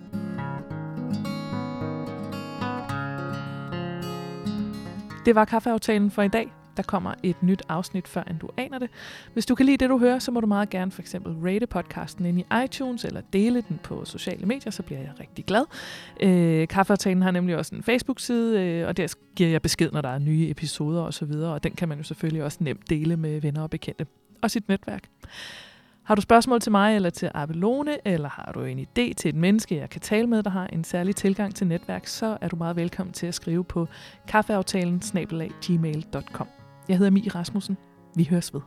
Det 5.26 5.35
var 5.35 5.45
kaffeaftalen 5.45 6.11
for 6.11 6.22
i 6.22 6.28
dag. 6.28 6.53
Der 6.77 6.83
kommer 6.83 7.14
et 7.22 7.43
nyt 7.43 7.62
afsnit, 7.68 8.09
før 8.09 8.22
end 8.22 8.39
du 8.39 8.49
aner 8.57 8.79
det. 8.79 8.91
Hvis 9.33 9.47
du 9.47 9.55
kan 9.55 9.66
lide 9.66 9.77
det, 9.77 9.89
du 9.89 9.99
hører, 9.99 10.18
så 10.18 10.31
må 10.31 10.41
du 10.41 10.47
meget 10.47 10.70
gerne 10.70 10.91
for 10.91 11.03
eksempel 11.03 11.33
rate 11.33 11.66
podcasten 11.66 12.27
ind 12.27 12.41
i 12.41 12.45
iTunes, 12.64 13.05
eller 13.05 13.20
dele 13.33 13.64
den 13.68 13.81
på 13.83 14.05
sociale 14.05 14.47
medier, 14.47 14.70
så 14.70 14.83
bliver 14.83 15.01
jeg 15.01 15.11
rigtig 15.20 15.45
glad. 15.45 15.64
Øh, 16.20 16.68
Kaffeaftalen 16.68 17.22
har 17.22 17.31
nemlig 17.31 17.57
også 17.57 17.75
en 17.75 17.83
Facebook-side, 17.83 18.61
øh, 18.61 18.89
og 18.89 18.97
der 18.97 19.14
giver 19.37 19.51
jeg 19.51 19.62
besked, 19.62 19.91
når 19.93 20.01
der 20.01 20.09
er 20.09 20.18
nye 20.18 20.51
episoder 20.51 21.03
osv., 21.03 21.31
og, 21.31 21.53
og 21.53 21.64
den 21.64 21.72
kan 21.72 21.89
man 21.89 21.99
jo 21.99 22.05
selvfølgelig 22.05 22.45
også 22.45 22.59
nemt 22.61 22.91
dele 22.91 23.16
med 23.16 23.41
venner 23.41 23.62
og 23.62 23.70
bekendte 23.70 24.07
og 24.43 24.51
sit 24.51 24.68
netværk. 24.68 25.09
Har 26.05 26.14
du 26.14 26.20
spørgsmål 26.20 26.61
til 26.61 26.72
mig 26.72 26.97
eller 26.97 27.11
til 27.11 27.31
Abelone, 27.35 28.09
eller 28.09 28.29
har 28.29 28.53
du 28.55 28.62
en 28.62 28.79
idé 28.79 29.12
til 29.14 29.29
et 29.29 29.35
menneske, 29.35 29.77
jeg 29.77 29.91
kan 29.91 30.01
tale 30.01 30.27
med, 30.27 30.43
der 30.43 30.51
har 30.51 30.66
en 30.66 30.85
særlig 30.85 31.16
tilgang 31.16 31.55
til 31.55 31.66
netværk, 31.66 32.07
så 32.07 32.39
er 32.41 32.49
du 32.49 32.57
meget 32.57 32.77
velkommen 32.77 33.12
til 33.12 33.27
at 33.27 33.35
skrive 33.35 33.64
på 33.64 33.89
kaffeaftalen 34.29 34.99
gmail.com. 35.62 36.63
Jeg 36.89 36.99
hedder 36.99 37.11
Mie 37.11 37.28
Rasmussen. 37.28 37.76
Vi 38.16 38.24
høres 38.30 38.55
ved. 38.55 38.61